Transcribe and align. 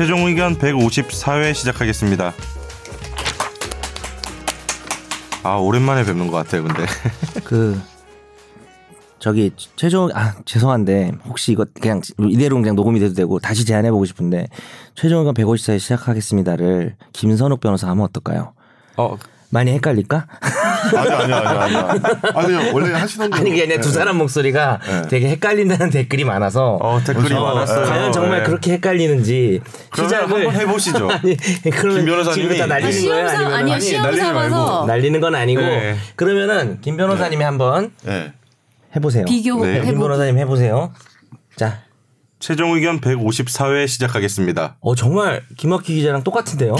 최종 0.00 0.20
의견 0.20 0.56
154회 0.56 1.52
시작하겠습니다. 1.52 2.32
아 5.42 5.56
오랜만에 5.56 6.04
뵙는 6.04 6.28
것 6.28 6.38
같아요, 6.38 6.62
근데. 6.62 6.86
그 7.44 7.78
저기 9.18 9.52
최종 9.76 10.08
아 10.14 10.36
죄송한데 10.46 11.12
혹시 11.26 11.52
이거 11.52 11.66
그냥 11.78 12.00
이대로 12.30 12.56
그냥 12.56 12.76
녹음이 12.76 12.98
돼도 12.98 13.12
되고 13.12 13.38
다시 13.40 13.66
제안해 13.66 13.90
보고 13.90 14.06
싶은데 14.06 14.46
최종 14.94 15.18
의견 15.18 15.34
154회 15.34 15.78
시작하겠습니다를 15.78 16.96
김선욱 17.12 17.60
변호사 17.60 17.90
하면 17.90 18.06
어떨까요? 18.06 18.54
어 18.96 19.18
많이 19.50 19.70
헷갈릴까? 19.72 20.26
아니 20.96 21.10
아니 21.10 21.32
아니 21.32 21.58
아니. 21.58 21.76
아니 22.34 22.46
그냥 22.46 22.74
원래 22.74 22.92
하시던. 22.92 23.32
아니 23.32 23.50
그게 23.50 23.62
아니라 23.64 23.80
두 23.80 23.90
사람 23.90 24.16
목소리가 24.16 24.78
네. 24.86 25.02
되게 25.08 25.28
헷갈린다는 25.30 25.90
댓글이 25.90 26.24
많아서 26.24 26.78
어, 26.80 27.00
댓글이 27.04 27.34
어, 27.34 27.42
많았어요. 27.54 27.84
과연 27.86 28.12
정말 28.12 28.38
네. 28.40 28.44
그렇게 28.44 28.72
헷갈리는지 28.72 29.60
시작을 29.94 30.30
한번 30.34 30.54
해보시죠. 30.54 31.08
아니 31.10 31.36
그러면 31.72 32.04
김 32.04 32.14
변호사님이- 32.14 32.58
다 32.58 32.66
날리는 32.66 32.90
네. 32.92 33.08
거예요? 33.08 33.28
아니면 33.28 33.52
아니요 33.52 33.74
아니, 33.74 33.80
시험 33.84 34.16
삼아서 34.16 34.84
날리는 34.86 35.20
건 35.20 35.34
아니고 35.34 35.60
네. 35.60 35.96
그러면은 36.16 36.80
김 36.80 36.96
변호사님이 36.96 37.42
한번 37.44 37.92
네. 38.04 38.32
해보세요. 38.96 39.24
비교 39.24 39.64
네. 39.64 39.80
김. 39.82 39.98
변호사님 39.98 40.38
해보세요. 40.38 40.92
자, 41.56 41.82
최종 42.38 42.74
의견 42.74 43.00
154회 43.00 43.86
시작하겠습니다. 43.86 44.76
어 44.80 44.94
정말 44.94 45.42
김학휘 45.58 45.94
기자랑 45.94 46.22
똑같은데요. 46.24 46.74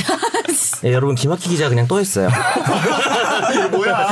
네, 0.83 0.91
여러분 0.95 1.15
김학휘 1.15 1.51
기자 1.51 1.69
그냥 1.69 1.87
또 1.87 2.01
했어요. 2.01 2.29
뭐야? 3.71 4.09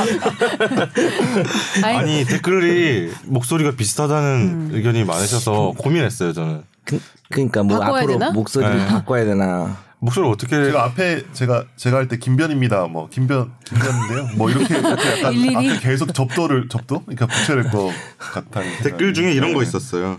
아니, 1.83 1.97
아니 1.97 2.25
댓글이 2.25 3.11
목소리가 3.25 3.71
비슷하다는 3.71 4.29
음. 4.29 4.69
의견이 4.73 5.03
많으셔서 5.05 5.73
고민했어요 5.77 6.33
저는. 6.33 6.63
그, 6.85 6.99
그러니까 7.29 7.63
뭐 7.63 7.79
바꿔야 7.79 7.99
앞으로 8.03 8.13
되나? 8.13 8.31
목소리를 8.31 8.77
네. 8.77 8.85
바꿔야 8.87 9.25
되나. 9.25 9.77
목소리 10.01 10.27
어떻게 10.29 10.55
제가 10.63 10.85
앞에 10.85 11.23
제가 11.33 11.65
제가 11.75 11.97
할 11.97 12.07
때 12.07 12.17
김변입니다. 12.17 12.87
뭐 12.87 13.09
김변 13.09 13.51
김변인데요. 13.65 14.29
뭐 14.37 14.49
이렇게 14.49 14.77
이렇게 14.77 15.17
약간 15.19 15.33
일일이? 15.35 15.55
앞에 15.55 15.79
계속 15.79 16.13
접도를 16.13 16.69
접도 16.69 17.03
그러니까 17.03 17.27
붙여야 17.27 17.61
될 17.63 17.71
것 17.71 17.91
같다는 18.17 18.69
댓글 18.81 19.13
중에 19.13 19.33
이런 19.33 19.53
거 19.53 19.61
있었어요. 19.61 20.17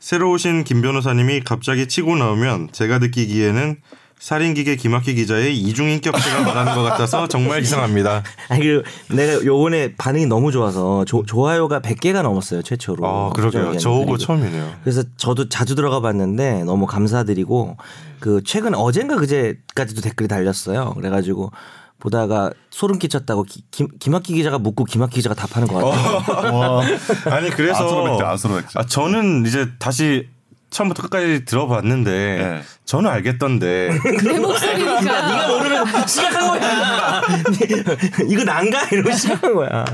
새로 0.00 0.32
오신 0.32 0.64
김 0.64 0.82
변호사님이 0.82 1.42
갑자기 1.44 1.86
치고 1.86 2.16
나오면 2.16 2.70
제가 2.72 2.98
느끼기에는 2.98 3.76
살인기계 4.20 4.76
김학휘 4.76 5.14
기자의 5.14 5.56
이중인격체가 5.58 6.42
말하는 6.42 6.74
것 6.74 6.82
같아서 6.82 7.26
정말 7.26 7.62
이상합니다. 7.62 8.22
아니 8.50 8.64
그 8.66 8.82
내가 9.14 9.42
요번에 9.44 9.94
반응이 9.96 10.26
너무 10.26 10.52
좋아서 10.52 11.06
조- 11.06 11.24
좋아요가 11.24 11.80
100개가 11.80 12.22
넘었어요 12.22 12.62
최초로. 12.62 13.06
아 13.06 13.30
그러게요. 13.30 13.78
저 13.78 13.90
오고 13.90 14.00
그리고 14.04 14.18
처음이네요. 14.18 14.72
그래서 14.84 15.02
저도 15.16 15.48
자주 15.48 15.74
들어가 15.74 16.00
봤는데 16.00 16.64
너무 16.64 16.84
감사드리고 16.86 17.78
그 18.20 18.42
최근 18.44 18.74
어젠가 18.74 19.16
그제까지도 19.16 20.02
댓글이 20.02 20.28
달렸어요. 20.28 20.92
그래가지고 20.94 21.50
보다가 21.98 22.50
소름 22.70 22.98
끼쳤다고 22.98 23.44
기- 23.44 23.64
김, 23.70 23.88
김학기 23.98 24.34
기자가 24.34 24.58
묻고 24.58 24.84
김학기 24.84 25.16
기자가 25.16 25.34
답하는 25.34 25.66
것 25.66 25.76
같아요. 25.82 26.54
와. 26.58 26.82
아니 27.34 27.48
그래서 27.50 27.84
아스로백제, 27.86 28.24
아스로백제. 28.24 28.68
아, 28.78 28.84
저는 28.84 29.46
이제 29.46 29.68
다시 29.78 30.28
처음부터 30.70 31.02
끝까지 31.02 31.44
들어봤는데 31.44 32.10
네. 32.10 32.62
저는 32.84 33.10
알겠던데 33.10 33.90
내 34.24 34.38
목소리니까 34.38 35.00
네가 35.00 35.48
모르면 35.48 36.06
시작한 36.06 36.48
거야. 36.48 37.22
이거 38.28 38.44
난가 38.44 38.88
이러고 38.92 39.12
시작한 39.12 39.54
거야. 39.54 39.84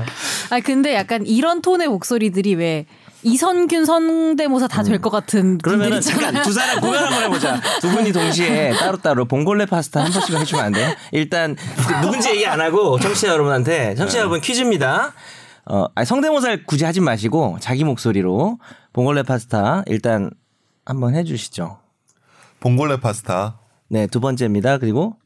아 0.49 0.59
근데 0.59 0.93
약간 0.95 1.25
이런 1.25 1.61
톤의 1.61 1.87
목소리들이 1.87 2.55
왜 2.55 2.85
이선균 3.23 3.85
성대모사 3.85 4.67
다 4.67 4.83
될 4.83 5.01
것 5.01 5.09
같은 5.09 5.57
분들 5.57 5.61
그러면은. 5.63 6.01
잠깐 6.01 6.41
두 6.43 6.53
사람 6.53 6.79
구별 6.79 6.97
한번 7.03 7.23
해보자. 7.23 7.59
두 7.81 7.89
분이 7.89 8.11
동시에 8.11 8.71
따로따로 8.73 9.25
봉골레 9.25 9.65
파스타 9.65 10.03
한 10.03 10.11
번씩 10.11 10.35
해주면 10.39 10.63
안 10.65 10.71
돼요? 10.71 10.93
일단 11.11 11.55
누군지 12.01 12.29
얘기 12.29 12.45
안 12.45 12.61
하고 12.61 12.99
청취자 12.99 13.29
여러분한테 13.29 13.95
청취자 13.95 14.19
여러분 14.19 14.39
퀴즈입니다. 14.41 15.13
어, 15.69 15.85
아니, 15.95 16.05
성대모사를 16.05 16.63
굳이 16.65 16.85
하지 16.85 17.01
마시고 17.01 17.57
자기 17.59 17.83
목소리로 17.83 18.59
봉골레 18.93 19.23
파스타 19.23 19.83
일단 19.87 20.29
한번 20.87 21.15
해주시죠. 21.15 21.77
봉골레 22.61 23.01
파스타 23.01 23.59
네, 23.89 24.07
두 24.07 24.19
번째입니다. 24.21 24.77
그리고 24.77 25.17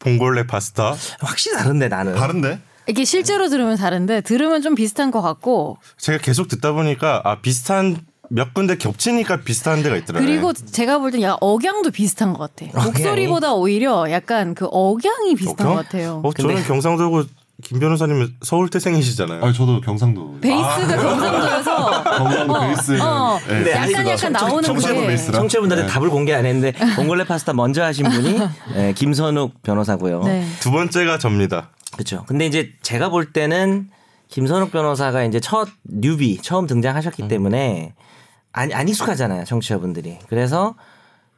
봉골레 0.00 0.46
파스타 0.48 0.94
확실히 1.20 1.56
다른데 1.56 1.88
나는. 1.88 2.14
다른데? 2.16 2.60
이게 2.88 3.04
실제로 3.04 3.48
들으면 3.48 3.76
다른데 3.76 4.20
들으면 4.22 4.62
좀 4.62 4.74
비슷한 4.74 5.10
것 5.12 5.22
같고 5.22 5.78
제가 5.98 6.18
계속 6.18 6.48
듣다 6.48 6.72
보니까 6.72 7.22
아 7.24 7.40
비슷한 7.40 7.96
몇 8.28 8.54
군데 8.54 8.76
겹치니까 8.76 9.42
비슷한 9.42 9.82
데가 9.84 9.96
있더라고요. 9.96 10.26
그리고 10.28 10.52
제가 10.52 10.98
볼 10.98 11.12
땐 11.12 11.22
약간 11.22 11.38
억양도 11.40 11.90
비슷한 11.92 12.32
것 12.32 12.38
같아. 12.56 12.66
목소리보다 12.84 13.54
오히려 13.54 14.10
약간 14.10 14.54
그 14.54 14.66
억양이 14.70 15.36
비슷한 15.36 15.66
어, 15.68 15.70
것 15.70 15.76
같아요. 15.76 16.20
어, 16.24 16.32
저는 16.32 16.64
경상도고 16.64 17.22
김 17.64 17.80
변호사님은 17.80 18.36
서울 18.42 18.68
태생이시잖아요. 18.68 19.42
아 19.44 19.52
저도 19.52 19.80
경상도. 19.80 20.40
베이스가 20.40 20.96
경상도여서 20.96 22.04
경상도 22.04 22.54
어, 22.54 22.60
베이스는 22.66 23.00
어. 23.00 23.38
네, 23.48 23.64
네, 23.64 23.70
약간. 23.72 24.06
약간 24.08 24.32
나오는 24.32 24.62
청취자분 24.62 25.06
베이스라. 25.06 25.38
청취자분들한테 25.38 25.88
네. 25.88 25.92
답을 25.92 26.10
공개 26.10 26.34
안 26.34 26.44
했는데 26.44 26.72
봉골레 26.96 27.24
파스타 27.24 27.54
먼저 27.54 27.82
하신 27.82 28.08
분이 28.10 28.38
네, 28.74 28.92
김선욱 28.92 29.62
변호사고요. 29.62 30.22
네. 30.24 30.46
두 30.60 30.70
번째가 30.70 31.18
접니다. 31.18 31.70
그렇죠. 31.94 32.24
근데 32.26 32.44
이제 32.46 32.72
제가 32.82 33.08
볼 33.08 33.32
때는 33.32 33.88
김선욱 34.28 34.70
변호사가 34.70 35.24
이제 35.24 35.40
첫 35.40 35.68
뉴비 35.84 36.42
처음 36.42 36.66
등장하셨기 36.66 37.22
음. 37.22 37.28
때문에 37.28 37.94
안, 38.52 38.72
안 38.72 38.88
익숙하잖아요, 38.88 39.44
청취자분들이. 39.44 40.18
그래서 40.28 40.74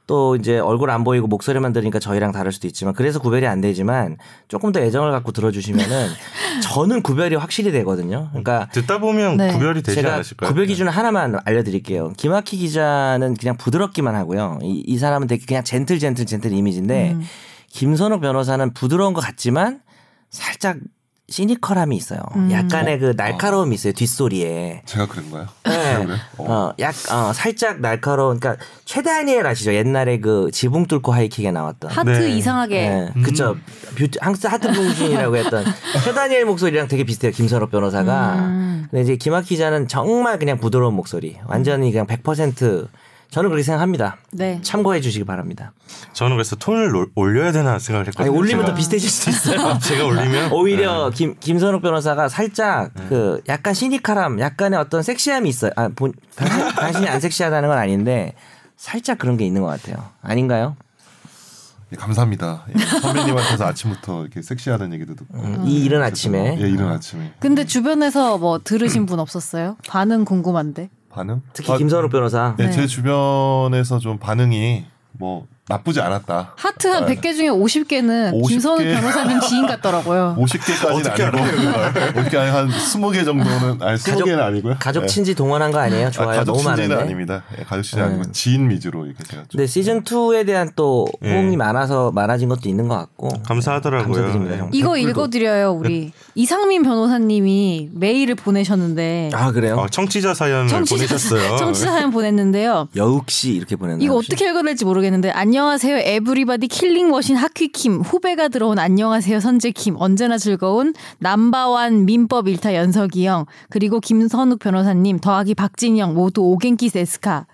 또 0.09 0.37
이제 0.37 0.59
얼굴 0.59 0.91
안 0.91 1.05
보이고 1.05 1.27
목소리만 1.27 1.75
들으니까 1.75 1.99
저희랑 1.99 2.33
다를 2.33 2.51
수도 2.51 2.67
있지만 2.67 2.95
그래서 2.95 3.21
구별이 3.21 3.47
안 3.47 3.61
되지만 3.61 4.17
조금 4.49 4.73
더 4.73 4.81
애정을 4.81 5.13
갖고 5.13 5.33
들어주시면은 5.33 6.09
저는 6.65 7.03
구별이 7.03 7.37
확실히 7.37 7.71
되거든요. 7.73 8.29
그러니까 8.31 8.69
듣다 8.73 9.01
보면 9.01 9.37
네. 9.37 9.53
구별이 9.53 9.83
되지 9.83 9.97
제가 9.97 10.15
않으실까요? 10.15 10.49
구별 10.49 10.65
기준을 10.65 10.91
하나만 10.91 11.39
알려드릴게요. 11.45 12.15
김학희 12.17 12.57
기자는 12.57 13.35
그냥 13.35 13.59
부드럽기만 13.59 14.15
하고요. 14.15 14.59
이, 14.63 14.83
이 14.87 14.97
사람은 14.97 15.29
되게 15.29 15.45
그냥 15.47 15.63
젠틀 15.63 15.99
젠틀 15.99 16.25
젠틀 16.25 16.53
이미지인데 16.53 17.13
음. 17.13 17.23
김선욱 17.69 18.23
변호사는 18.23 18.73
부드러운 18.73 19.13
것 19.13 19.21
같지만 19.21 19.83
살짝 20.31 20.79
시니컬함이 21.31 21.95
있어요. 21.95 22.21
음. 22.37 22.51
약간의 22.51 22.99
그 22.99 23.13
날카로움이 23.17 23.75
있어요 23.75 23.93
뒷소리에. 23.93 24.83
제가 24.87 25.07
그런가요? 25.07 25.47
네. 25.65 26.07
어. 26.39 26.45
어, 26.51 26.73
약, 26.79 26.95
어, 27.13 27.33
살짝 27.35 27.81
날카로운, 27.81 28.41
그러니까 28.41 28.65
최다니엘 28.87 29.47
아시죠? 29.47 29.75
옛날에 29.75 30.21
그 30.21 30.51
지붕 30.53 30.87
뚫고 30.87 31.13
하이킥에 31.13 31.51
나왔던. 31.51 31.91
하트 31.91 32.09
네. 32.09 32.31
이상하게 32.31 32.89
네, 32.89 33.23
그쵸. 33.23 33.57
뷰티, 33.97 34.19
항상 34.23 34.53
하트 34.53 34.73
봉신이라고 34.73 35.37
했던 35.37 35.65
최다니엘 36.05 36.47
목소리랑 36.47 36.89
되게 36.89 37.05
비슷해요. 37.05 37.33
김선욱 37.33 37.71
변호사가. 37.71 38.35
음. 38.37 38.87
근데 38.91 39.03
이제 39.03 39.17
김학 39.17 39.45
기자는 39.45 39.87
정말 39.87 40.39
그냥 40.39 40.59
부드러운 40.59 40.95
목소리. 40.95 41.37
완전히 41.47 41.93
그냥 41.93 42.07
100% 42.07 42.89
저는 43.31 43.51
그렇게 43.51 43.63
생각합니다. 43.63 44.17
네. 44.33 44.59
참고해 44.63 45.01
주시기 45.03 45.25
바랍니다. 45.25 45.73
저는 46.15 46.37
그래서 46.37 46.57
톤을 46.57 46.95
올- 46.97 47.11
올려야 47.15 47.53
되나 47.53 47.79
생각을 47.79 48.05
아니, 48.07 48.09
했거든요. 48.09 48.33
올리면 48.39 48.65
제가. 48.65 48.73
더 48.73 48.75
비슷해질 48.75 49.09
수도 49.11 49.31
있어요. 49.31 49.79
제가 49.83 50.05
올리면 50.07 50.53
오히려 50.53 51.11
김, 51.11 51.37
김선욱 51.39 51.83
변호사가 51.83 52.29
살짝 52.31 52.91
네. 52.95 53.07
그 53.11 53.43
약간 53.49 53.75
시니컬함, 53.75 54.41
약간의 54.41 54.79
어떤 54.79 55.03
섹시함이 55.03 55.47
있어요. 55.49 55.73
아, 55.77 55.89
본, 55.95 56.13
당신, 56.37 56.69
당신이 56.75 57.09
안 57.09 57.21
섹시하다는 57.21 57.69
건 57.69 57.77
아닌데 57.79 58.33
살짝 58.77 59.19
그런 59.19 59.37
게 59.37 59.45
있는 59.45 59.61
것 59.61 59.69
같아요. 59.69 60.09
아닌가요? 60.23 60.77
예, 61.93 61.97
감사합니다. 61.97 62.65
예, 62.75 62.79
선배님한테서 63.01 63.65
아침부터 63.67 64.23
이렇게 64.23 64.41
섹시하다는 64.43 64.95
얘기도 64.95 65.15
듣고. 65.17 65.39
음, 65.39 65.65
이 65.67 65.85
이른 65.85 66.03
아침에 66.03 66.57
예, 66.61 66.69
이른 66.69 66.87
아침에. 66.89 67.33
근데 67.41 67.65
주변에서 67.65 68.37
뭐 68.39 68.61
들으신 68.63 69.05
분 69.07 69.19
없었어요? 69.21 69.77
반응 69.87 70.25
궁금한데. 70.25 70.91
반응? 71.11 71.43
특히 71.53 71.73
아, 71.73 71.77
김선욱 71.77 72.11
변호사 72.11 72.55
네, 72.57 72.67
네. 72.67 72.71
제 72.73 72.87
주변에서 72.87 73.99
좀 73.99 74.19
반응이 74.19 74.85
뭐 75.13 75.47
나쁘지 75.69 76.01
않았다. 76.01 76.53
하트 76.57 76.87
한 76.89 77.05
100개 77.07 77.37
중에 77.37 77.49
50개는 77.49 78.33
50 78.35 78.49
개? 78.49 78.55
김선우 78.55 78.79
변호사님 78.83 79.41
지인 79.41 79.67
같더라고요. 79.67 80.37
50개까지는 80.41 80.95
어떻게 80.97 81.23
아니고 81.25 82.21
어떻게 82.21 82.37
한 82.39 82.69
20개 82.69 83.25
정도는 83.25 83.83
아니 83.83 83.99
20개는 83.99 84.39
아니고요. 84.41 84.77
가족 84.79 85.03
예. 85.03 85.07
친지 85.07 85.35
동원한 85.35 85.71
거 85.71 85.79
아니에요? 85.79 86.11
좋아요. 86.11 86.31
아, 86.31 86.33
가족 86.37 86.53
너무 86.53 86.65
친지는 86.65 86.89
많은데. 86.89 87.03
아닙니다. 87.05 87.43
예, 87.59 87.65
가족 87.65 87.83
친지 87.83 87.97
네. 87.97 88.03
아니고 88.03 88.33
지인 88.33 88.71
위주로 88.71 89.05
이렇게 89.07 89.23
제가 89.25 89.43
좀 89.43 89.49
근데 89.51 89.67
시즌 89.67 90.03
2에 90.05 90.47
대한 90.47 90.71
또 90.75 91.07
예. 91.25 91.33
호응이 91.35 91.57
많아서 91.59 92.11
많아진 92.13 92.49
것도 92.49 92.69
있는 92.69 92.89
것 92.89 92.97
같고 92.97 93.29
감사하더라고요. 93.47 94.15
감사드립니다. 94.15 94.55
네. 94.55 94.61
형. 94.63 94.71
이거 94.73 94.95
댓글도. 94.95 95.11
읽어 95.11 95.29
드려요 95.31 95.73
우리 95.73 96.13
이상민 96.35 96.83
변호사님이 96.83 97.91
메일을 97.93 98.35
보내셨는데 98.37 99.31
아 99.35 99.53
그래요? 99.53 99.77
어, 99.77 99.89
청취자 99.89 100.33
사연을 100.35 100.69
보내셨어요. 100.89 101.57
청취자 101.59 101.91
사연 101.93 102.11
보냈는데요. 102.11 102.89
여욱씨 102.97 103.51
이렇게 103.53 103.77
보내는 103.77 104.01
이거 104.01 104.17
어떻게 104.17 104.49
읽어야 104.49 104.63
될지 104.63 104.85
모르겠는데 104.85 105.31
안녕 105.31 105.58
하세요 105.67 105.97
everybody 105.97 106.69
killing 106.69 107.03
machine 107.03 107.37
하퀴킴 107.37 108.01
후배가 108.01 108.49
들어온 108.49 108.79
안녕하세요 108.79 109.41
선재킴 109.41 109.97
언제나 109.99 110.39
즐거운 110.39 110.95
number 111.19 111.76
one 111.76 112.05
민법 112.05 112.49
일타 112.49 112.75
연석이 112.75 113.27
형 113.27 113.47
그리고 113.71 114.01
김선욱 114.01 114.59
변호사님 114.59 115.19
더하기 115.19 115.55
박진영 115.55 116.15
모두 116.15 116.43
오겐키 116.43 116.89
데스카 116.89 117.47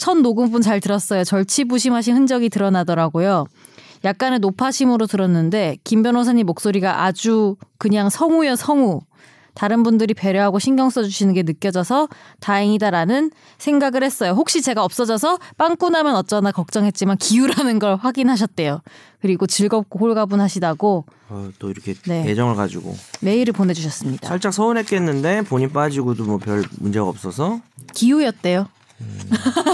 첫 0.00 0.16
녹음분 0.16 0.62
잘 0.62 0.80
들었어요. 0.80 1.24
절치부심하신 1.24 2.16
흔적이 2.16 2.48
드러나더라고요. 2.48 3.44
약간의 4.02 4.38
노파심으로 4.38 5.06
들었는데 5.06 5.76
김 5.84 6.02
변호사님 6.02 6.46
목소리가 6.46 7.04
아주 7.04 7.56
그냥 7.76 8.08
성우여 8.08 8.56
성우. 8.56 9.02
다른 9.54 9.82
분들이 9.82 10.14
배려하고 10.14 10.58
신경 10.58 10.90
써주시는 10.90 11.34
게 11.34 11.42
느껴져서 11.42 12.08
다행이다라는 12.40 13.30
생각을 13.58 14.02
했어요. 14.02 14.32
혹시 14.32 14.62
제가 14.62 14.84
없어져서 14.84 15.38
빵꾸 15.58 15.90
나면 15.90 16.14
어쩌나 16.16 16.52
걱정했지만 16.52 17.16
기우라는 17.18 17.78
걸 17.78 17.96
확인하셨대요. 17.96 18.80
그리고 19.20 19.46
즐겁고 19.46 19.98
홀가분하시다고 19.98 21.04
어, 21.28 21.50
또 21.58 21.70
이렇게 21.70 21.94
네. 22.06 22.24
애정을 22.28 22.54
가지고 22.56 22.96
메일을 23.20 23.52
보내주셨습니다. 23.52 24.26
살짝 24.28 24.52
서운했겠는데 24.54 25.42
본인 25.42 25.72
빠지고도 25.72 26.24
뭐 26.24 26.38
별 26.38 26.64
문제가 26.78 27.06
없어서 27.06 27.60
기우였대요. 27.94 28.66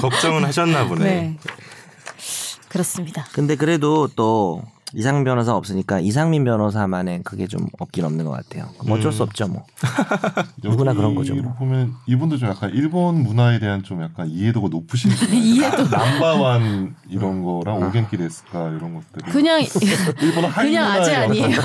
걱정은 0.00 0.44
하셨나 0.44 0.86
보네. 0.88 1.04
네. 1.04 1.38
그렇습니다. 2.68 3.26
근데 3.32 3.56
그래도 3.56 4.08
또 4.16 4.62
이상 4.94 5.24
변호사 5.24 5.54
없으니까 5.56 6.00
이상민 6.00 6.44
변호사만의 6.44 7.22
그게 7.24 7.46
좀 7.46 7.66
없긴 7.78 8.04
없는 8.04 8.24
것 8.24 8.30
같아요. 8.30 8.68
그럼 8.78 8.98
어쩔 8.98 9.12
수 9.12 9.22
없죠 9.24 9.48
뭐. 9.48 9.64
누구나 10.62 10.92
그런 10.94 11.14
거죠, 11.14 11.34
뭐. 11.34 11.54
보면 11.54 11.94
이분도 12.06 12.38
좀 12.38 12.48
약간 12.50 12.70
일본 12.72 13.22
문화에 13.22 13.58
대한 13.58 13.82
좀 13.82 14.02
약간 14.02 14.28
이해도가 14.28 14.68
높으신 14.68 15.10
이해도 15.32 15.88
남바완 15.90 16.94
이런 17.08 17.42
거랑 17.42 17.82
오겐키 17.82 18.16
데스까 18.16 18.68
이런 18.68 18.94
것들 18.94 19.32
그냥 19.32 19.60
일본어 20.22 20.48
하이 20.48 20.66
그냥 20.66 20.90
아재 20.92 21.14
아니에요. 21.14 21.60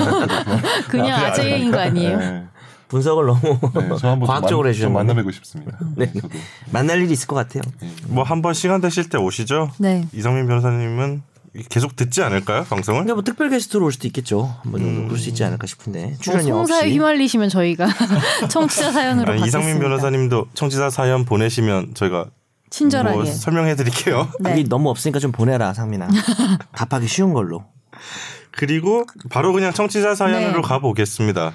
그냥 0.90 1.24
아재 1.24 1.42
아재인 1.42 1.72
거 1.72 1.80
아니에요. 1.80 2.18
네. 2.18 2.44
분석을 2.88 3.26
너무 3.26 3.40
네, 3.42 3.88
과학적으로 4.26 4.66
좀 4.66 4.68
해주셨는데 4.68 4.94
만나 5.00 5.14
뵙고 5.14 5.32
싶습니다. 5.32 5.78
네. 5.96 6.12
저도. 6.12 6.28
만날 6.72 7.02
일이 7.02 7.14
있을 7.14 7.26
것 7.26 7.36
같아요. 7.36 7.62
뭐 8.08 8.24
한번 8.24 8.54
시간 8.54 8.82
되실 8.82 9.08
때 9.08 9.18
오시죠. 9.18 9.72
네. 9.78 10.06
이상민 10.12 10.46
변호사님은 10.48 11.22
계속 11.70 11.96
듣지 11.98 12.22
않을까요 12.24 12.64
방송을? 12.64 13.02
근데 13.02 13.14
뭐 13.14 13.24
특별 13.24 13.50
게스트로 13.50 13.86
올 13.86 13.92
수도 13.92 14.08
있겠죠. 14.08 14.56
한번 14.64 14.82
정도 14.82 15.04
그럴 15.06 15.20
수 15.20 15.30
있지 15.30 15.44
않을까 15.44 15.68
싶은데 15.68 16.06
뭐 16.06 16.18
출연료 16.22 16.44
송사에 16.56 16.80
없이. 16.80 16.92
휘말리시면 16.92 17.50
저희가 17.50 17.88
청취자 18.50 18.92
사연으로 18.92 19.34
아니. 19.34 19.46
이상민 19.46 19.80
변호사님도 19.80 20.48
청취자 20.54 20.90
사연 20.90 21.26
보내시면 21.26 21.94
저희가 21.94 22.28
친절하게. 22.70 23.16
뭐 23.18 23.26
설명해 23.26 23.76
드릴게요. 23.76 24.30
네. 24.40 24.54
우리 24.54 24.64
너무 24.64 24.90
없으니까 24.90 25.20
좀 25.20 25.34
보내라 25.34 25.74
상민아. 25.74 26.08
답하기 26.74 27.08
쉬운 27.08 27.34
걸로. 27.34 27.66
그리고 28.52 29.06
바로 29.30 29.52
그냥 29.52 29.74
청취자 29.74 30.16
사연으로 30.16 30.62
네. 30.62 30.68
가보겠습니다. 30.68 31.54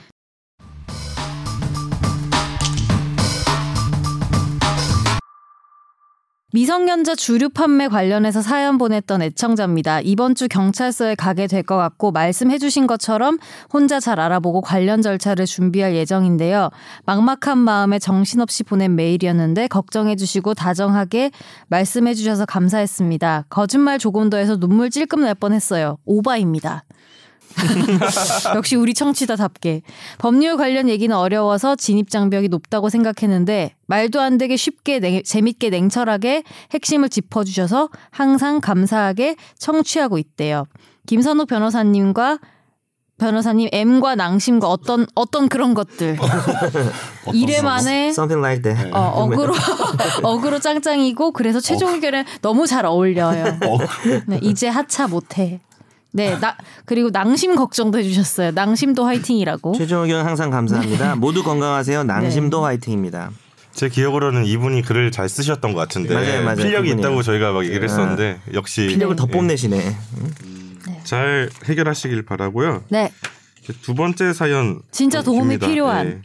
미성년자 6.53 7.17
주류 7.17 7.49
판매 7.49 7.89
관련해서 7.89 8.41
사연 8.41 8.79
보냈던 8.79 9.21
애청자입니다. 9.21 10.01
이번 10.01 10.37
주 10.37 10.47
경찰서에 10.47 11.17
가게 11.17 11.49
될 11.49 11.65
것 11.67 11.77
같고 11.77 12.13
말씀해주신 12.13 12.87
것처럼 12.87 13.39
혼자 13.73 13.99
잘 13.99 14.21
알아보고 14.21 14.61
관련 14.61 15.03
절차를 15.03 15.45
준비할 15.47 15.97
예정인데요. 15.97 16.71
막막한 17.05 17.59
마음에 17.59 17.99
정신없이 17.99 18.63
보낸 18.63 18.95
메일이었는데 18.95 19.67
걱정해주시고 19.67 20.55
다정하게 20.55 21.33
말씀해주셔서 21.67 22.47
감사했습니다. 22.47 23.47
거짓말 23.49 23.99
조금 23.99 24.31
더 24.31 24.37
해서 24.37 24.57
눈물 24.57 24.91
찔끔 24.91 25.23
날 25.23 25.35
뻔했어요. 25.35 25.99
오바입니다. 26.05 26.85
역시 28.55 28.77
우리 28.77 28.95
청취자답게 28.95 29.83
법률 30.19 30.57
관련 30.57 30.89
얘기는 30.89 31.15
어려워서 31.15 31.77
진입 31.77 32.11
장벽이 32.11 32.49
높다고 32.49 32.89
생각했는데 32.89 33.75
말도 33.87 34.21
안 34.21 34.39
되게 34.39 34.57
쉽게 34.57 35.01
냉- 35.01 35.23
재밌게 35.25 35.71
냉철하게 35.71 36.43
핵심을 36.73 37.09
짚어주셔서 37.09 37.89
항상 38.11 38.61
감사하게 38.61 39.37
청취하고 39.59 40.19
있대요. 40.19 40.67
김선욱 41.07 41.49
변호사님과 41.49 42.39
변호사님 43.19 43.71
M과 43.73 44.15
낭심과 44.15 44.69
어떤 44.69 45.07
어떤 45.15 45.49
그런 45.49 45.73
것들 45.73 46.19
이래 47.33 47.61
만에 47.63 48.09
Something 48.09 48.45
like 48.45 48.63
that. 48.63 48.91
어, 48.93 49.23
어그로 49.25 49.55
어그로 50.23 50.59
짱짱이고 50.59 51.33
그래서 51.33 51.59
최종 51.61 51.95
의견에 51.95 52.27
너무 52.43 52.67
잘 52.67 52.85
어울려요. 52.85 53.59
네, 54.27 54.39
이제 54.43 54.69
하차 54.69 55.07
못해. 55.09 55.61
네, 56.13 56.39
나 56.39 56.57
그리고 56.87 57.11
낭심 57.11 57.57
걱정도 57.57 57.99
해주셨어요. 57.99 58.53
낭심도 58.53 59.05
화이팅이라고. 59.05 59.75
최종 59.75 60.03
의견 60.05 60.25
항상 60.25 60.51
감사합니다. 60.51 61.17
모두 61.17 61.43
건강하세요. 61.43 62.03
네. 62.03 62.07
낭심도 62.07 62.65
화이팅입니다. 62.65 63.31
제 63.73 63.91
기억으로는 63.91 64.47
이분이 64.47 64.81
글을 64.83 65.11
잘 65.11 65.29
쓰셨던 65.29 65.75
것 65.75 65.81
같은데 65.81 66.15
맞아요, 66.15 66.43
맞아요. 66.43 66.57
필력이. 66.57 66.91
있다고 66.93 67.23
저희가 67.23 67.53
막 67.53 67.65
얘기를 67.65 67.85
했었는데 67.85 68.41
역시 68.55 68.87
필력을 68.89 69.17
더 69.17 69.27
예, 69.29 69.33
뽐내시네. 69.33 69.97
잘 71.05 71.51
해결하시길 71.67 72.25
바라고요. 72.25 72.85
네, 72.89 73.13
두 73.83 73.95
번째 73.95 74.33
사연 74.33 74.81
진짜 74.91 75.23
도움이 75.23 75.59
줍니다. 75.59 75.67
필요한. 75.67 76.23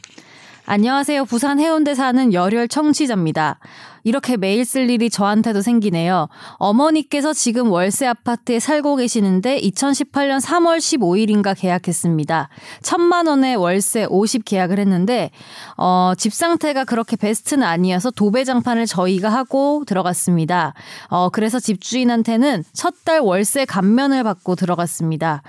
네. 0.71 0.75
안녕하세요. 0.75 1.25
부산 1.25 1.59
해운대 1.59 1.95
사는 1.95 2.31
열혈 2.33 2.69
청취자입니다. 2.69 3.59
이렇게 4.03 4.37
메일 4.37 4.63
쓸 4.63 4.89
일이 4.89 5.09
저한테도 5.09 5.61
생기네요. 5.61 6.29
어머니께서 6.53 7.33
지금 7.33 7.69
월세 7.69 8.07
아파트에 8.07 8.59
살고 8.59 8.95
계시는데 8.95 9.59
2018년 9.59 10.39
3월 10.41 10.77
15일인가 10.77 11.59
계약했습니다. 11.59 12.47
천만 12.81 13.27
원에 13.27 13.53
월세 13.53 14.07
50 14.09 14.45
계약을 14.45 14.79
했는데 14.79 15.29
어, 15.77 16.13
집 16.17 16.33
상태가 16.33 16.85
그렇게 16.85 17.17
베스트는 17.17 17.67
아니어서 17.67 18.09
도배 18.09 18.45
장판을 18.45 18.85
저희가 18.85 19.29
하고 19.29 19.83
들어갔습니다. 19.85 20.73
어, 21.09 21.29
그래서 21.29 21.59
집주인한테는 21.59 22.63
첫 22.73 23.01
달 23.03 23.19
월세 23.19 23.65
감면을 23.65 24.23
받고 24.23 24.55
들어갔습니다. 24.55 25.41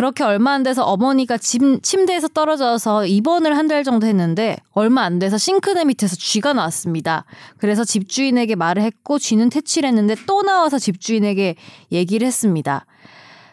그렇게 0.00 0.24
얼마 0.24 0.52
안 0.52 0.62
돼서 0.62 0.82
어머니가 0.82 1.36
집, 1.36 1.60
침대에서 1.82 2.28
떨어져서 2.28 3.04
입원을 3.04 3.54
한 3.54 3.68
달 3.68 3.84
정도 3.84 4.06
했는데 4.06 4.56
얼마 4.72 5.02
안 5.02 5.18
돼서 5.18 5.36
싱크대 5.36 5.84
밑에서 5.84 6.16
쥐가 6.16 6.54
나왔습니다. 6.54 7.26
그래서 7.58 7.84
집주인에게 7.84 8.56
말을 8.56 8.82
했고 8.82 9.18
쥐는 9.18 9.50
퇴치를 9.50 9.86
했는데 9.90 10.16
또 10.26 10.42
나와서 10.42 10.78
집주인에게 10.78 11.54
얘기를 11.92 12.26
했습니다. 12.26 12.86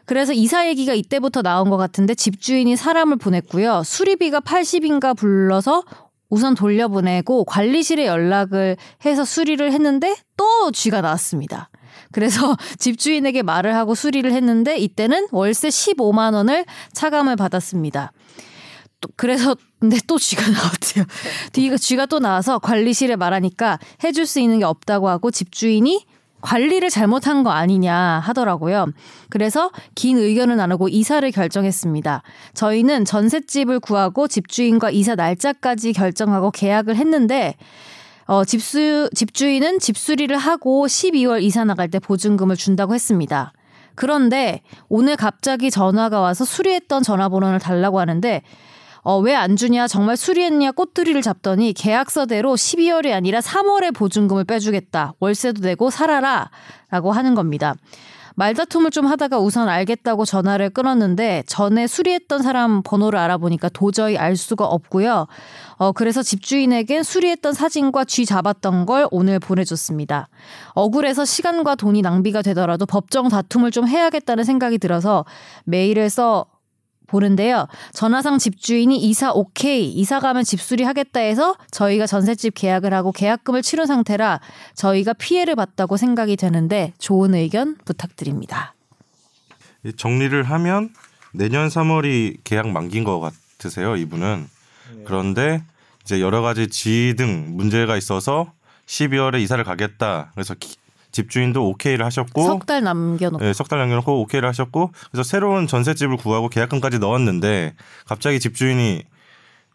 그래서 0.05 0.31
이사 0.31 0.69
얘기가 0.69 0.93
이때부터 0.93 1.41
나온 1.41 1.69
것 1.69 1.75
같은데 1.75 2.15
집주인이 2.15 2.77
사람을 2.77 3.17
보냈고요. 3.17 3.83
수리비가 3.83 4.39
80인가 4.39 5.17
불러서 5.17 5.83
우선 6.29 6.55
돌려보내고 6.55 7.43
관리실에 7.43 8.05
연락을 8.07 8.77
해서 9.05 9.25
수리를 9.25 9.69
했는데 9.73 10.15
또 10.37 10.71
쥐가 10.71 11.01
나왔습니다. 11.01 11.69
그래서 12.17 12.57
집주인에게 12.79 13.43
말을 13.43 13.75
하고 13.75 13.93
수리를 13.93 14.31
했는데 14.31 14.75
이때는 14.75 15.27
월세 15.31 15.67
15만 15.67 16.33
원을 16.33 16.65
차감을 16.91 17.35
받았습니다. 17.35 18.11
또 19.01 19.09
그래서 19.15 19.55
근데 19.79 19.99
또 20.07 20.17
쥐가 20.17 20.49
나왔대요. 20.49 21.05
뒤가 21.53 21.77
쥐가 21.77 22.07
또 22.07 22.17
나와서 22.17 22.57
관리실에 22.57 23.17
말하니까 23.17 23.77
해줄 24.03 24.25
수 24.25 24.39
있는 24.39 24.57
게 24.57 24.65
없다고 24.65 25.07
하고 25.07 25.29
집주인이 25.29 26.07
관리를 26.41 26.89
잘못한 26.89 27.43
거 27.43 27.51
아니냐 27.51 27.95
하더라고요. 27.95 28.87
그래서 29.29 29.69
긴 29.93 30.17
의견을 30.17 30.55
나누고 30.57 30.89
이사를 30.89 31.29
결정했습니다. 31.29 32.23
저희는 32.55 33.05
전셋집을 33.05 33.79
구하고 33.79 34.27
집주인과 34.27 34.89
이사 34.89 35.13
날짜까지 35.13 35.93
결정하고 35.93 36.49
계약을 36.49 36.95
했는데 36.95 37.53
어, 38.27 38.43
집수, 38.43 39.09
집주인은 39.15 39.79
집수리를 39.79 40.35
하고 40.37 40.85
12월 40.85 41.41
이사 41.41 41.63
나갈 41.63 41.89
때 41.89 41.97
보증금을 41.99 42.55
준다고 42.57 42.93
했습니다. 42.93 43.53
그런데 43.95 44.61
오늘 44.89 45.15
갑자기 45.15 45.71
전화가 45.71 46.19
와서 46.19 46.45
수리했던 46.45 47.03
전화번호를 47.03 47.59
달라고 47.59 47.99
하는데 47.99 48.43
어, 49.01 49.17
왜 49.19 49.33
안 49.33 49.55
주냐 49.55 49.87
정말 49.87 50.17
수리했냐 50.17 50.73
꽃들이를 50.73 51.21
잡더니 51.21 51.71
계약서대로 51.71 52.55
12월이 52.55 53.13
아니라 53.13 53.39
3월에 53.39 53.95
보증금을 53.95 54.43
빼주겠다 54.43 55.13
월세도 55.19 55.61
내고 55.61 55.89
살아라 55.89 56.51
라고 56.89 57.13
하는 57.13 57.33
겁니다. 57.33 57.75
말다툼을 58.37 58.91
좀 58.91 59.07
하다가 59.07 59.39
우선 59.39 59.67
알겠다고 59.67 60.23
전화를 60.23 60.69
끊었는데 60.69 61.43
전에 61.47 61.87
수리했던 61.87 62.43
사람 62.43 62.83
번호를 62.83 63.17
알아보니까 63.17 63.69
도저히 63.69 64.15
알 64.15 64.35
수가 64.35 64.63
없고요. 64.63 65.25
어, 65.77 65.91
그래서 65.91 66.21
집주인에겐 66.21 67.01
수리했던 67.01 67.53
사진과 67.53 68.05
쥐 68.05 68.27
잡았던 68.27 68.85
걸 68.85 69.07
오늘 69.09 69.39
보내줬습니다. 69.39 70.29
억울해서 70.75 71.25
시간과 71.25 71.73
돈이 71.73 72.03
낭비가 72.03 72.43
되더라도 72.43 72.85
법정 72.85 73.27
다툼을 73.27 73.71
좀 73.71 73.87
해야겠다는 73.87 74.43
생각이 74.43 74.77
들어서 74.77 75.25
메일을 75.65 76.11
써 76.11 76.45
보는데요. 77.07 77.67
전화상 77.93 78.37
집주인이 78.37 78.95
이사 78.97 79.31
오케이, 79.31 79.89
이사 79.89 80.19
가면 80.19 80.43
집수리 80.43 80.83
하겠다 80.83 81.19
해서 81.21 81.55
저희가 81.71 82.05
전셋집 82.05 82.53
계약을 82.53 82.93
하고 82.93 83.11
계약금을 83.11 83.61
치른 83.61 83.85
상태라 83.85 84.39
저희가 84.75 85.13
피해를 85.13 85.55
봤다고 85.55 85.97
생각이 85.97 86.35
되는데 86.35 86.93
좋은 86.99 87.33
의견 87.33 87.75
부탁드립니다. 87.85 88.73
이 89.85 89.93
정리를 89.93 90.41
하면 90.43 90.89
내년 91.33 91.67
3월이 91.69 92.37
계약 92.43 92.67
만기인 92.69 93.03
것 93.03 93.19
같으세요 93.19 93.95
이분은 93.95 94.47
그런데 95.05 95.63
이제 96.03 96.19
여러 96.19 96.41
가지 96.41 96.67
지위 96.67 97.15
등 97.15 97.55
문제가 97.55 97.95
있어서 97.97 98.51
12월에 98.87 99.39
이사를 99.41 99.63
가겠다 99.63 100.31
그래서 100.33 100.55
기- 100.55 100.77
집주인도 101.11 101.67
오케이를 101.69 102.05
하셨고 102.05 102.43
석 102.43 102.65
달 102.65 102.83
남겨놓고 102.83 103.43
네, 103.43 103.53
석달 103.53 103.79
남겨놓고 103.79 104.21
오케이를 104.21 104.47
하셨고 104.49 104.91
그래서 105.11 105.23
새로운 105.23 105.67
전셋집을 105.67 106.17
구하고 106.17 106.49
계약금까지 106.49 106.99
넣었는데 106.99 107.73
갑자기 108.05 108.39
집주인이 108.39 109.03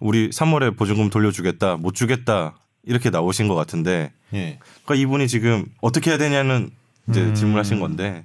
우리 0.00 0.30
3월에 0.30 0.76
보증금 0.76 1.10
돌려주겠다 1.10 1.76
못 1.76 1.94
주겠다 1.94 2.56
이렇게 2.84 3.10
나오신 3.10 3.48
것 3.48 3.54
같은데 3.54 4.12
예. 4.34 4.58
그러니까 4.84 4.94
이분이 5.02 5.28
지금 5.28 5.64
어떻게 5.80 6.10
해야 6.10 6.18
되냐는 6.18 6.70
이제 7.08 7.22
음. 7.22 7.34
질문하신 7.34 7.80
건데 7.80 8.24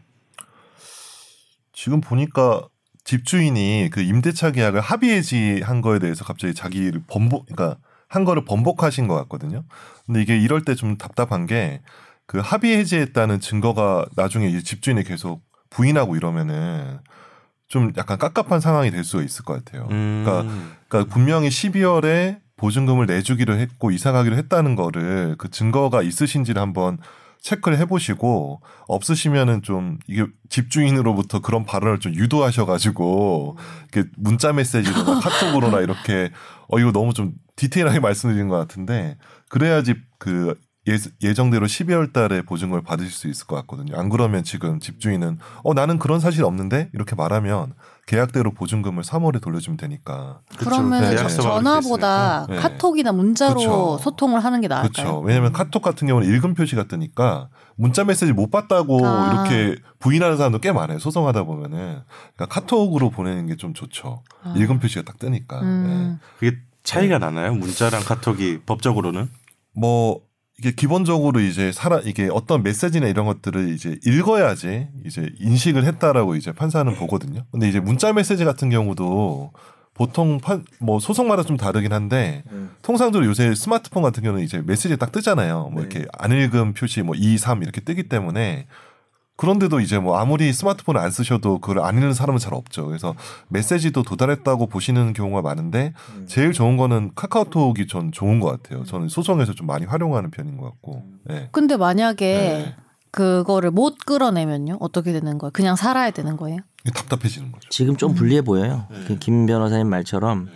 지금 1.73 2.01
보니까 2.01 2.67
집주인이 3.03 3.89
그 3.91 4.01
임대차 4.01 4.51
계약을 4.51 4.81
합의해지한 4.81 5.81
거에 5.81 5.99
대해서 5.99 6.25
갑자기 6.25 6.53
자기를 6.53 7.03
번복, 7.07 7.45
그러니까 7.45 7.79
한 8.09 8.25
거를 8.25 8.43
번복하신 8.45 9.07
것 9.07 9.15
같거든요. 9.15 9.63
근데 10.05 10.21
이게 10.21 10.37
이럴 10.37 10.63
때 10.63 10.75
좀 10.75 10.97
답답한 10.97 11.45
게 11.45 11.81
그 12.27 12.39
합의 12.39 12.77
해지했다는 12.77 13.39
증거가 13.39 14.05
나중에 14.15 14.47
이 14.47 14.61
집주인이 14.61 15.03
계속 15.03 15.41
부인하고 15.69 16.15
이러면은 16.15 16.99
좀 17.67 17.91
약간 17.97 18.17
깝깝한 18.17 18.59
상황이 18.59 18.91
될 18.91 19.03
수가 19.03 19.23
있을 19.23 19.43
것 19.43 19.53
같아요. 19.65 19.87
음. 19.91 20.23
그러니까 20.25 20.53
그러니까 20.87 21.13
분명히 21.13 21.49
12월에 21.49 22.39
보증금을 22.57 23.05
내주기로 23.05 23.55
했고 23.55 23.91
이사 23.91 24.11
가기로 24.11 24.35
했다는 24.35 24.75
거를 24.75 25.35
그 25.37 25.49
증거가 25.49 26.01
있으신지를 26.01 26.61
한번 26.61 26.97
체크를 27.41 27.77
해보시고 27.77 28.61
없으시면은 28.87 29.61
좀 29.61 29.99
이게 30.07 30.25
집주인으로부터 30.49 31.39
그런 31.39 31.65
발언을 31.65 31.99
좀 31.99 32.13
유도하셔가지고 32.15 33.57
이렇게 33.91 34.09
문자 34.17 34.51
메시지로나 34.51 35.19
카톡으로나 35.19 35.81
이렇게 35.81 36.31
어 36.67 36.79
이거 36.79 36.91
너무 36.91 37.13
좀 37.13 37.33
디테일하게 37.55 37.99
말씀드린 37.99 38.49
것 38.49 38.57
같은데 38.57 39.17
그래야지 39.49 39.95
그 40.17 40.55
예, 40.87 40.97
예정대로 41.21 41.65
12월 41.65 42.13
달에 42.13 42.41
보증금을 42.43 42.81
받으실 42.81 43.11
수 43.11 43.27
있을 43.27 43.45
것 43.45 43.55
같거든요. 43.57 43.97
안 43.97 44.07
그러면 44.09 44.43
지금 44.43 44.79
집주인은 44.79 45.37
어 45.63 45.73
나는 45.73 45.99
그런 45.99 46.19
사실 46.19 46.43
없는데 46.45 46.89
이렇게 46.93 47.15
말하면 47.15 47.73
계약대로 48.05 48.53
보증금을 48.53 49.03
3월에 49.03 49.41
돌려주면 49.41 49.75
되니까. 49.75 50.39
그러면 50.57 51.01
네, 51.01 51.17
전화보다. 51.27 52.47
네. 52.49 52.55
카톡이나 52.55 53.11
문자로 53.11 53.55
그쵸. 53.55 53.97
소통을 54.01 54.41
하는 54.43 54.61
게 54.61 54.69
나을까요? 54.69 54.91
그렇죠. 54.91 55.19
왜냐하면 55.19 55.51
카톡 55.51 55.81
같은 55.81 56.07
경우는 56.07 56.33
읽음 56.33 56.53
표시가 56.53 56.85
뜨니까 56.85 57.49
문자 57.75 58.05
메시지 58.05 58.31
못 58.31 58.49
봤다고 58.49 59.05
아. 59.05 59.45
이렇게 59.49 59.75
부인하는 59.99 60.37
사람도 60.37 60.59
꽤 60.59 60.71
많아요. 60.71 60.99
소송하다 60.99 61.43
보면은 61.43 61.99
그러니까 62.35 62.45
카톡으로 62.47 63.09
보내는 63.09 63.47
게 63.47 63.57
좀 63.57 63.73
좋죠. 63.73 64.23
아. 64.43 64.53
읽음 64.55 64.79
표시가 64.79 65.01
딱 65.03 65.17
뜨니까. 65.19 65.59
네. 65.59 65.65
음. 65.65 66.19
그게 66.39 66.55
차이가 66.83 67.17
나나요? 67.17 67.53
문자랑 67.55 68.03
카톡이 68.03 68.59
법적으로는? 68.65 69.27
뭐 69.73 70.21
이게 70.59 70.71
기본적으로 70.71 71.39
이제 71.39 71.71
살아 71.71 71.99
이게 72.03 72.29
어떤 72.31 72.63
메시지나 72.63 73.07
이런 73.07 73.27
것들을 73.27 73.69
이제 73.69 73.99
읽어야지 74.05 74.87
이제 75.05 75.31
인식을 75.39 75.85
했다라고 75.85 76.35
이제 76.35 76.51
판사는 76.51 76.93
보거든요. 76.95 77.45
근데 77.51 77.69
이제 77.69 77.79
문자 77.79 78.11
메시지 78.11 78.43
같은 78.43 78.69
경우도 78.69 79.51
보통 79.93 80.39
판, 80.39 80.63
뭐 80.79 80.99
소송마다 80.99 81.43
좀 81.43 81.57
다르긴 81.57 81.93
한데 81.93 82.43
통상적으로 82.81 83.27
요새 83.27 83.53
스마트폰 83.53 84.01
같은 84.03 84.23
경우는 84.23 84.43
이제 84.43 84.61
메시지 84.65 84.97
딱 84.97 85.11
뜨잖아요. 85.11 85.69
뭐 85.71 85.81
이렇게 85.81 86.05
안 86.13 86.31
읽음 86.31 86.73
표시 86.73 87.01
뭐 87.01 87.15
2, 87.15 87.37
3 87.37 87.61
이렇게 87.61 87.81
뜨기 87.81 88.03
때문에 88.03 88.67
그런데도 89.37 89.79
이제 89.79 89.99
뭐 89.99 90.17
아무리 90.17 90.51
스마트폰을 90.51 90.99
안 90.99 91.11
쓰셔도 91.11 91.59
그걸 91.59 91.83
안 91.83 91.95
읽는 91.95 92.13
사람은 92.13 92.39
잘 92.39 92.53
없죠. 92.53 92.87
그래서 92.87 93.15
메시지도 93.49 94.03
도달했다고 94.03 94.67
보시는 94.67 95.13
경우가 95.13 95.41
많은데 95.43 95.93
제일 96.25 96.51
좋은 96.51 96.75
거는 96.75 97.11
카카오톡이 97.15 97.87
전 97.87 98.11
좋은 98.11 98.39
것 98.39 98.49
같아요. 98.61 98.83
저는 98.83 99.09
소송에서 99.09 99.53
좀 99.53 99.67
많이 99.67 99.85
활용하는 99.85 100.31
편인 100.31 100.57
것 100.57 100.65
같고. 100.65 101.03
네. 101.25 101.49
근데 101.51 101.77
만약에 101.77 102.25
네. 102.25 102.75
그거를 103.11 103.71
못 103.71 103.97
끌어내면요 104.05 104.77
어떻게 104.79 105.13
되는 105.13 105.37
거예요? 105.37 105.51
그냥 105.51 105.75
살아야 105.75 106.11
되는 106.11 106.35
거예요? 106.35 106.59
답답해지는 106.93 107.51
거죠. 107.51 107.69
지금 107.69 107.95
좀 107.95 108.13
불리해 108.13 108.41
보여요. 108.41 108.87
그김 109.07 109.45
변호사님 109.45 109.87
말처럼 109.87 110.49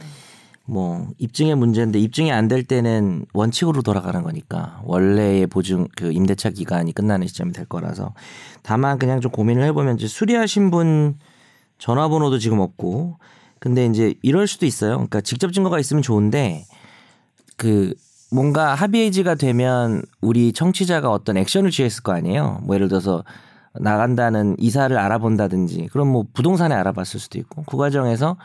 뭐 0.66 1.08
입증의 1.18 1.56
문제인데 1.56 2.00
입증이 2.00 2.32
안 2.32 2.48
될 2.48 2.64
때는 2.64 3.26
원칙으로 3.34 3.82
돌아가는 3.82 4.22
거니까 4.24 4.82
원래의 4.84 5.48
보증 5.48 5.88
그 5.96 6.12
임대차 6.12 6.52
기간이 6.52 6.94
끝나는 6.94 7.28
시점이 7.28 7.52
될 7.54 7.66
거라서 7.66 8.14
다만 8.62 9.00
그냥 9.00 9.22
좀 9.22 9.32
고민을 9.32 9.64
해보면 9.66 9.96
이제 9.96 10.08
수리하신 10.08 10.72
분 10.72 11.18
전화번호도 11.78 12.40
지금 12.40 12.60
없고 12.60 13.18
근데 13.60 13.86
이제 13.86 14.16
이럴 14.22 14.48
수도 14.48 14.66
있어요. 14.66 14.94
그러니까 14.94 15.22
직접 15.22 15.52
증거가 15.52 15.80
있으면 15.80 16.02
좋은데 16.02 16.66
그 17.58 17.94
뭔가 18.32 18.74
합의해지가 18.74 19.36
되면 19.36 20.02
우리 20.22 20.54
청취자가 20.54 21.12
어떤 21.12 21.38
액션을 21.38 21.70
취했을 21.70 22.02
거 22.04 22.14
아니에요. 22.14 22.62
뭐 22.64 22.76
예를 22.76 22.88
들어서 22.88 23.24
나간다는 23.80 24.56
이사를 24.58 24.98
알아본다든지 24.98 25.90
그럼 25.92 26.10
뭐 26.10 26.26
부동산에 26.34 26.74
알아봤을 26.76 27.20
수도 27.20 27.40
있고 27.40 27.64
그 27.64 27.78
과정에서 27.78 28.38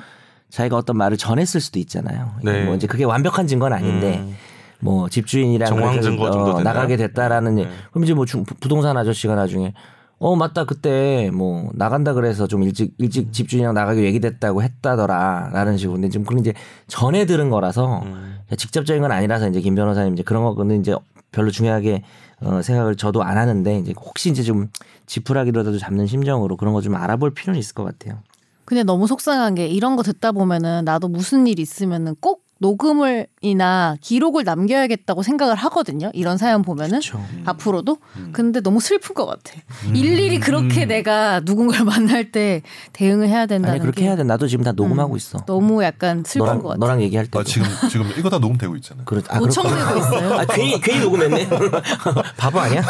자기가 0.50 0.76
어떤 0.76 0.97
말을 0.97 1.17
전했을 1.17 1.61
수도 1.61 1.79
있잖아요. 1.81 2.33
네. 2.43 2.65
뭐 2.65 2.75
이제 2.75 2.87
그게 2.87 3.05
완벽한 3.05 3.47
증거는 3.47 3.76
아닌데 3.76 4.19
음. 4.21 4.35
뭐 4.81 5.09
집주인이랑 5.09 5.69
정황 5.69 6.00
증거 6.00 6.31
정도 6.31 6.57
어? 6.57 6.62
나가게 6.62 6.97
됐다라는 6.97 7.55
네. 7.57 7.69
그럼 7.91 8.05
이제 8.05 8.15
뭐 8.15 8.25
중- 8.26 8.45
부동산 8.45 8.97
아저씨가 8.97 9.35
나중에 9.35 9.75
어 10.19 10.35
맞다 10.35 10.65
그때 10.65 11.31
뭐 11.35 11.71
나간다 11.75 12.15
그래서 12.15 12.47
좀 12.47 12.62
일찍 12.62 12.95
일찍 12.99 13.33
집주인이랑 13.33 13.75
나가기로 13.75 14.07
얘기됐다고 14.07 14.62
했다더라라는 14.62 15.76
식으로 15.76 15.95
근데 15.95 16.09
지금 16.09 16.25
그런 16.25 16.41
이제 16.41 16.55
전해 16.87 17.26
들은 17.26 17.50
거라서 17.50 18.03
음. 18.05 18.38
직접적인 18.57 19.03
건 19.03 19.12
아니라서 19.12 19.49
이제 19.49 19.61
김 19.61 19.75
변호사님 19.75 20.15
이제 20.15 20.23
그런 20.23 20.43
거는 20.55 20.81
이제 20.81 20.95
별로 21.33 21.50
중요하게 21.50 22.03
어, 22.41 22.61
생각을 22.62 22.97
저도 22.97 23.23
안 23.23 23.37
하는데 23.38 23.79
이제 23.79 23.93
혹시 23.99 24.31
이제 24.31 24.43
좀 24.43 24.69
지푸라기라도 25.07 25.76
잡는 25.79 26.07
심정으로 26.07 26.57
그런 26.57 26.73
거 26.75 26.81
좀 26.81 26.95
알아볼 26.95 27.33
필요는 27.35 27.59
있을 27.59 27.75
것 27.75 27.85
같아요. 27.85 28.21
근데 28.67 28.83
너무 28.83 29.07
속상한 29.07 29.55
게 29.55 29.67
이런 29.67 29.97
거 29.97 30.03
듣다 30.03 30.33
보면은 30.33 30.85
나도 30.85 31.09
무슨 31.09 31.47
일 31.47 31.59
있으면은 31.59 32.17
꼭 32.21 32.45
녹음을 32.59 33.27
이나 33.43 33.97
기록을 34.01 34.45
남겨야겠다고 34.45 35.23
생각을 35.23 35.55
하거든요. 35.57 36.11
이런 36.15 36.39
사연 36.39 36.63
보면은 36.63 37.01
그렇죠. 37.01 37.23
앞으로도. 37.45 37.99
근데 38.33 38.61
너무 38.61 38.81
슬픈 38.81 39.15
것 39.15 39.27
같아. 39.27 39.53
일일이 39.95 40.41
그렇게 40.41 40.87
내가 40.87 41.41
누군가를 41.41 41.85
만날 41.87 42.33
때 42.33 42.63
대응을 42.95 43.29
해야 43.29 43.45
된다는 43.47 43.75
아니 43.75 43.81
그렇게 43.81 44.01
게 44.03 44.07
해야 44.09 44.17
돼. 44.17 44.25
나도 44.25 44.49
지금 44.49 44.65
다 44.65 44.73
녹음하고 44.73 45.13
음, 45.13 45.17
있어. 45.17 45.45
너무 45.45 45.85
약간 45.85 46.25
슬픈 46.27 46.47
너랑 46.47 46.63
것 46.63 46.69
같아. 46.69 46.79
너랑 46.79 47.03
얘기할 47.03 47.27
때. 47.27 47.39
아, 47.39 47.45
지금 47.45 47.69
지금 47.91 48.11
이거 48.17 48.31
다 48.31 48.39
녹음되고 48.39 48.75
있잖아요. 48.77 49.05
그렇 49.05 49.23
아, 49.29 49.39
노청되고 49.39 49.77
그렇구나. 49.77 49.99
있어요. 50.07 50.35
아 50.41 50.45
괜히 50.47 50.81
괜히 50.81 51.01
녹음했네. 51.01 51.49
바보 52.39 52.59
아니야? 52.61 52.83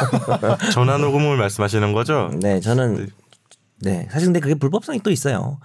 전화 0.73 0.97
녹음을 0.97 1.37
말씀하시는 1.37 1.93
거죠? 1.93 2.31
네, 2.41 2.61
저는 2.61 3.09
네 3.81 4.09
사실 4.11 4.29
근데 4.29 4.41
그게 4.41 4.55
불법성이 4.55 5.01
또 5.01 5.11
있어요. 5.11 5.59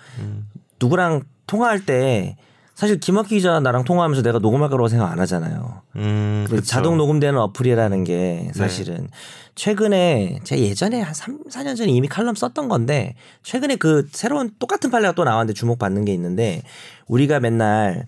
누구랑 0.80 1.24
통화할 1.48 1.86
때 1.86 2.38
사실 2.82 3.00
김학기 3.00 3.36
기자 3.36 3.60
나랑 3.60 3.84
통화하면서 3.84 4.24
내가 4.24 4.40
녹음할 4.40 4.70
거라고 4.70 4.88
생각 4.88 5.12
안 5.12 5.20
하잖아요. 5.20 5.84
음. 5.98 6.48
자동 6.64 6.98
녹음되는 6.98 7.40
어플이라는 7.40 8.04
게 8.06 8.50
사실은 8.56 9.08
최근에 9.56 10.40
제가 10.44 10.60
예전에 10.62 11.02
한 11.02 11.14
3, 11.14 11.44
4년 11.44 11.76
전에 11.76 11.92
이미 11.92 12.08
칼럼 12.08 12.34
썼던 12.34 12.70
건데 12.70 13.14
최근에 13.44 13.76
그 13.76 14.08
새로운 14.12 14.50
똑같은 14.58 14.90
판례가 14.90 15.14
또 15.14 15.24
나왔는데 15.24 15.54
주목받는 15.54 16.06
게 16.06 16.14
있는데 16.14 16.64
우리가 17.08 17.40
맨날 17.40 18.08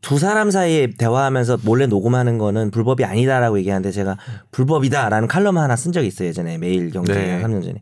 두 0.00 0.18
사람 0.18 0.50
사이에 0.50 0.88
대화하면서 0.98 1.58
몰래 1.62 1.86
녹음하는 1.86 2.38
거는 2.38 2.70
불법이 2.70 3.04
아니다라고 3.04 3.58
얘기하는데 3.58 3.92
제가 3.92 4.16
불법이다라는 4.50 5.28
칼럼 5.28 5.58
하나 5.58 5.76
쓴 5.76 5.92
적이 5.92 6.08
있어요 6.08 6.28
예전에 6.28 6.58
매일 6.58 6.90
경제에 6.90 7.14
네. 7.14 7.42
한 7.42 7.42
3년 7.42 7.62
전에 7.62 7.80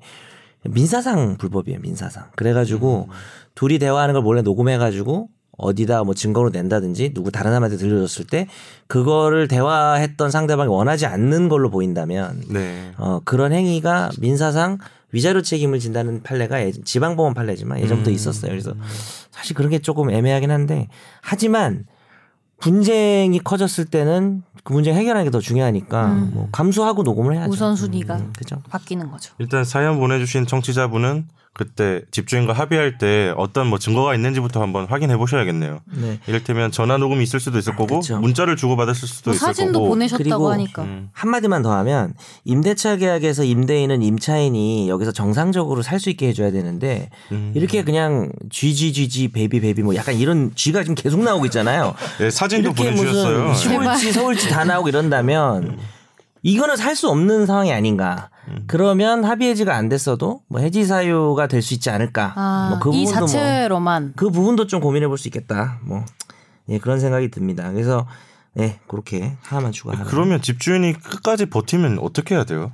민사상 0.64 1.36
불법이에요 1.36 1.80
민사상 1.80 2.24
그래가지고 2.36 3.08
둘이 3.54 3.78
대화하는 3.78 4.12
걸 4.14 4.22
몰래 4.22 4.42
녹음해가지고 4.42 5.28
어디다 5.56 6.04
뭐 6.04 6.14
증거로 6.14 6.50
낸다든지 6.50 7.14
누구 7.14 7.32
다른 7.32 7.50
사람한테 7.50 7.76
들려줬을 7.76 8.26
때 8.26 8.46
그거를 8.86 9.48
대화했던 9.48 10.30
상대방이 10.30 10.68
원하지 10.70 11.06
않는 11.06 11.48
걸로 11.48 11.68
보인다면 11.68 12.44
네. 12.50 12.92
어 12.96 13.20
그런 13.24 13.52
행위가 13.52 14.10
민사상 14.20 14.78
위자료 15.10 15.42
책임을 15.42 15.80
진다는 15.80 16.22
판례가 16.22 16.62
예- 16.62 16.70
지방법원 16.70 17.34
판례지만 17.34 17.80
예전부터 17.80 18.10
음. 18.10 18.14
있었어요. 18.14 18.50
그래서 18.50 18.74
사실 19.30 19.56
그런 19.56 19.70
게 19.70 19.78
조금 19.80 20.10
애매하긴 20.10 20.50
한데 20.50 20.88
하지만 21.22 21.86
분쟁이 22.60 23.38
커졌을 23.38 23.84
때는 23.84 24.42
그 24.64 24.74
분쟁 24.74 24.94
해결하는 24.96 25.24
게 25.24 25.30
더 25.30 25.40
중요하니까 25.40 26.06
음. 26.06 26.30
뭐 26.34 26.48
감수하고 26.52 27.02
녹음을 27.02 27.34
해야죠. 27.34 27.50
우선순위가 27.50 28.16
음, 28.16 28.32
그죠. 28.36 28.60
바뀌는 28.68 29.10
거죠. 29.10 29.34
일단 29.38 29.64
사연 29.64 29.98
보내주신 29.98 30.46
청취자분은 30.46 31.28
그때 31.58 32.02
집주인과 32.12 32.52
합의할 32.52 32.98
때 32.98 33.34
어떤 33.36 33.66
뭐 33.66 33.80
증거가 33.80 34.14
있는지부터 34.14 34.62
한번 34.62 34.86
확인해 34.86 35.16
보셔야겠네요. 35.16 35.80
네. 35.86 36.20
이를테면 36.28 36.70
전화 36.70 36.96
녹음이 36.98 37.24
있을 37.24 37.40
수도 37.40 37.58
있을 37.58 37.74
거고 37.74 37.98
그쵸. 37.98 38.20
문자를 38.20 38.54
주고받았을 38.56 39.08
수도 39.08 39.30
뭐 39.30 39.34
있을 39.34 39.46
사진도 39.46 39.80
거고. 39.80 39.88
보내셨다고 39.90 40.22
그리고 40.22 40.52
하니까. 40.52 40.82
음. 40.82 41.10
한마디만 41.12 41.62
더 41.62 41.72
하면 41.78 42.14
임대차 42.44 42.96
계약에서 42.96 43.42
임대인은 43.42 44.02
임차인이 44.02 44.88
여기서 44.88 45.10
정상적으로 45.12 45.82
살 45.82 45.98
수 45.98 46.10
있게 46.10 46.28
해줘야 46.28 46.52
되는데 46.52 47.10
음. 47.32 47.50
이렇게 47.56 47.82
그냥 47.82 48.30
GGGG 48.50 49.32
베이비 49.32 49.60
베이비 49.60 49.82
뭐 49.82 49.96
약간 49.96 50.14
이런 50.14 50.52
쥐가 50.54 50.82
지금 50.82 50.94
계속 50.94 51.20
나오고 51.24 51.44
있잖아요. 51.46 51.92
네, 52.20 52.30
사진도 52.30 52.68
이렇게 52.70 52.84
보내주셨어요. 52.94 53.54
시골쥐 53.54 54.12
서울쥐 54.12 54.48
다 54.48 54.62
나오고 54.64 54.88
이런다면 54.90 55.76
이거는 56.44 56.76
살 56.76 56.94
수 56.94 57.08
없는 57.08 57.46
상황이 57.46 57.72
아닌가. 57.72 58.30
그러면 58.66 59.24
합의 59.24 59.48
해지가 59.50 59.74
안 59.76 59.88
됐어도 59.88 60.42
뭐 60.48 60.60
해지 60.60 60.84
사유가 60.84 61.46
될 61.46 61.62
수 61.62 61.74
있지 61.74 61.90
않을까. 61.90 62.32
아, 62.36 62.68
뭐그 62.70 62.96
이 62.96 63.04
부분도 63.04 63.18
뭐 63.20 63.26
자체로만 63.28 64.12
그 64.16 64.30
부분도 64.30 64.66
좀 64.66 64.80
고민해 64.80 65.06
볼 65.08 65.18
수 65.18 65.28
있겠다. 65.28 65.78
뭐 65.82 66.04
예, 66.68 66.78
그런 66.78 67.00
생각이 67.00 67.30
듭니다. 67.30 67.70
그래서 67.72 68.06
예, 68.58 68.80
그렇게 68.88 69.36
하나만 69.42 69.72
추가하라. 69.72 70.04
그러면 70.08 70.40
집주인이 70.42 70.92
끝까지 70.94 71.46
버티면 71.46 71.98
어떻게 72.00 72.34
해야 72.34 72.44
돼요? 72.44 72.72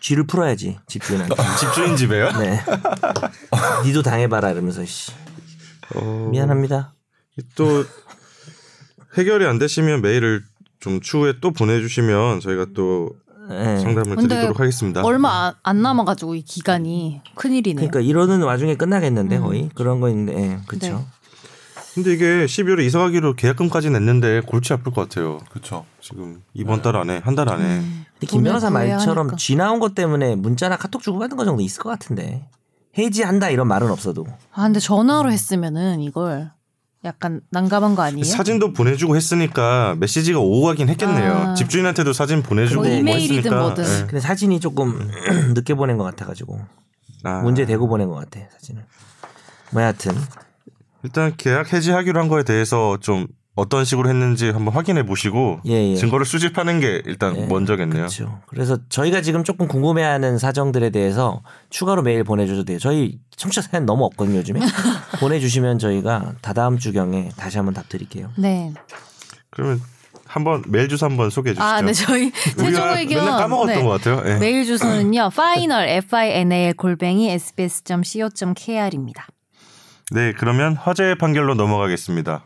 쥐를 0.00 0.26
풀어야지 0.26 0.78
집주인한테. 0.86 1.34
집주인 1.58 1.96
집에요? 1.96 2.30
네. 2.38 2.60
니도 3.86 4.02
당해봐라 4.02 4.50
이러면서 4.50 4.84
씨. 4.84 5.12
어, 5.94 6.28
미안합니다. 6.30 6.94
또 7.54 7.84
해결이 9.16 9.46
안 9.46 9.58
되시면 9.58 10.02
메일을 10.02 10.42
좀 10.80 11.00
추후에 11.00 11.34
또 11.40 11.52
보내주시면 11.52 12.40
저희가 12.40 12.66
또 12.74 13.10
예. 13.50 13.76
상담을 13.78 14.16
드리도록 14.16 14.58
하겠습니다. 14.60 15.02
얼마 15.04 15.46
안, 15.48 15.54
안 15.62 15.82
남아가지고 15.82 16.34
이 16.34 16.42
기간이 16.42 17.20
큰일이네요. 17.34 17.88
그러니까 17.88 18.00
이러는 18.00 18.42
와중에 18.42 18.76
끝나겠는데 18.76 19.36
음. 19.38 19.42
거의 19.42 19.70
그런 19.74 20.00
거 20.00 20.08
있는데 20.08 20.36
예, 20.40 20.58
그렇죠. 20.66 20.96
네. 20.96 21.04
근데 21.94 22.12
이게 22.12 22.44
12월에 22.46 22.84
이사 22.84 22.98
가기로 22.98 23.34
계약금까지 23.34 23.88
냈는데 23.90 24.40
골치 24.40 24.72
아플 24.72 24.92
것 24.92 25.08
같아요. 25.08 25.38
그렇죠. 25.50 25.84
지금 26.00 26.42
이번 26.52 26.82
달 26.82 26.96
안에 26.96 27.18
한 27.24 27.36
달 27.36 27.48
안에 27.48 27.62
음. 27.64 28.04
근데 28.14 28.26
김 28.26 28.42
변호사 28.42 28.68
말처럼. 28.70 29.36
쥐 29.36 29.54
나온 29.54 29.78
것 29.78 29.94
때문에 29.94 30.34
문자나 30.34 30.76
카톡 30.76 31.02
주고 31.02 31.18
받은 31.20 31.36
거 31.36 31.44
정도 31.44 31.62
있을 31.62 31.82
것 31.82 31.90
같은데 31.90 32.48
해지한다 32.98 33.50
이런 33.50 33.68
말은 33.68 33.90
없어도 33.90 34.26
아 34.52 34.62
근데 34.64 34.80
전화로 34.80 35.30
했으면은 35.30 36.00
이걸 36.00 36.50
약간 37.04 37.42
난감한 37.50 37.94
거 37.94 38.02
아니에요? 38.02 38.24
사진도 38.24 38.72
보내주고 38.72 39.14
했으니까 39.16 39.94
메시지가 39.98 40.38
오고 40.38 40.62
가긴 40.62 40.88
했겠네요. 40.88 41.32
아. 41.32 41.54
집주인한테도 41.54 42.12
사진 42.14 42.42
보내주고 42.42 42.82
뭐뭐 42.82 42.96
이메일이든 42.96 43.36
했으니까. 43.38 43.60
뭐든. 43.60 43.84
예. 43.84 43.98
근데 44.06 44.20
사진이 44.20 44.60
조금 44.60 45.10
늦게 45.54 45.74
보낸 45.74 45.98
것 45.98 46.04
같아가지고 46.04 46.60
아. 47.24 47.40
문제 47.42 47.66
되고 47.66 47.86
보낸 47.88 48.08
것 48.08 48.14
같아 48.14 48.40
사진을. 48.52 48.84
뭐 49.72 49.82
하여튼 49.82 50.14
일단 51.02 51.34
계약 51.36 51.72
해지하기로 51.72 52.18
한 52.18 52.28
거에 52.28 52.42
대해서 52.42 52.96
좀 53.00 53.26
어떤 53.56 53.84
식으로 53.84 54.08
했는지 54.08 54.50
한번 54.50 54.74
확인해 54.74 55.06
보시고 55.06 55.60
예, 55.66 55.90
예. 55.90 55.94
증거를 55.94 56.26
수집하는 56.26 56.80
게 56.80 57.00
일단 57.06 57.36
예, 57.36 57.46
먼저겠네요. 57.46 58.06
그렇죠. 58.06 58.40
그래서 58.46 58.78
저희가 58.88 59.20
지금 59.20 59.44
조금 59.44 59.68
궁금해하는 59.68 60.38
사정들에 60.38 60.90
대해서 60.90 61.42
추가로 61.70 62.02
메일 62.02 62.24
보내줘도 62.24 62.64
돼요. 62.64 62.80
저희 62.80 63.20
청취자 63.36 63.62
사연 63.62 63.86
너무 63.86 64.04
없거든요 64.06 64.38
요즘에. 64.38 64.58
보내주시면 65.20 65.78
저희가 65.78 66.32
다다음 66.40 66.78
주경에 66.78 67.28
다시 67.36 67.58
한번 67.58 67.74
답 67.74 67.88
드릴게요. 67.88 68.30
네. 68.36 68.72
그러면 69.50 69.80
한번 70.26 70.64
메일 70.66 70.88
주소 70.88 71.06
한번 71.06 71.30
소개해 71.30 71.54
주시죠. 71.54 71.64
아, 71.64 71.80
네 71.80 71.92
저희 71.92 72.32
최종 72.32 72.88
의견 72.96 73.24
맨날 73.24 73.38
까먹었던 73.38 73.76
네. 73.76 73.82
것 73.84 73.88
같아요. 73.88 74.22
예. 74.26 74.38
메일 74.38 74.64
주소는요. 74.64 75.30
final 75.32 75.88
f 75.88 76.16
i 76.16 76.30
n 76.32 76.50
a 76.50 76.66
l 76.66 76.74
골뱅이 76.74 77.30
sbs.co.kr입니다. 77.30 79.28
네, 80.10 80.32
그러면 80.36 80.74
화제의 80.74 81.18
판결로 81.18 81.54
넘어가겠습니다. 81.54 82.44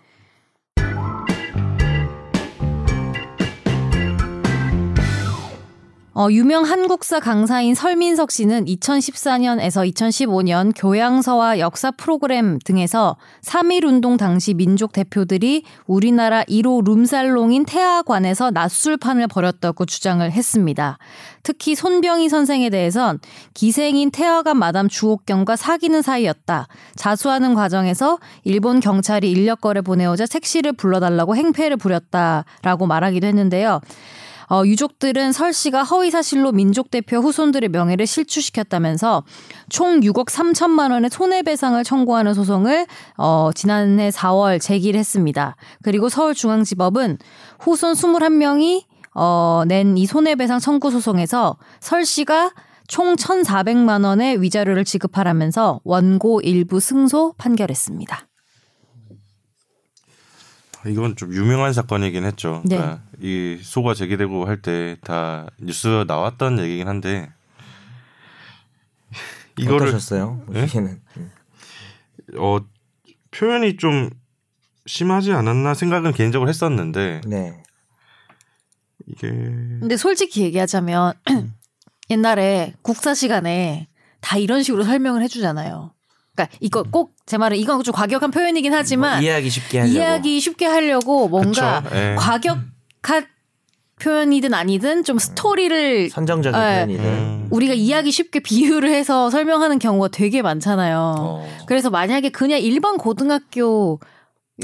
어, 6.21 6.33
유명 6.33 6.65
한국사 6.65 7.21
강사인 7.21 7.77
설민석 7.77 8.33
씨는 8.33 8.65
2014년에서 8.65 9.89
2015년 9.89 10.73
교양서와 10.75 11.61
역사 11.61 11.93
프로그램 11.93 12.59
등에서 12.65 13.17
3.1 13.45 13.85
운동 13.85 14.17
당시 14.17 14.53
민족 14.53 14.91
대표들이 14.91 15.63
우리나라 15.87 16.43
1호 16.43 16.85
룸살롱인 16.85 17.67
태화관에서 17.67 18.51
낮술판을 18.51 19.29
벌였다고 19.29 19.87
주장을 19.87 20.29
했습니다. 20.29 20.99
특히 21.45 21.77
손병희 21.77 22.29
선생에 22.29 22.69
대해선 22.69 23.21
기생인 23.55 24.11
태화관 24.11 24.57
마담 24.57 24.89
주옥경과 24.89 25.55
사귀는 25.55 26.03
사이였다. 26.03 26.67
자수하는 26.97 27.55
과정에서 27.55 28.19
일본 28.43 28.81
경찰이 28.81 29.31
인력거래 29.31 29.83
보내오자 29.83 30.27
택시를 30.27 30.73
불러달라고 30.73 31.37
행패를 31.37 31.77
부렸다라고 31.77 32.89
말하기도 32.89 33.25
했는데요. 33.25 33.81
어, 34.51 34.63
유족들은 34.65 35.33
설 35.33 35.53
씨가 35.53 35.83
허위 35.83 36.11
사실로 36.11 36.53
민족 36.53 36.91
대표 36.91 37.19
후손들의 37.19 37.69
명예를 37.69 38.07
실추시켰다면서 38.07 39.25
총 39.69 40.01
6억 40.01 40.29
3천만 40.29 40.91
원의 40.91 41.11
손해배상을 41.11 41.83
청구하는 41.85 42.35
소송을 42.35 42.87
어, 43.17 43.51
지난해 43.55 44.11
4월 44.11 44.61
제기했습니다. 44.61 45.57
그리고 45.83 46.09
서울중앙지법은 46.09 47.19
후손 47.61 47.95
21명이 47.95 48.85
어, 49.15 49.65
낸 49.67 49.97
이 49.97 50.07
손해배상 50.07 50.61
청구 50.61 50.91
소송에서 50.91 51.57
설 51.81 52.05
씨가 52.05 52.53
총 52.87 53.17
1,400만 53.17 54.05
원의 54.05 54.41
위자료를 54.41 54.85
지급하라면서 54.85 55.81
원고 55.85 56.41
일부 56.41 56.79
승소 56.79 57.35
판결했습니다. 57.37 58.28
이건 60.89 61.17
좀 61.17 61.33
유명한 61.35 61.73
사건이긴 61.73 62.25
했죠. 62.25 62.63
네. 62.65 62.77
그러니까 62.77 63.03
이 63.21 63.59
소가 63.63 63.95
제기되고 63.95 64.47
할 64.47 64.63
때 64.63 64.97
다 65.03 65.47
뉴스 65.61 66.05
나왔던 66.07 66.59
얘기긴 66.61 66.89
한데 66.89 67.31
이거를 69.59 69.89
어떠셨어요? 69.89 70.45
예? 70.55 70.61
보시기에는. 70.63 71.01
어 72.39 72.59
표현이 73.31 73.77
좀 73.77 74.11
심하지 74.87 75.33
않았나 75.33 75.75
생각은 75.75 76.13
개인적으로 76.13 76.49
했었는데 76.49 77.21
네. 77.27 77.63
이게 79.07 79.29
근데 79.31 79.97
솔직히 79.97 80.43
얘기하자면 80.43 81.15
옛날에 82.11 82.75
국사 82.83 83.15
시간에 83.15 83.89
다 84.21 84.37
이런 84.39 84.63
식으로 84.63 84.83
설명을 84.85 85.23
해주잖아요. 85.23 85.93
그러니까 86.39 86.57
이거 86.61 86.83
꼭 86.85 87.17
제 87.27 87.37
말은 87.37 87.59
이건 87.59 87.83
좀 87.83 87.93
과격한 87.93 88.31
표현이긴 88.31 88.73
하지만 88.73 89.17
뭐 89.19 89.23
이해하기 89.23 89.51
쉽게 89.51 89.79
하려고. 89.81 89.95
이해하기 89.95 90.41
쉽게 90.41 90.65
하려고 90.65 91.29
뭔가 91.29 91.83
예. 91.93 92.15
과격한 92.19 93.27
표현이든 94.01 94.55
아니든 94.55 95.05
좀 95.05 95.19
스토리를 95.19 96.09
선정적인 96.09 96.59
예. 96.59 96.65
표현이든. 96.65 97.05
음, 97.05 97.49
우리가 97.51 97.75
이해하기 97.75 98.11
쉽게 98.13 98.41
비유를 98.41 98.89
해서 98.91 99.29
설명하는 99.29 99.79
경우가 99.79 100.09
되게 100.09 100.41
많잖아요. 100.41 101.15
어. 101.19 101.49
그래서 101.67 101.91
만약에 101.91 102.31
그냥 102.31 102.61
일반 102.61 102.97
고등학교 102.97 104.01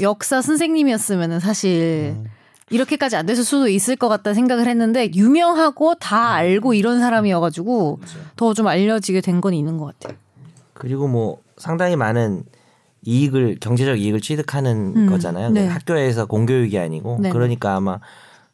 역사 0.01 0.41
선생님이었으면은 0.41 1.39
사실 1.39 2.15
음. 2.15 2.25
이렇게까지 2.71 3.15
안 3.15 3.27
됐을 3.27 3.43
수도 3.43 3.67
있을 3.67 3.95
것 3.95 4.09
같다 4.09 4.33
생각을 4.33 4.67
했는데 4.67 5.11
유명하고 5.13 5.95
다 5.95 6.31
알고 6.33 6.73
이런 6.73 6.99
사람이어가지고 6.99 7.99
더 8.37 8.53
좀 8.55 8.65
알려지게 8.67 9.21
된 9.21 9.39
건 9.39 9.53
있는 9.53 9.77
것 9.77 9.93
같아요. 9.99 10.17
그리고 10.73 11.07
뭐 11.07 11.37
상당히 11.57 11.95
많은 11.95 12.43
이익을 13.03 13.57
경제적 13.61 13.99
이익을 13.99 14.19
취득하는 14.21 14.93
음, 14.95 15.09
거잖아요. 15.09 15.49
네. 15.51 15.67
학교에서 15.67 16.25
공교육이 16.25 16.77
아니고 16.79 17.19
네. 17.21 17.29
그러니까 17.29 17.75
아마 17.75 17.99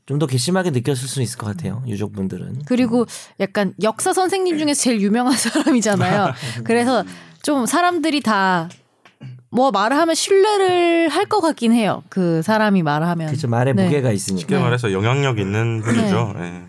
좀 0.07 0.19
더 0.19 0.25
괘씸하게 0.27 0.71
느꼈을 0.71 1.07
수 1.07 1.21
있을 1.21 1.37
것 1.37 1.45
같아요. 1.47 1.83
유족분들은. 1.87 2.63
그리고 2.65 3.05
약간 3.39 3.73
역사 3.81 4.11
선생님 4.11 4.57
중에서 4.57 4.81
제일 4.81 4.99
유명한 4.99 5.33
사람이잖아요. 5.37 6.33
그래서 6.65 7.03
좀 7.43 7.65
사람들이 7.65 8.21
다 8.21 8.67
뭐 9.53 9.69
말을 9.69 9.97
하면 9.97 10.15
신뢰를 10.15 11.09
할 11.09 11.25
것 11.27 11.41
같긴 11.41 11.73
해요. 11.73 12.03
그 12.09 12.41
사람이 12.41 12.83
말하면. 12.83 13.27
그렇죠. 13.27 13.49
말에 13.49 13.73
네. 13.73 13.83
무게가 13.83 14.11
있으니까. 14.11 14.39
쉽게 14.39 14.57
말해서 14.57 14.93
영향력 14.93 15.39
있는 15.39 15.81
분이죠. 15.81 16.33
예. 16.39 16.61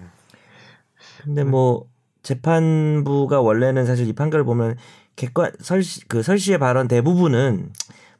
근데 1.23 1.45
뭐 1.45 1.85
재판부가 2.25 3.41
원래는 3.41 3.87
사실 3.87 4.09
이 4.09 4.13
판결을 4.13 4.45
보면 4.45 4.77
객관 5.23 5.53
설씨 5.61 6.07
그 6.09 6.23
설씨의 6.23 6.59
발언 6.59 6.89
대부분은 6.89 7.71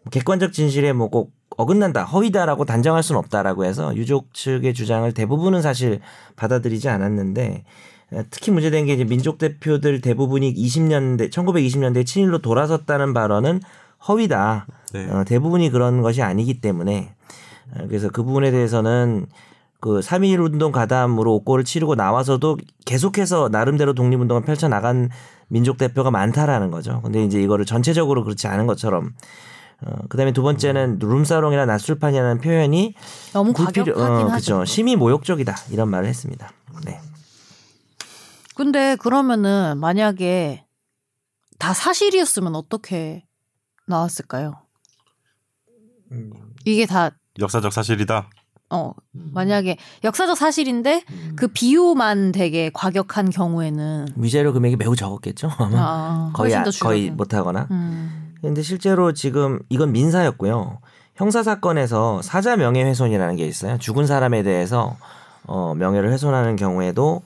뭐 0.03 0.11
객관적 0.11 0.53
진실에 0.53 0.93
뭐 0.93 1.09
꼭 1.09 1.33
어긋난다 1.57 2.05
허위다라고 2.05 2.65
단정할 2.65 3.03
수는 3.03 3.19
없다라고 3.19 3.65
해서 3.65 3.95
유족 3.97 4.33
측의 4.35 4.75
주장을 4.75 5.11
대부분은 5.13 5.63
사실 5.63 6.01
받아들이지 6.37 6.89
않았는데 6.89 7.65
어, 8.13 8.23
특히 8.31 8.51
문제된 8.51 8.87
게 8.87 8.95
이제 8.95 9.05
민족 9.05 9.39
대표들 9.39 10.01
대부분이 10.01 10.55
20년대 10.55 11.31
1920년대 11.31 12.07
친일로 12.07 12.39
돌아섰다는 12.39 13.15
발언은 13.15 13.61
허위다. 14.09 14.67
네. 14.93 15.11
어, 15.11 15.25
대부분이 15.25 15.71
그런 15.71 16.03
것이 16.03 16.23
아니기 16.23 16.61
때문에 16.61 17.15
어, 17.75 17.85
그래서 17.89 18.09
그 18.09 18.23
부분에 18.23 18.51
대해서는 18.51 19.27
그 19.81 19.99
3.1 19.99 20.45
운동 20.45 20.71
가담으로 20.71 21.35
옥고를 21.37 21.65
치르고 21.65 21.97
나와서도 21.97 22.59
계속해서 22.85 23.49
나름대로 23.51 23.95
독립운동을 23.95 24.43
펼쳐 24.43 24.69
나간 24.69 25.11
민족 25.53 25.77
대표가 25.77 26.11
많다라는 26.11 26.71
거죠. 26.71 27.03
근데 27.03 27.23
이제 27.23 27.41
이거를 27.41 27.67
전체적으로 27.67 28.25
그렇지 28.25 28.47
않은 28.47 28.67
것처럼 28.67 29.13
어, 29.83 30.07
그다음에 30.09 30.33
두 30.33 30.43
번째는 30.43 30.99
룸사롱이나 30.99 31.67
낮술판이라는 31.67 32.41
표현이 32.41 32.95
너무 33.35 33.53
불필요- 33.53 33.95
과격하긴 33.95 34.01
어, 34.01 34.29
하죠. 34.31 34.59
그죠. 34.61 34.65
심히 34.65 34.97
모욕적이다 34.97 35.55
이런 35.71 35.91
말을 35.91 36.09
했습니다. 36.09 36.51
네. 36.87 36.99
근데 38.55 38.97
그러면은 38.97 39.77
만약에 39.79 40.65
다 41.59 41.75
사실이었으면 41.75 42.55
어떻게 42.55 43.27
나왔을까요? 43.87 44.55
이게 46.65 46.87
다 46.87 47.11
역사적 47.39 47.73
사실이다. 47.73 48.31
어 48.73 48.93
만약에 49.13 49.77
역사적 50.03 50.37
사실인데 50.37 51.05
그 51.37 51.49
비유만 51.49 52.33
되게 52.33 52.71
과격한 52.73 53.31
경우에는 53.31 54.07
위자료 54.17 54.53
금액이 54.53 54.77
매우 54.77 54.97
적었겠죠. 54.97 55.51
아마 55.59 55.77
아, 55.79 56.31
거의 56.35 56.55
아- 56.55 56.65
더 56.65 56.71
거의 56.83 57.03
줄어든. 57.03 57.17
못하거나. 57.17 57.69
음. 57.71 58.33
근데 58.41 58.63
실제로 58.63 59.13
지금 59.13 59.61
이건 59.69 59.93
민사였고요. 59.93 60.79
형사 61.15 61.43
사건에서 61.43 62.23
사자 62.23 62.57
명예훼손이라는 62.57 63.37
게 63.37 63.47
있어요. 63.47 63.77
죽은 63.79 64.07
사람에 64.07 64.43
대해서 64.43 64.97
어, 65.45 65.75
명예를 65.75 66.11
훼손하는 66.11 66.57
경우에도 66.57 67.21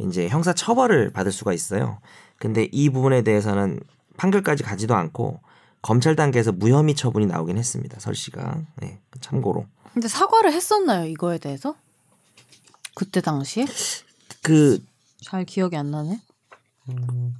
이제 0.00 0.28
형사 0.28 0.52
처벌을 0.54 1.12
받을 1.12 1.30
수가 1.30 1.52
있어요. 1.52 1.98
근데 2.38 2.68
이 2.72 2.88
부분에 2.90 3.22
대해서는 3.22 3.80
판결까지 4.16 4.62
가지도 4.62 4.94
않고 4.94 5.40
검찰 5.86 6.16
단계에서 6.16 6.52
무혐의 6.52 6.94
처분이 6.94 7.26
나오긴 7.26 7.58
했습니다. 7.58 7.98
설 8.00 8.14
씨가 8.14 8.58
네, 8.82 8.98
참고로 9.20 9.66
근데 9.92 10.08
사과를 10.08 10.52
했었나요 10.52 11.06
이거에 11.06 11.38
대해서? 11.38 11.74
그때 12.94 13.20
당시에 13.20 13.66
그 14.42 14.78
잘 15.22 15.44
기억이 15.44 15.76
안 15.76 15.90
나네. 15.90 16.20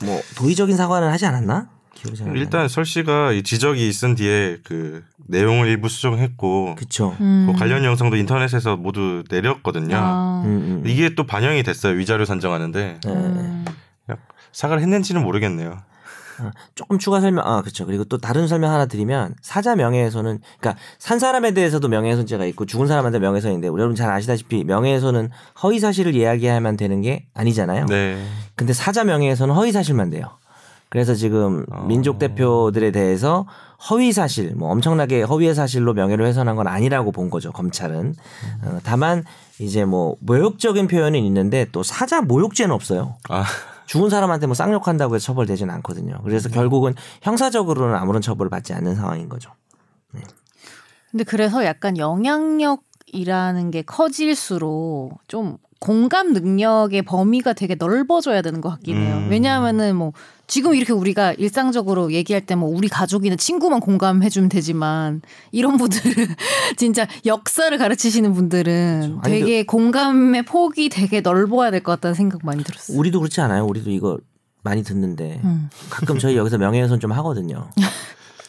뭐 0.05 0.21
도의적인 0.37 0.77
사과는 0.77 1.09
하지 1.09 1.27
않았나? 1.27 1.71
기억이 1.95 2.17
잘. 2.17 2.37
일단 2.37 2.69
설 2.69 2.85
씨가 2.85 3.33
이 3.33 3.43
지적이 3.45 3.89
있은 3.89 4.17
뒤에 4.17 4.59
그 4.65 5.05
내용을 5.29 5.69
일부 5.69 5.89
수정했고 5.89 6.75
그쵸. 6.77 7.17
음. 7.21 7.49
그 7.51 7.59
관련 7.59 7.85
영상도 7.85 8.17
인터넷에서 8.17 8.77
모두 8.77 9.23
내렸거든요. 9.31 9.97
아. 9.97 10.43
음, 10.45 10.83
음. 10.85 10.89
이게 10.89 11.15
또 11.15 11.27
반영이 11.27 11.63
됐어요 11.63 11.97
위자료 11.97 12.25
산정하는데 12.25 13.01
네. 13.05 13.11
음. 13.13 13.65
사과를 14.53 14.83
했는지는 14.83 15.23
모르겠네요. 15.23 15.83
어, 16.41 16.51
조금 16.75 16.99
추가 16.99 17.21
설명, 17.21 17.47
아, 17.47 17.61
그렇죠. 17.61 17.87
그리고 17.87 18.05
또 18.05 18.19
다른 18.19 18.47
설명 18.49 18.73
하나 18.73 18.87
드리면 18.87 19.35
사자 19.41 19.77
명예훼손은, 19.77 20.41
그러니까 20.59 20.81
산 20.99 21.19
사람에 21.19 21.53
대해서도 21.53 21.89
명예훼손죄가 21.89 22.45
있고 22.47 22.67
죽은 22.67 22.87
사람한테 22.87 23.19
명예훼손인데 23.19 23.69
여러분 23.69 23.95
잘 23.95 24.11
아시다시피 24.11 24.65
명예훼손은 24.65 25.31
허위 25.63 25.79
사실을 25.81 26.15
이야기하면 26.15 26.77
되는 26.77 27.01
게 27.03 27.27
아니잖아요. 27.35 27.87
네. 27.87 28.23
근데 28.55 28.73
사자 28.73 29.05
명예훼손은 29.05 29.55
허위 29.55 29.73
사실만 29.73 30.11
돼요. 30.11 30.29
그래서 30.89 31.15
지금 31.15 31.67
어. 31.73 31.85
민족 31.87 32.19
대표들에 32.19 32.93
대해서 32.93 33.47
허위 33.91 34.13
사실, 34.13 34.55
뭐 34.55 34.71
엄청나게 34.71 35.23
허위의 35.23 35.55
사실로 35.55 35.93
명예를 35.95 36.25
훼손한 36.27 36.57
건 36.57 36.67
아니라고 36.67 37.13
본 37.13 37.29
거죠 37.29 37.53
검찰은. 37.53 38.15
어, 38.63 38.79
다만 38.85 39.25
이제 39.59 39.85
뭐 39.85 40.17
모욕적인 40.21 40.87
표현은 40.87 41.21
있는데 41.21 41.67
또 41.73 41.83
사자 41.83 42.21
모욕죄는 42.23 42.75
없어요. 42.75 43.17
아 43.29 43.45
죽은 43.87 44.11
사람한테 44.11 44.47
뭐 44.47 44.55
쌍욕한다고 44.55 45.15
해서 45.15 45.25
처벌되지는 45.27 45.73
않거든요. 45.77 46.19
그래서 46.25 46.49
결국은 46.49 46.95
형사적으로는 47.23 47.97
아무런 47.97 48.21
처벌을 48.21 48.51
받지 48.51 48.73
않는 48.73 48.95
상황인 48.95 49.29
거죠. 49.29 49.51
근데 51.11 51.25
그래서 51.25 51.65
약간 51.65 51.97
영향력이라는 51.97 53.71
게 53.71 53.83
커질수록 53.83 55.19
좀 55.29 55.57
공감 55.81 56.33
능력의 56.33 57.03
범위가 57.03 57.53
되게 57.53 57.75
넓어져야 57.75 58.43
되는 58.43 58.61
것 58.61 58.71
같긴 58.71 58.97
해요. 58.97 59.17
음. 59.17 59.29
왜냐하면은 59.31 59.97
뭐 59.97 60.13
지금 60.47 60.75
이렇게 60.75 60.93
우리가 60.93 61.33
일상적으로 61.35 62.13
얘기할 62.13 62.45
때 62.47 62.55
뭐 62.57 62.69
우리 62.69 62.89
가족이나 62.89 63.37
친구만 63.37 63.81
공감해 63.81 64.29
주면 64.31 64.49
되지만 64.49 65.21
이런 65.53 65.77
분들은 65.77 66.27
진짜 66.77 67.07
역사를 67.27 67.77
가르치시는 67.77 68.33
분들은 68.33 69.01
그렇죠. 69.21 69.21
되게 69.25 69.65
공감의 69.65 70.45
폭이 70.45 70.89
되게 70.89 71.21
넓어야 71.21 71.71
될 71.71 71.83
것 71.83 71.93
같다는 71.93 72.15
생각 72.15 72.45
많이 72.45 72.63
들었어요. 72.65 72.99
우리도 72.99 73.21
그렇지 73.21 73.41
않아요? 73.43 73.65
우리도 73.67 73.91
이거 73.91 74.19
많이 74.63 74.83
듣는데 74.83 75.41
음. 75.45 75.69
가끔 75.91 76.19
저희 76.19 76.37
여기서 76.37 76.59
명예훼손 76.59 76.99
좀 77.01 77.13
하거든요. 77.13 77.69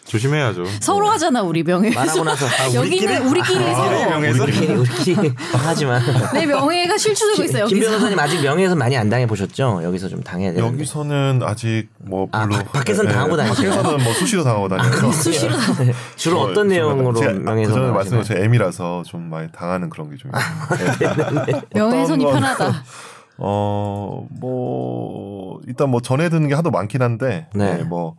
조심해야죠. 0.08 0.64
서로 0.80 1.10
하잖아 1.10 1.42
우리 1.42 1.64
명예. 1.64 1.90
말하고 1.92 2.24
나서 2.24 2.46
여기는 2.74 3.28
우리끼리 3.28 3.74
서로 3.76 4.42
우리끼리 4.44 4.74
우리끼리 4.76 5.34
하지만 5.54 6.02
내 6.34 6.46
명예가 6.46 6.98
실추되고 6.98 7.44
있어요. 7.44 7.66
김. 7.66 7.82
변호사님 7.82 8.18
아직 8.18 8.42
명예훼손 8.42 8.78
많이 8.78 8.96
안 8.98 9.10
당해 9.10 9.28
보셨죠? 9.28 9.82
여기서 9.84 10.08
좀 10.08 10.24
당해야 10.24 10.54
되는데. 10.54 10.74
여기서는 10.74 11.42
아직 11.44 11.90
뭐 11.98 12.28
아, 12.32 12.42
별로 12.48 12.56
밖- 12.56 12.72
밖에서는 12.72 13.12
당하고 13.12 13.36
다니시나요? 13.38 13.72
밖에서는 13.76 14.04
뭐 14.04 14.14
수시로 14.14 14.44
당하고 14.44 14.68
다녀서 14.70 15.12
수시로 15.12 15.56
주로 16.16 16.40
어, 16.40 16.44
어떤 16.44 16.56
좀 16.56 16.68
내용으로 16.70 17.12
명예훼손 17.12 17.44
그 17.44 17.44
전에 17.44 17.44
당하시나요? 17.46 17.94
말씀드린 17.94 18.24
제 18.24 18.44
M이라서 18.46 19.04
좀 19.06 19.30
많이 19.30 19.52
당하는 19.52 19.90
그런 19.90 20.10
게좀 20.10 20.32
있어요. 20.32 21.62
명예훼손이 21.74 22.26
어떤 22.26 22.42
건- 22.42 22.56
편하다. 22.56 22.84
어 23.40 24.26
뭐 24.40 25.60
일단 25.68 25.90
뭐 25.90 26.02
전해 26.02 26.30
듣는 26.30 26.48
게 26.48 26.56
하도 26.56 26.72
많긴 26.72 27.02
한데 27.02 27.48
네. 27.54 27.76
네. 27.78 27.84
뭐 27.84 28.16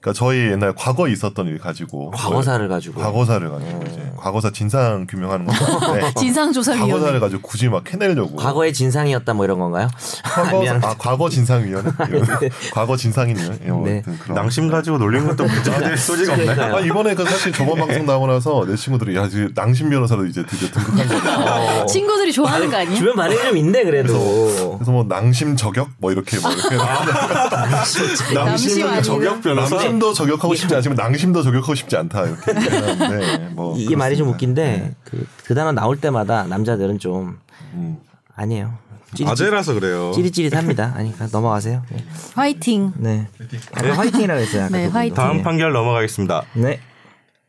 그러니까 0.00 0.18
저희 0.18 0.50
옛날 0.50 0.72
과거에 0.74 1.12
있었던 1.12 1.46
일 1.46 1.58
가지고 1.58 2.10
과거사를 2.12 2.66
가지고 2.68 3.02
과거사를 3.02 3.50
가지고 3.50 3.84
이제 3.86 4.10
과거사 4.16 4.50
진상 4.50 5.06
규명하는 5.06 5.44
건데 5.44 6.10
진상 6.16 6.50
조사 6.54 6.72
위원회. 6.72 6.92
과거사를 6.94 7.20
가지고 7.20 7.42
굳이 7.42 7.68
막 7.68 7.84
캐내려고 7.84 8.34
과거의 8.36 8.72
진상이었다 8.72 9.34
뭐 9.34 9.44
이런 9.44 9.58
건가요? 9.58 9.88
과거. 10.24 10.64
아, 10.82 10.94
과거 10.98 11.28
진상 11.28 11.64
위원회 11.64 11.90
과거 12.72 12.96
진상이네요. 12.96 13.52
예, 13.66 13.68
뭐 13.70 13.86
네. 13.86 14.02
그런. 14.22 14.34
낭심 14.36 14.70
가지고 14.70 14.96
놀린 14.96 15.26
것도 15.26 15.44
문제가 15.44 15.78
될 15.80 15.98
소지가 15.98 16.32
없나요? 16.32 16.76
아 16.76 16.80
이번에 16.80 17.14
그 17.14 17.22
사실 17.26 17.52
저번 17.52 17.78
방송 17.78 18.06
나오고 18.06 18.26
나서 18.26 18.64
내 18.66 18.76
친구들이 18.76 19.14
야 19.16 19.28
지금 19.28 19.52
낭심 19.54 19.90
변호사로 19.90 20.24
이제 20.24 20.42
드디어 20.46 20.68
등극한 20.70 21.08
거야. 21.08 21.82
어. 21.82 21.86
친구들이 21.86 22.32
좋아하는 22.32 22.70
거 22.70 22.78
아니야? 22.78 22.94
주변 22.96 23.16
반응이 23.16 23.42
좀 23.42 23.56
있네 23.58 23.84
그래도. 23.84 24.76
그래서 24.78 24.92
뭐 24.92 25.04
낭심 25.06 25.56
저격 25.56 25.90
뭐 25.98 26.10
이렇게 26.10 26.38
뭐 26.38 26.50
이렇게 26.50 26.76
낭심은 28.34 28.86
아니면- 28.88 29.02
저격 29.02 29.42
변호사. 29.42 29.89
낭심도 29.90 30.12
저격하고 30.14 30.54
싶지 30.54 30.74
않지만 30.74 30.96
낭심도 30.96 31.42
저격하고 31.42 31.74
싶지 31.74 31.96
않다 31.96 32.24
이렇게 32.26 32.54
얘기하는데 32.56 33.48
뭐 33.54 33.76
이게 33.76 33.96
말이 33.96 34.16
좀 34.16 34.26
그렇습니다. 34.32 34.62
웃긴데 34.62 34.94
그, 35.04 35.26
그 35.44 35.54
단어 35.54 35.72
나올 35.72 36.00
때마다 36.00 36.44
남자들은 36.44 36.98
좀 36.98 37.38
음. 37.74 37.98
아니에요. 38.34 38.78
찌릿- 39.14 39.28
아재라서 39.28 39.74
그래요. 39.74 40.12
찌릿찌릿합니다. 40.14 40.92
아니 40.96 41.12
그냥 41.12 41.28
넘어가세요. 41.32 41.82
네. 41.90 42.04
화이팅. 42.34 42.92
네. 42.96 43.26
아까 43.72 43.92
화이팅이라고 43.94 44.40
했어요. 44.40 44.68
네. 44.70 44.86
화이팅. 44.86 45.14
다음 45.14 45.42
판결 45.42 45.72
넘어가겠습니다. 45.72 46.42
네. 46.54 46.80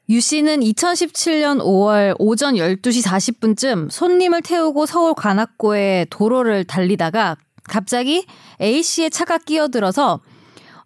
유 0.10 0.20
씨는 0.20 0.60
2017년 0.62 1.60
5월 1.60 2.16
오전 2.20 2.56
12시 2.56 3.06
40분쯤 3.06 3.90
손님을 3.92 4.42
태우고 4.42 4.86
서울 4.86 5.14
관악구의 5.14 6.08
도로를 6.10 6.66
달리다가 6.66 7.38
갑자기 7.64 8.26
A 8.60 8.82
씨의 8.84 9.12
차가 9.12 9.38
끼어들어서 9.38 10.20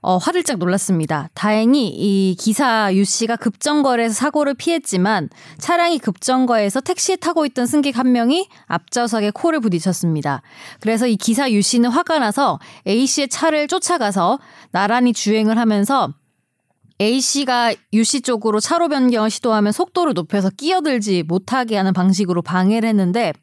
어, 0.07 0.17
화들짝 0.17 0.59
놀랐습니다. 0.59 1.29
다행히 1.33 1.87
이 1.87 2.35
기사 2.35 2.93
유 2.93 3.03
씨가 3.03 3.37
급정거에서 3.37 4.13
사고를 4.13 4.53
피했지만 4.53 5.29
차량이 5.57 5.97
급정거에서 5.97 6.81
택시에 6.81 7.15
타고 7.15 7.43
있던 7.47 7.65
승객 7.65 7.97
한 7.97 8.11
명이 8.11 8.47
앞좌석에 8.67 9.31
코를 9.31 9.61
부딪혔습니다. 9.61 10.43
그래서 10.79 11.07
이 11.07 11.15
기사 11.15 11.49
유 11.49 11.59
씨는 11.59 11.89
화가 11.89 12.19
나서 12.19 12.59
A 12.85 13.07
씨의 13.07 13.29
차를 13.29 13.67
쫓아가서 13.67 14.37
나란히 14.69 15.11
주행을 15.11 15.57
하면서 15.57 16.13
A 17.01 17.19
씨가 17.19 17.73
U 17.93 18.03
씨 18.03 18.21
쪽으로 18.21 18.59
차로 18.59 18.89
변경을 18.89 19.31
시도하면 19.31 19.71
속도를 19.71 20.13
높여서 20.13 20.51
끼어들지 20.51 21.23
못하게 21.23 21.77
하는 21.77 21.93
방식으로 21.93 22.43
방해를 22.43 22.87
했는데 22.87 23.33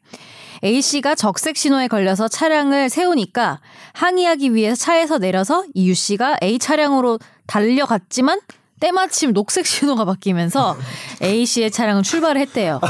A 0.63 0.81
씨가 0.81 1.15
적색 1.15 1.57
신호에 1.57 1.87
걸려서 1.87 2.27
차량을 2.27 2.89
세우니까 2.89 3.61
항의하기 3.93 4.53
위해서 4.53 4.75
차에서 4.75 5.17
내려서 5.17 5.65
이 5.73 5.89
U 5.89 5.93
씨가 5.93 6.37
A 6.43 6.59
차량으로 6.59 7.19
달려갔지만 7.47 8.39
때마침 8.83 9.31
녹색 9.31 9.65
신호가 9.65 10.03
바뀌면서 10.03 10.75
A 11.21 11.45
씨의 11.45 11.71
차량은 11.71 12.03
출발을 12.03 12.41
했대요. 12.41 12.81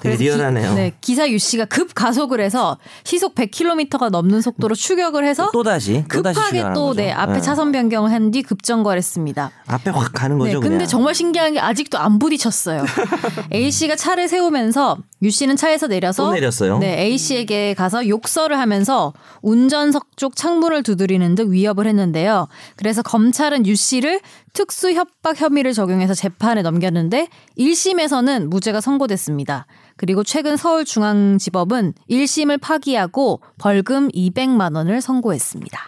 되게 0.00 0.16
리얼하네요. 0.16 0.74
네, 0.74 0.92
기사 1.02 1.28
U 1.28 1.36
씨가 1.36 1.66
급 1.66 1.94
가속을 1.94 2.40
해서 2.40 2.78
시속 3.04 3.34
100km가 3.34 4.08
넘는 4.08 4.40
속도로 4.40 4.74
추격을 4.74 5.26
해서 5.26 5.50
또 5.52 5.62
다시 5.62 6.04
또 6.10 6.22
급하게 6.22 6.32
출발하는 6.34 6.72
또 6.74 6.86
거죠. 6.86 6.96
네, 7.02 7.12
앞에 7.12 7.32
네. 7.34 7.40
차선 7.42 7.70
변경을 7.70 8.10
한 8.10 8.22
뒤 8.32 8.42
급정거를 8.42 8.96
했습니다. 8.96 9.50
앞에 9.66 9.90
확 9.90 10.12
가는 10.14 10.38
거죠. 10.38 10.52
네, 10.52 10.54
근데 10.54 10.68
그냥. 10.76 10.86
정말 10.88 11.14
신기한 11.14 11.52
게 11.52 11.60
아직도 11.60 11.98
안 11.98 12.18
부딪혔어요. 12.18 12.84
A 13.52 13.70
씨가 13.70 13.96
차를 13.96 14.28
세우면서 14.28 14.96
U 15.22 15.28
씨는 15.30 15.56
차에서 15.56 15.86
내려서 15.86 16.24
또 16.26 16.32
내렸어요. 16.32 16.78
네, 16.78 17.02
A 17.02 17.18
씨에게 17.18 17.74
가서 17.74 18.08
욕설을 18.08 18.58
하면서 18.58 19.12
운전석 19.42 20.16
쪽 20.16 20.34
창문을 20.34 20.82
두드리는 20.82 21.34
등 21.34 21.52
위협을 21.52 21.86
했는데요. 21.86 22.48
그래서 22.76 23.02
검찰은 23.02 23.66
U 23.66 23.74
씨를 23.74 24.20
특수 24.54 24.92
협박 24.92 25.40
혐의를 25.42 25.72
적용해서 25.72 26.14
재판에 26.14 26.62
넘겼는데 26.62 27.28
1심에서는 27.58 28.46
무죄가 28.46 28.80
선고됐습니다. 28.80 29.66
그리고 29.96 30.22
최근 30.22 30.56
서울중앙지법은 30.56 31.94
1심을 32.08 32.60
파기하고 32.60 33.40
벌금 33.58 34.08
200만 34.08 34.76
원을 34.76 35.00
선고했습니다. 35.00 35.78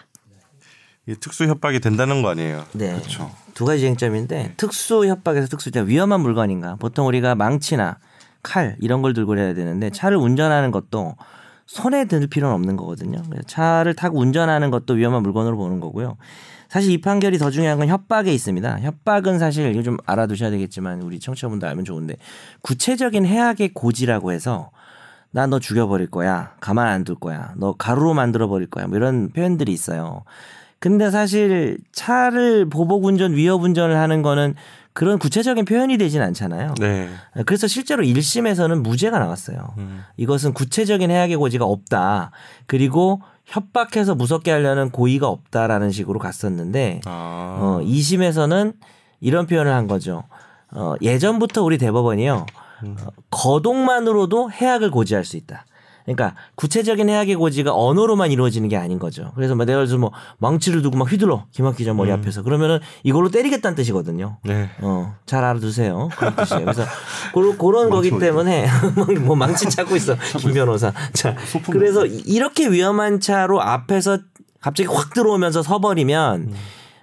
이게 1.07 1.19
특수 1.19 1.45
협박이 1.45 1.79
된다는 1.79 2.21
거 2.21 2.29
아니에요. 2.29 2.65
네. 2.73 3.01
두 3.53 3.65
가지 3.65 3.81
쟁점인데 3.81 4.55
특수 4.57 5.05
협박에서 5.05 5.47
특수 5.47 5.69
협박 5.69 5.87
위험한 5.87 6.19
물건인가? 6.19 6.75
보통 6.75 7.07
우리가 7.07 7.35
망치나 7.35 7.97
칼 8.43 8.75
이런 8.81 9.01
걸 9.01 9.13
들고 9.13 9.37
해야 9.37 9.53
되는데 9.53 9.89
차를 9.89 10.17
운전하는 10.17 10.71
것도 10.71 11.15
손에 11.65 12.05
들 12.05 12.27
필요는 12.27 12.53
없는 12.55 12.75
거거든요. 12.75 13.23
차를 13.47 13.95
타고 13.95 14.19
운전하는 14.19 14.69
것도 14.69 14.95
위험한 14.95 15.23
물건으로 15.23 15.57
보는 15.57 15.79
거고요. 15.79 16.17
사실 16.75 16.91
이 16.91 16.99
판결이 16.99 17.37
더 17.37 17.51
중요한 17.51 17.77
건 17.79 17.87
협박에 17.87 18.33
있습니다. 18.33 18.81
협박은 18.81 19.39
사실 19.39 19.71
이거 19.71 19.81
좀 19.81 19.95
알아두셔야 20.05 20.49
되겠지만 20.49 21.03
우리 21.03 21.21
청취자분들 21.21 21.65
알면 21.69 21.85
좋은데 21.85 22.17
구체적인 22.63 23.25
해악의 23.25 23.69
고지라고 23.73 24.33
해서 24.33 24.71
나 25.31 25.47
너 25.47 25.57
죽여버릴 25.59 26.07
거야. 26.11 26.51
가만 26.59 26.87
안 26.87 27.05
둘 27.05 27.15
거야. 27.15 27.53
너 27.55 27.71
가루로 27.77 28.13
만들어 28.13 28.49
버릴 28.49 28.69
거야. 28.69 28.87
뭐 28.87 28.97
이런 28.97 29.29
표현들이 29.29 29.71
있어요. 29.71 30.23
근데 30.79 31.09
사실 31.11 31.77
차를 31.93 32.67
보복 32.67 33.05
운전, 33.05 33.35
위협 33.35 33.63
운전을 33.63 33.95
하는 33.95 34.21
거는 34.21 34.55
그런 34.91 35.17
구체적인 35.17 35.63
표현이 35.63 35.97
되진 35.97 36.21
않잖아요. 36.21 36.73
네. 36.81 37.09
그래서 37.45 37.67
실제로 37.67 38.03
1심에서는 38.03 38.81
무죄가 38.81 39.17
나왔어요. 39.17 39.75
음. 39.77 40.03
이것은 40.17 40.51
구체적인 40.51 41.09
해악의 41.09 41.37
고지가 41.37 41.63
없다. 41.63 42.31
그리고 42.65 43.21
협박해서 43.45 44.15
무섭게 44.15 44.51
하려는 44.51 44.89
고의가 44.89 45.27
없다라는 45.27 45.91
식으로 45.91 46.19
갔었는데 46.19 47.01
아. 47.05 47.57
어, 47.61 47.79
2심에서는 47.83 48.73
이런 49.21 49.47
표현을 49.47 49.71
한 49.71 49.87
거죠. 49.87 50.23
어, 50.71 50.95
예전부터 51.01 51.63
우리 51.63 51.77
대법원이요. 51.77 52.45
어, 52.83 52.95
거동만으로도 53.29 54.51
해악을 54.51 54.91
고지할 54.91 55.25
수 55.25 55.37
있다. 55.37 55.65
그러니까 56.05 56.35
구체적인 56.55 57.09
해악의 57.09 57.35
고지가 57.35 57.73
언어로만 57.75 58.31
이루어지는 58.31 58.69
게 58.69 58.77
아닌 58.77 58.99
거죠. 58.99 59.31
그래서 59.35 59.55
뭐 59.55 59.65
내가 59.65 59.79
그래서 59.79 59.97
뭐 59.97 60.11
망치를 60.37 60.81
두고 60.83 60.97
막 60.97 61.11
휘둘러 61.11 61.45
김학 61.51 61.75
기자 61.75 61.93
머리 61.93 62.11
앞에서 62.11 62.43
그러면은 62.43 62.79
이걸로 63.03 63.29
때리겠다는 63.29 63.75
뜻이거든요. 63.75 64.37
네. 64.43 64.69
어, 64.81 65.15
잘 65.25 65.43
알아두세요. 65.43 66.09
그런 66.15 66.35
뜻이에요. 66.35 66.61
그래서 66.65 66.83
그런, 67.33 67.57
그런 67.57 67.89
거기 67.89 68.11
때문에 68.19 68.67
뭐 69.25 69.35
망치 69.35 69.67
찾고 69.69 69.95
있어 69.95 70.15
김 70.37 70.53
변호사. 70.53 70.93
자, 71.13 71.35
그래서 71.71 72.05
이- 72.05 72.21
이렇게 72.27 72.67
위험한 72.69 73.19
차로 73.19 73.61
앞에서 73.61 74.19
갑자기 74.61 74.87
확 74.87 75.13
들어오면서 75.13 75.63
서버리면 75.63 76.53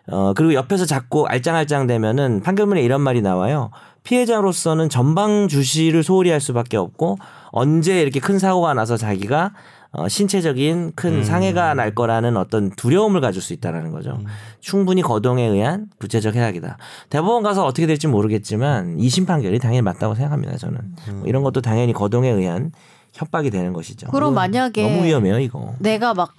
어 0.08 0.32
그리고 0.34 0.54
옆에서 0.54 0.84
자꾸 0.84 1.26
알짱알짱 1.26 1.86
되면은 1.86 2.42
판결문에 2.42 2.82
이런 2.82 3.00
말이 3.00 3.20
나와요. 3.22 3.70
피해자로서는 4.04 4.88
전방 4.88 5.46
주시를 5.48 6.02
소홀히 6.02 6.30
할 6.30 6.40
수밖에 6.40 6.76
없고 6.76 7.18
언제 7.52 8.00
이렇게 8.02 8.18
큰 8.18 8.38
사고가 8.38 8.74
나서 8.74 8.96
자기가 8.96 9.52
어, 9.92 10.08
신체적인 10.08 10.92
큰 10.94 11.22
상해가 11.22 11.74
날 11.74 11.94
거라는 11.94 12.38
어떤 12.38 12.70
두려움을 12.70 13.20
가질 13.20 13.42
수 13.42 13.52
있다라는 13.52 13.92
거죠. 13.92 14.18
충분히 14.60 15.02
거동에 15.02 15.44
의한 15.44 15.88
구체적 15.98 16.34
해악이다. 16.34 16.78
대법원 17.10 17.42
가서 17.42 17.66
어떻게 17.66 17.86
될지 17.86 18.06
모르겠지만 18.08 18.98
이심 18.98 19.26
판결이 19.26 19.58
당연히 19.58 19.82
맞다고 19.82 20.14
생각합니다. 20.14 20.56
저는 20.56 20.78
뭐 21.10 21.26
이런 21.26 21.42
것도 21.42 21.60
당연히 21.60 21.92
거동에 21.92 22.30
의한 22.30 22.72
협박이 23.12 23.50
되는 23.50 23.74
것이죠. 23.74 24.10
그럼 24.10 24.32
만약에 24.32 24.82
너무 24.82 25.04
위험해요 25.04 25.38
이거. 25.40 25.74
내가 25.78 26.14
막 26.14 26.34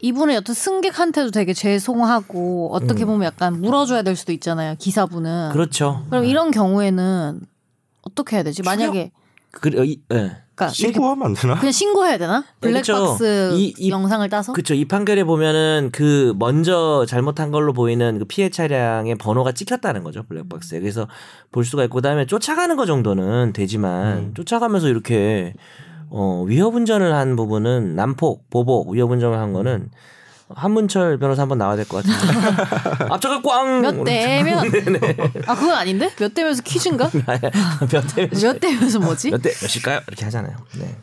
이분은 0.00 0.34
여튼 0.34 0.54
승객한테도 0.54 1.30
되게 1.30 1.52
죄송하고 1.54 2.70
어떻게 2.72 3.04
보면 3.04 3.24
약간 3.24 3.60
물어줘야 3.60 4.02
될 4.02 4.16
수도 4.16 4.32
있잖아요 4.32 4.74
기사분은. 4.76 5.50
음. 5.50 5.52
그렇죠. 5.52 6.04
그럼 6.10 6.24
이런 6.24 6.50
경우에는 6.50 7.40
어떻게 8.02 8.36
해야 8.36 8.42
되지? 8.42 8.62
만약에 8.64 9.12
그래, 9.52 9.84
이, 9.84 10.00
예. 10.12 10.36
그러니까 10.58 10.74
신고하면 10.74 11.26
안 11.26 11.34
되나? 11.34 11.54
그냥 11.58 11.72
신고해야 11.72 12.18
되나? 12.18 12.40
네. 12.40 12.46
블랙박스 12.82 13.52
이- 13.54 13.72
이- 13.78 13.90
영상을 13.90 14.28
따서? 14.28 14.52
그렇죠. 14.52 14.74
이 14.74 14.84
판결에 14.86 15.24
보면은 15.24 15.90
그 15.92 16.34
먼저 16.38 17.04
잘못한 17.08 17.50
걸로 17.50 17.72
보이는 17.72 18.18
그 18.18 18.24
피해 18.24 18.48
차량의 18.50 19.14
번호가 19.16 19.52
찍혔다는 19.52 20.02
거죠 20.02 20.24
블랙박스에. 20.28 20.80
그래서 20.80 21.06
볼 21.52 21.64
수가 21.64 21.84
있고 21.84 21.96
그다음에 21.96 22.26
쫓아가는 22.26 22.74
거 22.76 22.86
정도는 22.86 23.52
되지만 23.52 24.32
쫓아가면서 24.34 24.88
이렇게 24.88 25.54
어 26.10 26.44
위협 26.46 26.74
운전을 26.74 27.14
한 27.14 27.36
부분은 27.36 27.94
난폭, 27.94 28.50
보복, 28.50 28.90
위협 28.90 29.10
운전을 29.10 29.38
한 29.38 29.52
거는 29.52 29.90
한문철 30.54 31.18
변호사 31.18 31.42
한번 31.42 31.58
나와야 31.58 31.76
될 31.76 31.86
것 31.86 32.02
같은데. 32.04 33.04
앞차가 33.10 33.42
꽝. 33.42 33.82
몇 33.82 34.04
대면? 34.04 34.58
아 35.46 35.54
그건 35.54 35.72
아닌데? 35.76 36.10
몇 36.18 36.32
대면서 36.34 36.62
퀴즈인가? 36.62 37.10
몇 37.90 38.06
대? 38.14 38.28
몇 38.30 38.58
대면서 38.60 38.98
뭐지? 38.98 39.30
몇 39.30 39.42
대 39.42 39.50
몇일까요? 39.60 40.00
이렇게 40.06 40.24
하잖아요. 40.24 40.56
네. 40.78 40.96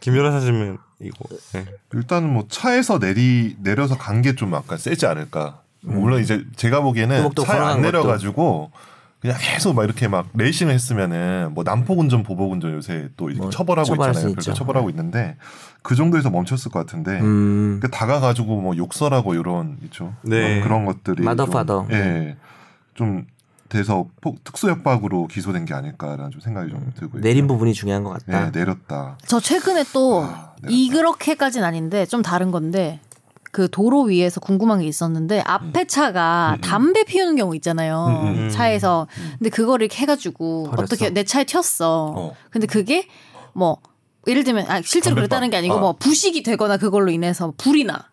김 0.00 0.14
변호사님은 0.14 0.78
이거. 1.00 1.16
네. 1.52 1.64
일단은 1.94 2.28
뭐 2.32 2.44
차에서 2.48 2.98
내리 2.98 3.56
내려서 3.62 3.96
간 3.96 4.20
게좀 4.22 4.52
약간 4.54 4.76
세지 4.78 5.06
않을까. 5.06 5.60
물론 5.80 6.20
이제 6.22 6.42
제가 6.56 6.80
보기에는 6.80 7.22
또박또박 7.30 7.46
차에 7.46 7.56
안 7.58 7.62
걸어간 7.62 7.82
내려가지고 7.82 8.70
그냥 9.24 9.38
계속 9.40 9.74
막 9.74 9.84
이렇게 9.84 10.06
막 10.06 10.26
레이싱을 10.34 10.74
했으면은 10.74 11.52
뭐 11.54 11.64
난폭 11.64 11.98
운전, 11.98 12.22
보복 12.22 12.52
운전 12.52 12.74
요새 12.74 13.08
또 13.16 13.30
이렇게 13.30 13.40
뭐 13.40 13.48
처벌하고 13.50 13.94
있잖아요. 13.94 14.28
있죠. 14.28 14.52
처벌하고 14.52 14.90
있는데 14.90 15.38
그 15.80 15.94
정도에서 15.94 16.28
멈췄을 16.28 16.70
것 16.70 16.80
같은데 16.80 17.20
음. 17.20 17.78
그 17.80 17.90
다가가지고 17.90 18.60
뭐 18.60 18.76
욕설하고 18.76 19.32
이런 19.32 19.78
있죠. 19.84 20.12
네. 20.20 20.60
그런 20.60 20.84
것들이 20.84 21.22
mother 21.22 21.46
좀, 21.46 21.52
father. 21.54 21.86
예, 21.90 22.36
좀 22.92 23.24
돼서 23.70 24.06
폭- 24.20 24.44
특수협박으로 24.44 25.26
기소된 25.28 25.64
게 25.64 25.72
아닐까라는 25.72 26.30
좀 26.30 26.42
생각이 26.42 26.70
좀 26.70 26.92
들고요. 26.94 27.22
내린 27.22 27.46
부분이 27.46 27.72
중요한 27.72 28.04
것 28.04 28.10
같다. 28.10 28.48
예, 28.48 28.50
내렸다. 28.50 29.16
저 29.26 29.40
최근에 29.40 29.84
또 29.94 30.22
아, 30.22 30.52
네. 30.62 30.68
이렇게까지는 30.70 31.66
아닌데 31.66 32.04
좀 32.04 32.20
다른 32.20 32.50
건데 32.50 33.00
그 33.54 33.70
도로 33.70 34.02
위에서 34.02 34.40
궁금한 34.40 34.80
게 34.80 34.86
있었는데 34.86 35.40
앞에 35.46 35.86
차가 35.86 36.58
담배 36.60 37.04
피우는 37.04 37.36
경우 37.36 37.54
있잖아요 37.54 38.06
음, 38.08 38.26
음. 38.46 38.50
차에서 38.50 39.06
근데 39.38 39.48
그거를 39.48 39.84
이렇게 39.84 40.02
해가지고 40.02 40.64
버렸어. 40.70 40.82
어떻게 40.82 41.10
내 41.10 41.22
차에 41.22 41.44
튀었어 41.44 42.14
어. 42.16 42.36
근데 42.50 42.66
그게 42.66 43.06
뭐 43.52 43.78
예를 44.26 44.42
들면 44.42 44.66
아 44.68 44.82
실제로. 44.82 45.14
그랬다는 45.14 45.50
게 45.50 45.56
아니고 45.56 45.74
아. 45.76 45.78
뭐 45.78 45.92
부식이 45.92 46.42
되거나 46.42 46.78
그걸로 46.78 47.12
인해서 47.12 47.54
불이 47.56 47.84
나 47.84 48.08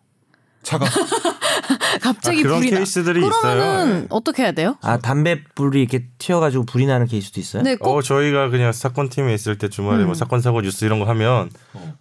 차가 0.63 0.85
갑자기 2.01 2.39
아, 2.39 2.43
그런 2.43 2.59
불이 2.59 2.69
케이스들이 2.69 3.21
나 3.21 3.27
있어요. 3.27 3.41
그러면은 3.41 3.99
네. 4.01 4.07
어떻게 4.09 4.43
해야 4.43 4.51
돼요? 4.51 4.77
아 4.81 4.97
담배 4.97 5.43
불이 5.55 5.81
이렇게 5.81 6.05
튀어가지고 6.17 6.65
불이 6.65 6.85
나는 6.85 7.07
케이스도 7.07 7.39
있어요? 7.39 7.63
네, 7.63 7.75
꼭 7.75 7.91
어 7.97 8.01
저희가 8.01 8.49
그냥 8.49 8.71
사건 8.71 9.09
팀에 9.09 9.33
있을 9.33 9.57
때 9.57 9.67
주말에 9.69 10.03
뭐 10.05 10.13
사건 10.13 10.41
사고 10.41 10.61
뉴스 10.61 10.85
이런 10.85 10.99
거 10.99 11.05
하면 11.05 11.49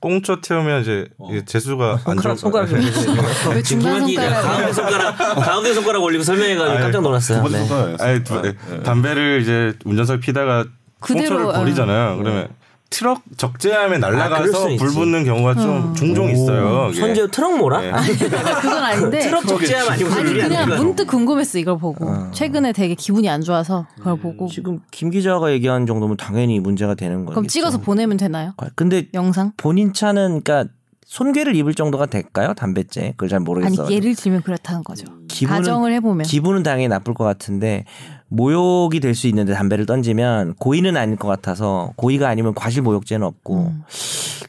꽁초 0.00 0.40
태우면 0.40 0.82
이제 0.82 1.08
이게 1.30 1.44
재수가 1.44 2.00
안 2.04 2.16
좋을 2.18 2.36
손가락. 2.36 2.70
왜 2.72 3.62
중간 3.62 4.00
손가락 4.06 4.42
가운데 4.42 4.72
손가락 4.72 5.16
가운데 5.16 5.74
손가락 5.74 6.02
올리고 6.02 6.22
설명해가지고 6.22 6.70
아유, 6.76 6.80
깜짝 6.82 7.02
놀랐어요. 7.02 7.42
두 7.42 7.50
번째 7.50 7.96
네. 7.96 7.96
아니 8.04 8.24
두, 8.24 8.40
네. 8.42 8.52
담배를 8.82 9.40
이제 9.42 9.72
운전석에 9.84 10.20
피다가 10.20 10.64
그대로, 11.00 11.28
꽁초를 11.28 11.54
아. 11.54 11.58
버리잖아요. 11.58 12.18
그러면 12.18 12.48
트럭 12.90 13.22
적재함에 13.36 13.96
아, 13.96 13.98
날아가서 13.98 14.52
수는 14.52 14.76
불. 14.76 14.88
붙는 14.88 15.24
경우가 15.24 15.54
좀 15.54 15.94
종종 15.94 16.28
있어요. 16.28 16.92
선제 16.92 17.28
트럭 17.30 17.56
몰아? 17.56 17.80
네. 17.80 17.90
아니, 17.92 18.12
그건 18.18 18.82
아닌데 18.82 19.20
트럭 19.20 19.46
적재함 19.46 19.88
아니고 19.90 20.12
아니 20.12 20.34
그냥. 20.34 20.68
문득 20.68 21.06
궁금했어 21.06 21.58
이걸 21.58 21.78
보고 21.78 22.08
어. 22.08 22.30
최근에 22.32 22.72
되게 22.72 22.96
기분이 22.96 23.28
안 23.28 23.42
좋아서 23.42 23.86
그걸 23.96 24.18
보고 24.18 24.48
지금 24.48 24.80
김 24.90 25.10
기자가 25.10 25.52
얘기한 25.52 25.86
정도면 25.86 26.16
당연히 26.16 26.58
문제가 26.58 26.94
되는 26.96 27.24
거예요. 27.26 27.30
그럼 27.30 27.46
찍어서 27.46 27.78
보내면 27.78 28.16
되나요? 28.16 28.54
근데 28.74 29.06
영상? 29.14 29.52
본인 29.56 29.92
차는 29.92 30.42
그러니까 30.42 30.72
손괴를 31.06 31.54
입을 31.56 31.74
정도가 31.74 32.06
될까요? 32.06 32.54
담배째 32.56 33.12
그걸 33.16 33.28
잘 33.28 33.36
아니 33.36 33.44
모르겠어. 33.44 33.90
예를 33.90 34.16
들면 34.16 34.42
그렇다는 34.42 34.82
거죠. 34.82 35.06
기분은- 35.28 35.48
가정을 35.48 35.92
해보면 35.94 36.26
기분은 36.26 36.64
당연히 36.64 36.88
나쁠 36.88 37.14
것 37.14 37.22
같은데 37.24 37.84
모욕이 38.32 39.00
될 39.00 39.14
수 39.14 39.26
있는데 39.26 39.52
담배를 39.54 39.86
던지면 39.86 40.54
고의는 40.54 40.96
아닐 40.96 41.16
것 41.16 41.26
같아서 41.28 41.92
고의가 41.96 42.28
아니면 42.28 42.54
과실 42.54 42.80
모욕죄는 42.82 43.26
없고 43.26 43.72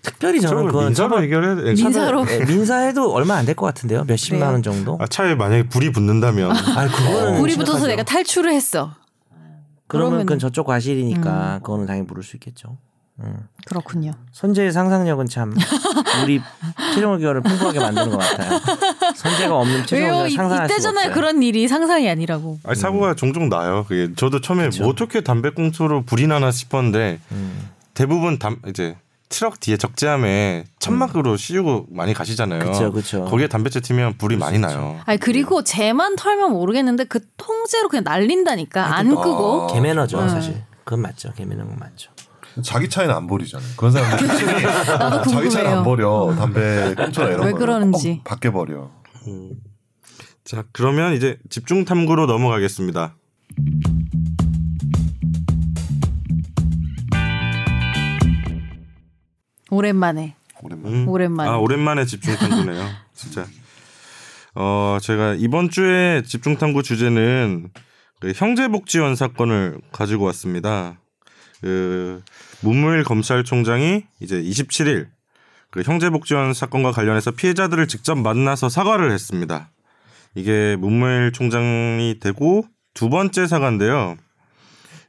특별히 0.03 0.39
저는 0.39 0.67
그건 0.67 0.85
민사로 0.85 1.21
해결해야 1.21 1.55
돼. 1.55 1.73
민사로? 1.73 2.25
예, 2.29 2.45
민사해도 2.45 3.11
얼마 3.11 3.35
안 3.35 3.45
될 3.45 3.55
것 3.55 3.65
같은데요. 3.65 4.03
몇십만 4.05 4.39
그래요? 4.39 4.51
원 4.53 4.63
정도. 4.63 4.97
아, 5.01 5.07
차에 5.07 5.33
만약에 5.35 5.67
불이 5.67 5.91
붙는다면 5.91 6.51
아, 6.55 6.87
그거는 6.87 7.37
불이 7.39 7.53
붙어서 7.55 7.79
심각하죠. 7.79 7.87
내가 7.87 8.03
탈출을 8.03 8.53
했어. 8.53 8.91
그러면 9.87 10.09
그러면- 10.11 10.25
그건 10.27 10.39
저쪽 10.39 10.67
과실이니까 10.67 11.59
그거는 11.63 11.85
당연히 11.87 12.05
물을 12.07 12.23
수 12.23 12.35
있겠죠. 12.37 12.77
음. 13.19 13.47
그렇군요. 13.65 14.13
선재의 14.31 14.71
상상력은 14.71 15.27
참 15.27 15.53
우리 16.23 16.41
최종 16.95 17.13
의견을 17.13 17.41
풍부하게 17.41 17.79
만드는 17.79 18.09
것 18.09 18.17
같아요. 18.17 18.59
선재가 19.15 19.55
없는 19.55 19.85
최종 19.85 20.27
이, 20.27 20.31
상상할 20.31 20.67
수가 20.67 20.75
이때잖아요. 20.75 20.99
없어요. 21.07 21.13
그런 21.13 21.43
일이 21.43 21.67
상상이 21.67 22.09
아니라고. 22.09 22.59
아니, 22.63 22.75
사고가 22.75 23.15
종종 23.15 23.49
나요. 23.49 23.85
그게 23.87 24.13
저도 24.15 24.41
처음에 24.41 24.69
뭐 24.79 24.87
어떻게 24.87 25.21
담배꽁초로 25.21 26.03
불이 26.05 26.27
나나 26.27 26.51
싶었는데 26.51 27.19
음. 27.31 27.69
대부분 27.93 28.39
담 28.39 28.57
이제 28.67 28.95
트럭 29.29 29.59
뒤에 29.59 29.77
적재함에 29.77 30.65
천막으로 30.79 31.37
씌우고 31.37 31.87
많이 31.89 32.13
가시잖아요. 32.13 32.91
그쵸. 32.91 33.25
거기에 33.25 33.47
담배째 33.47 33.79
튀면 33.79 34.17
불이 34.17 34.35
많이 34.35 34.59
나요. 34.59 34.99
아니 35.05 35.17
그리고 35.19 35.63
쟤만 35.63 36.17
털면 36.17 36.51
모르겠는데 36.51 37.05
그 37.05 37.19
통째로 37.37 37.87
그냥 37.87 38.03
날린다니까 38.03 38.95
안 38.97 39.09
끄고. 39.09 39.67
개매너죠 39.67 40.21
네. 40.21 40.29
사실. 40.29 40.63
그건 40.83 41.01
맞죠. 41.01 41.31
개매너는 41.33 41.77
맞죠. 41.79 42.11
자기 42.63 42.89
차에는 42.89 43.13
안 43.15 43.27
버리잖아요. 43.27 43.69
그런 43.77 43.91
사람들 43.91 44.27
나도 44.99 45.29
자기 45.29 45.49
차에는 45.49 45.71
안 45.71 45.83
궁금해요. 45.83 45.83
버려. 45.83 46.35
담배 46.35 46.93
꽁초나 46.95 47.29
이런 47.29 47.45
왜 47.45 47.51
거. 47.53 47.57
그러는지. 47.57 48.15
꼭 48.17 48.23
밖에 48.23 48.51
버려. 48.51 48.91
자 50.43 50.63
그러면 50.71 51.13
이제 51.13 51.37
집중 51.49 51.85
탐구로 51.85 52.25
넘어가겠습니다. 52.25 53.15
오랜만에 59.69 60.35
오랜만에. 60.63 60.93
음. 60.95 61.07
오랜만에. 61.07 61.49
아 61.49 61.57
오랜만에 61.57 62.05
집중 62.05 62.35
탐구네요. 62.35 62.87
진짜. 63.15 63.45
어 64.53 64.97
제가 65.01 65.35
이번 65.39 65.69
주에 65.69 66.21
집중 66.23 66.57
탐구 66.57 66.83
주제는 66.83 67.69
그 68.19 68.33
형제복지원 68.35 69.15
사건을 69.15 69.79
가지고 69.91 70.25
왔습니다. 70.25 70.99
그 71.61 72.23
문무일 72.61 73.03
검찰총장이 73.03 74.03
이제 74.19 74.41
27일 74.41 75.07
그 75.69 75.81
형제복지원 75.83 76.53
사건과 76.53 76.91
관련해서 76.91 77.31
피해자들을 77.31 77.87
직접 77.87 78.15
만나서 78.15 78.69
사과를 78.69 79.11
했습니다. 79.11 79.69
이게 80.35 80.75
문무일 80.77 81.31
총장이 81.31 82.19
되고 82.19 82.65
두 82.93 83.09
번째 83.09 83.47
사과인데요. 83.47 84.17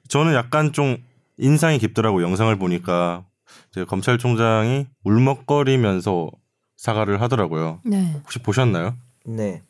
저는 0.08 0.34
약간 0.34 0.72
좀 0.72 0.98
인상이 1.38 1.78
깊더라고 1.78 2.22
영상을 2.22 2.54
보니까 2.58 3.24
이제 3.70 3.84
검찰총장이 3.84 4.86
울먹거리면서 5.04 6.30
사과를 6.76 7.20
하더라고요. 7.22 7.80
네. 7.84 8.12
혹시 8.22 8.38
보셨나요? 8.40 8.96
네. 9.24 9.62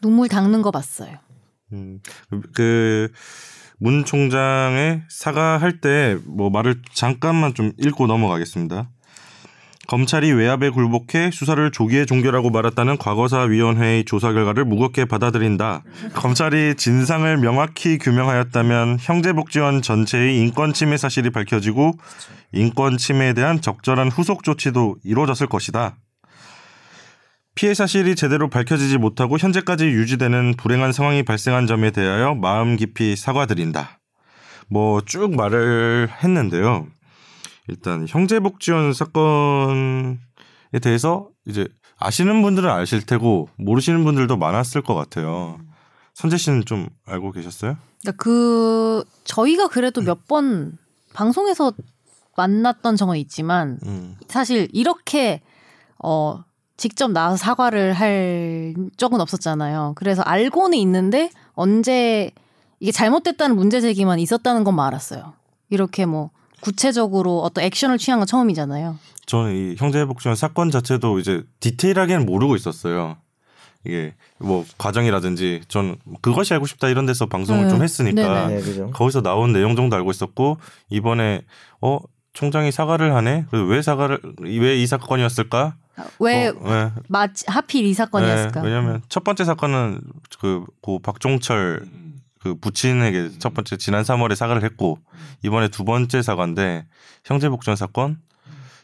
눈물 0.00 0.28
닦는 0.28 0.62
거 0.62 0.70
봤어요. 0.70 1.18
음, 1.72 2.00
그 2.54 3.12
문 3.80 4.04
총장의 4.04 5.02
사과할 5.08 5.80
때 5.80 6.16
뭐 6.26 6.50
말을 6.50 6.82
잠깐만 6.92 7.54
좀 7.54 7.72
읽고 7.78 8.06
넘어가겠습니다. 8.06 8.88
검찰이 9.88 10.30
외압에 10.32 10.70
굴복해 10.70 11.32
수사를 11.32 11.68
조기에 11.72 12.04
종결하고 12.06 12.50
말았다는 12.50 12.96
과거사위원회의 12.98 14.04
조사 14.04 14.32
결과를 14.32 14.64
무겁게 14.64 15.04
받아들인다. 15.04 15.82
검찰이 16.14 16.76
진상을 16.76 17.36
명확히 17.38 17.98
규명하였다면 17.98 18.98
형제복지원 19.00 19.82
전체의 19.82 20.38
인권 20.38 20.72
침해 20.72 20.96
사실이 20.96 21.30
밝혀지고 21.30 21.92
인권 22.52 22.98
침해에 22.98 23.32
대한 23.32 23.60
적절한 23.60 24.10
후속 24.10 24.44
조치도 24.44 24.98
이루어졌을 25.02 25.48
것이다. 25.48 25.96
피해 27.60 27.74
사실이 27.74 28.16
제대로 28.16 28.48
밝혀지지 28.48 28.96
못하고 28.96 29.36
현재까지 29.36 29.84
유지되는 29.84 30.54
불행한 30.56 30.92
상황이 30.92 31.22
발생한 31.22 31.66
점에 31.66 31.90
대하여 31.90 32.34
마음 32.34 32.76
깊이 32.76 33.16
사과드린다. 33.16 34.00
뭐 34.70 35.02
쭉 35.04 35.36
말을 35.36 36.08
했는데요. 36.24 36.86
일단 37.68 38.06
형제복지원 38.08 38.94
사건에 38.94 40.16
대해서 40.80 41.28
이제 41.44 41.68
아시는 41.98 42.40
분들은 42.40 42.66
아실 42.70 43.04
테고 43.04 43.50
모르시는 43.58 44.04
분들도 44.04 44.38
많았을 44.38 44.80
것 44.80 44.94
같아요. 44.94 45.58
선재 46.14 46.38
씨는 46.38 46.64
좀 46.64 46.88
알고 47.04 47.32
계셨어요? 47.32 47.76
그러니까 48.00 48.24
그 48.24 49.04
저희가 49.24 49.68
그래도 49.68 50.00
몇번 50.00 50.78
방송에서 51.12 51.74
만났던 52.38 52.96
적은 52.96 53.18
있지만 53.18 53.78
음. 53.84 54.16
사실 54.28 54.66
이렇게 54.72 55.42
어 56.02 56.42
직접 56.80 57.10
나와서 57.10 57.36
사과를 57.36 57.92
할 57.92 58.74
적은 58.96 59.20
없었잖아요. 59.20 59.92
그래서 59.96 60.22
알고는 60.22 60.78
있는데 60.78 61.28
언제 61.52 62.30
이게 62.80 62.90
잘못됐다는 62.90 63.54
문제 63.54 63.82
제기만 63.82 64.18
있었다는 64.18 64.64
것만 64.64 64.86
알았어요. 64.86 65.34
이렇게 65.68 66.06
뭐 66.06 66.30
구체적으로 66.62 67.40
어떤 67.42 67.64
액션을 67.64 67.98
취한 67.98 68.18
건 68.18 68.26
처음이잖아요. 68.26 68.96
저는 69.26 69.54
이 69.54 69.76
형제복지원 69.76 70.36
사건 70.36 70.70
자체도 70.70 71.18
이제 71.18 71.42
디테일하게는 71.60 72.24
모르고 72.24 72.56
있었어요. 72.56 73.18
이게 73.84 74.14
뭐 74.38 74.64
과정이라든지 74.78 75.60
전 75.68 75.96
그것이 76.22 76.54
알고 76.54 76.64
싶다 76.64 76.88
이런 76.88 77.04
데서 77.04 77.26
방송을 77.26 77.64
네. 77.64 77.68
좀 77.68 77.82
했으니까 77.82 78.46
네네. 78.48 78.54
네, 78.56 78.62
그죠. 78.62 78.90
거기서 78.90 79.20
나온 79.20 79.52
내용 79.52 79.76
정도 79.76 79.96
알고 79.96 80.10
있었고 80.10 80.56
이번에 80.88 81.42
어 81.82 81.98
총장이 82.32 82.72
사과를 82.72 83.14
하네. 83.14 83.44
그래서 83.50 83.66
왜 83.66 83.82
사과를 83.82 84.20
왜 84.40 84.80
이 84.80 84.86
사건이었을까? 84.86 85.74
왜 86.18 86.48
어, 86.48 86.52
네. 86.52 86.92
마, 87.08 87.26
하필 87.46 87.84
이 87.84 87.92
사건이었을까? 87.94 88.62
네, 88.62 88.68
왜냐하면 88.68 89.02
첫 89.08 89.22
번째 89.24 89.44
사건은 89.44 90.00
그, 90.40 90.64
고 90.80 90.98
박종철 91.00 91.84
그 92.40 92.54
부친에게 92.54 93.38
첫 93.38 93.52
번째 93.52 93.76
지난 93.76 94.02
3월에 94.02 94.34
사과를 94.34 94.62
했고 94.64 94.98
이번에 95.44 95.68
두 95.68 95.84
번째 95.84 96.22
사과인데 96.22 96.86
형제복전 97.24 97.76
사건 97.76 98.18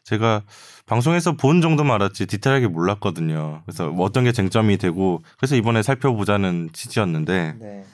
제가 0.05 0.43
방송에서 0.85 1.33
본 1.33 1.61
정도만 1.63 1.95
알았지 1.97 2.27
디테일하게 2.27 2.69
몰랐거든요. 2.69 3.63
그래서 3.65 3.89
뭐 3.89 4.05
어떤 4.07 4.25
게 4.25 4.33
쟁점이 4.33 4.77
되고 4.77 5.23
그래서 5.39 5.57
이번에 5.57 5.83
살펴보자는 5.83 6.71
취지였는데 6.73 7.55
네. 7.59 7.85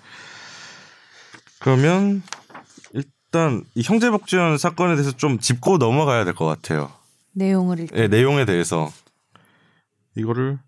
그러면 1.61 2.23
일단 2.93 3.65
이 3.75 3.83
형제복지원 3.83 4.59
사건에 4.59 4.95
대해서 4.95 5.13
좀 5.13 5.39
짚고 5.39 5.79
넘어가야 5.79 6.25
될 6.25 6.35
것 6.35 6.45
같아요. 6.45 6.91
내용을 7.35 7.79
일단 7.81 7.99
예, 7.99 8.09
내용에 8.09 8.45
대해서 8.45 8.91
이거를 10.17 10.59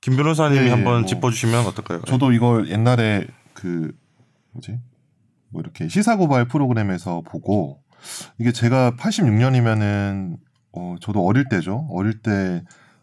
김 0.00 0.16
변호사님이 0.16 0.64
네, 0.64 0.70
한번 0.70 1.00
뭐. 1.00 1.06
짚어주시면 1.06 1.66
어떨까요? 1.66 2.02
저도 2.02 2.32
이걸 2.32 2.68
옛날에 2.68 3.26
그 3.54 3.92
뭐지 4.52 4.78
뭐 5.50 5.60
이렇게 5.60 5.88
시사 5.88 6.16
고발 6.16 6.46
프로그램에서 6.46 7.22
보고 7.22 7.82
이게 8.38 8.52
제가 8.52 8.92
86년이면은 8.92 10.36
어 10.72 10.96
저도 11.00 11.24
어릴 11.24 11.48
때죠. 11.48 11.86
어릴 11.90 12.20
때 12.20 12.62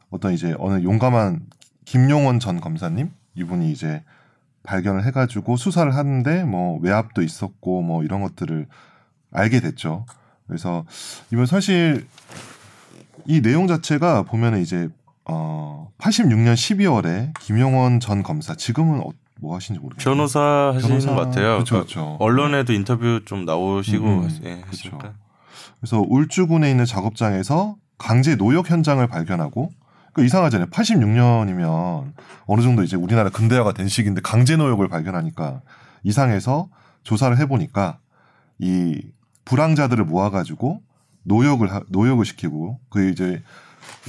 어떤 0.10 0.34
이제 0.34 0.56
어느 0.60 0.84
용감한 0.84 1.48
김용원 1.86 2.40
전 2.40 2.62
검사님 2.62 3.12
이분이 3.36 3.72
이제 3.72 4.04
발견을 4.64 5.04
해가지고 5.06 5.58
수사를 5.58 5.94
하는데 5.94 6.44
뭐 6.46 6.80
외압도 6.80 7.22
있었고 7.22 7.82
뭐 7.82 8.04
이런 8.04 8.22
것들을 8.22 8.68
알게 9.32 9.60
됐죠. 9.60 10.06
그래서 10.48 10.86
이번 11.32 11.46
사실 11.46 12.08
이 13.26 13.42
내용 13.42 13.68
자체가 13.68 14.24
보면은 14.24 14.62
이제 14.62 14.90
어 15.26 15.90
86년 15.98 16.54
12월에 16.54 17.34
김용원 17.40 18.00
전 18.00 18.24
검사 18.24 18.56
지금은 18.56 19.00
어, 19.00 19.10
뭐 19.40 19.56
하시는지 19.56 19.82
모르겠어요. 19.82 20.14
변호사 20.16 20.40
하시는 20.76 21.00
변호사, 21.00 21.10
것 21.16 21.16
같아요. 21.16 21.58
그쵸, 21.60 21.76
그러니까 21.76 21.88
그쵸. 21.88 22.18
언론에도 22.20 22.74
인터뷰 22.74 23.22
좀 23.26 23.46
나오시고 23.46 24.06
음, 24.06 24.30
예, 24.44 24.62
그쵸. 24.62 24.88
했으니까. 24.90 25.14
그래서 25.80 26.04
울주군에 26.08 26.70
있는 26.70 26.86
작업장에서 26.86 27.76
강제 27.98 28.36
노역 28.36 28.70
현장을 28.70 29.06
발견하고 29.08 29.70
그 30.14 30.24
이상하잖아요. 30.24 30.68
86년이면 30.70 32.14
어느 32.46 32.62
정도 32.62 32.84
이제 32.84 32.96
우리나라 32.96 33.30
근대화가 33.30 33.74
된 33.74 33.88
시기인데 33.88 34.22
강제 34.22 34.56
노역을 34.56 34.88
발견하니까 34.88 35.62
이상해서 36.04 36.68
조사를 37.04 37.38
해보니까 37.40 37.98
이 38.60 39.02
불황자들을 39.46 40.06
모아가지고 40.06 40.82
노역을 41.24 41.74
하- 41.74 41.82
노역을 41.90 42.26
시키고 42.26 42.80
그 42.90 43.10
이제 43.10 43.42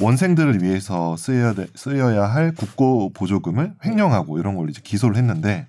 원생들을 0.01 0.63
위해서 0.63 1.17
쓰여야 1.17 1.55
돼- 1.55 1.67
쓰여야 1.75 2.25
할 2.27 2.53
국고 2.53 3.13
보조금을 3.13 3.75
횡령하고 3.85 4.39
이런 4.39 4.57
걸 4.57 4.69
이제 4.71 4.81
기소를 4.83 5.17
했는데 5.17 5.67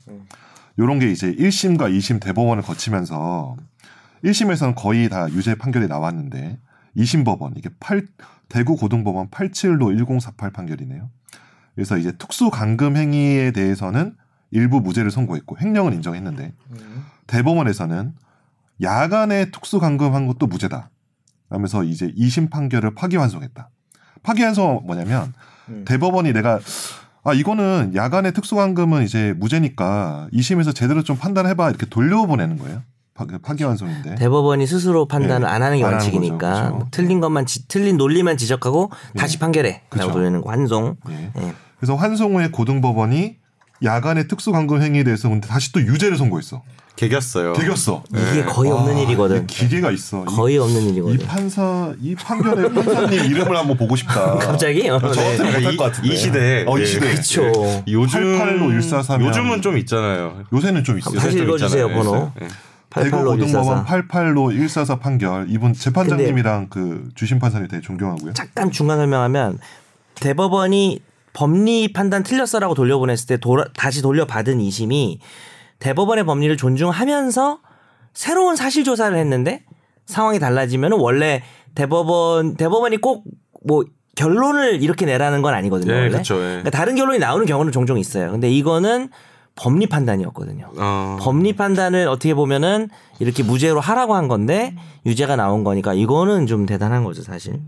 이런 0.77 0.99
게 0.99 1.11
이제 1.11 1.31
1심과 1.33 1.91
2심 1.95 2.19
대법원을 2.21 2.63
거치면서 2.63 3.55
1심에서는 4.23 4.73
거의 4.75 5.09
다 5.09 5.29
유죄 5.31 5.55
판결이 5.55 5.87
나왔는데 5.87 6.59
2심 6.97 7.23
법원 7.23 7.53
이게 7.55 7.69
8 7.79 8.07
대구 8.49 8.75
고등법원 8.75 9.29
87로 9.29 9.95
1048 9.97 10.51
판결이네요. 10.51 11.09
그래서 11.75 11.97
이제 11.97 12.11
특수 12.17 12.49
감금 12.49 12.95
행위에 12.97 13.51
대해서는 13.51 14.15
일부 14.51 14.79
무죄를 14.81 15.11
선고했고 15.11 15.57
횡령은 15.59 15.93
인정했는데 15.93 16.53
대법원에서는 17.27 18.13
야간에 18.81 19.51
특수 19.51 19.79
감금한 19.79 20.27
것도 20.27 20.47
무죄다. 20.47 20.89
하면서 21.49 21.83
이제 21.83 22.11
2심 22.17 22.49
판결을 22.49 22.95
파기환송했다. 22.95 23.69
파기환송 24.25 24.81
뭐냐면 24.85 25.33
음. 25.69 25.85
대법원이 25.87 26.33
내가 26.33 26.59
아 27.23 27.33
이거는 27.33 27.93
야간의 27.95 28.33
특수감금은 28.33 29.03
이제 29.03 29.33
무죄니까 29.37 30.27
2심에서 30.33 30.75
제대로 30.75 31.03
좀 31.03 31.17
판단해봐 31.17 31.69
이렇게 31.69 31.85
돌려보내는 31.85 32.57
거예요. 32.57 32.81
파, 33.15 33.25
그 33.25 33.37
파기환송인데. 33.39 34.15
대법원이 34.15 34.67
스스로 34.67 35.07
판단을 35.07 35.47
네. 35.47 35.53
안 35.53 35.63
하는 35.63 35.77
게안 35.77 35.85
하는 35.93 35.93
원칙이니까 36.03 36.37
거죠. 36.37 36.63
그죠. 36.63 36.75
뭐 36.75 36.87
틀린 36.91 37.19
것만 37.21 37.45
지- 37.45 37.67
틀린 37.69 37.95
논리만 37.97 38.35
지적하고 38.37 38.91
다시 39.17 39.39
판결해. 39.39 39.83
라고 39.91 40.11
돌리는 40.11 40.41
거 40.41 40.49
환송. 40.51 40.97
예. 41.09 41.31
예. 41.37 41.53
그래서 41.79 41.95
환송 41.95 42.35
후에 42.35 42.49
고등법원이 42.49 43.37
야간의 43.83 44.27
특수감금 44.27 44.81
행위에 44.81 45.03
대해서 45.03 45.29
근데 45.29 45.47
다시 45.47 45.71
또 45.71 45.81
유죄를 45.81 46.17
선고했어. 46.17 46.63
개겼어요. 46.95 47.51
개겼어. 47.53 48.03
이게 48.09 48.43
거의 48.45 48.71
와, 48.71 48.77
없는 48.79 48.97
일이거든. 48.99 49.43
이게 49.43 49.45
기계가 49.47 49.91
있어. 49.91 50.21
이- 50.23 50.25
거의 50.25 50.57
없는 50.57 50.81
이, 50.81 50.89
일이거든. 50.91 51.27
판사 51.27 51.93
이 52.01 52.15
판결의 52.15 52.73
판사님 52.73 53.25
이름을 53.25 53.57
한번 53.57 53.75
보고 53.75 53.97
싶다. 53.97 54.35
갑자기? 54.37 54.87
어, 54.89 54.97
저한테 54.99 55.43
네. 55.43 55.57
못할 55.57 55.75
것 55.75 55.83
같은데. 55.85 56.07
이 56.09 56.15
시대에 56.15 56.63
어, 56.65 56.77
이 56.77 56.81
예. 56.81 56.85
시대. 56.85 57.11
그렇죠. 57.11 57.83
요즘 57.89 58.21
88로 58.39 58.79
144면 58.79 59.25
요즘은 59.27 59.61
좀 59.61 59.77
있잖아요. 59.79 60.43
요새는 60.53 60.85
좀 60.85 60.97
있어요. 60.97 61.19
다시 61.19 61.37
읽어주세요, 61.37 61.87
있잖아요. 61.87 62.03
번호. 62.03 62.31
예. 62.41 62.47
대구 62.91 63.17
88로 63.17 63.25
고등법원 63.39 63.83
144. 63.83 64.07
88로 64.07 64.51
144 64.57 64.95
판결 64.99 65.47
이분 65.49 65.73
재판장님이랑 65.73 66.67
그 66.69 67.09
주심 67.13 67.39
판사님 67.39 67.67
되게 67.67 67.81
존경하고요. 67.81 68.31
잠깐 68.31 68.71
중간 68.71 68.99
설명하면 68.99 69.59
대법원이 70.15 71.01
법리 71.35 71.91
판단 71.91 72.23
틀렸어라고 72.23 72.73
돌려보냈을 72.75 73.27
때 73.27 73.37
돌아, 73.37 73.65
다시 73.75 74.01
돌려받은 74.01 74.57
2심이 74.57 75.19
대법원의 75.79 76.23
법리를 76.23 76.55
존중하면서 76.55 77.59
새로운 78.13 78.55
사실 78.55 78.85
조사를 78.85 79.15
했는데 79.15 79.65
상황이 80.05 80.39
달라지면 80.39 80.93
원래 80.93 81.43
대법원 81.75 82.55
대법원이 82.55 82.97
꼭뭐 82.97 83.83
결론을 84.15 84.81
이렇게 84.81 85.05
내라는 85.05 85.41
건 85.41 85.53
아니거든요. 85.53 85.91
예, 85.91 85.97
원래. 85.97 86.09
그렇죠. 86.09 86.35
예. 86.35 86.39
그러니까 86.39 86.69
다른 86.69 86.95
결론이 86.95 87.19
나오는 87.19 87.45
경우는 87.45 87.73
종종 87.73 87.99
있어요. 87.99 88.31
근데 88.31 88.49
이거는 88.49 89.09
법리 89.55 89.87
판단이었거든요. 89.87 90.71
어. 90.77 91.17
법리 91.19 91.53
판단을 91.53 92.07
어떻게 92.07 92.33
보면은 92.33 92.89
이렇게 93.19 93.43
무죄로 93.43 93.81
하라고 93.81 94.15
한 94.15 94.29
건데 94.29 94.73
유죄가 95.05 95.35
나온 95.35 95.65
거니까 95.65 95.93
이거는 95.93 96.47
좀 96.47 96.65
대단한 96.65 97.03
거죠 97.03 97.23
사실. 97.23 97.59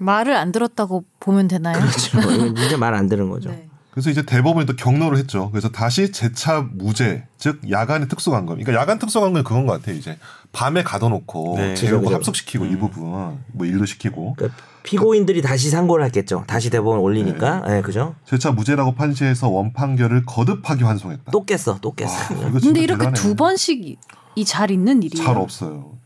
말을 0.00 0.34
안 0.36 0.50
들었다고 0.52 1.04
보면 1.20 1.48
되나요? 1.48 1.78
그렇죠. 1.78 2.20
진짜 2.58 2.76
말 2.76 2.94
안 2.94 3.08
들은 3.08 3.28
거죠. 3.30 3.50
네. 3.50 3.66
그래서 3.92 4.08
이제 4.10 4.22
대법원이 4.22 4.66
또 4.66 4.76
경로를 4.76 5.18
했죠. 5.18 5.50
그래서 5.50 5.68
다시 5.68 6.12
재차 6.12 6.60
무죄, 6.72 7.26
즉 7.38 7.60
야간의 7.68 8.08
특수감금. 8.08 8.56
그러니까 8.56 8.74
야간 8.80 8.98
특수감금이 9.00 9.42
그건 9.42 9.66
것 9.66 9.72
같아요. 9.80 9.96
이제 9.96 10.16
밤에 10.52 10.82
가둬놓고 10.84 11.54
네. 11.56 11.74
재우고 11.74 12.04
그죠. 12.04 12.14
합숙시키고 12.14 12.66
이 12.66 12.76
부분 12.76 13.38
뭐 13.52 13.66
일도 13.66 13.86
시키고 13.86 14.34
그러니까 14.36 14.56
피고인들이 14.84 15.42
다시 15.42 15.70
상고를 15.70 16.04
했겠죠. 16.06 16.44
다시 16.46 16.70
대법원 16.70 17.00
올리니까, 17.00 17.64
예, 17.68 17.82
그죠? 17.82 18.14
재차 18.24 18.50
무죄라고 18.52 18.94
판시해서 18.94 19.48
원 19.48 19.72
판결을 19.72 20.24
거듭하기 20.24 20.84
환송했다. 20.84 21.32
또 21.32 21.44
깼어, 21.44 21.78
또 21.82 21.92
깼어. 21.92 22.08
진짜 22.08 22.60
근데 22.62 22.80
이렇게. 22.80 23.12
두 23.12 23.34
번씩 23.34 23.98
이 24.36 24.44
잘 24.46 24.70
있는 24.70 25.02
일이에요. 25.02 25.26
잘 25.26 25.36
없어요. 25.36 25.98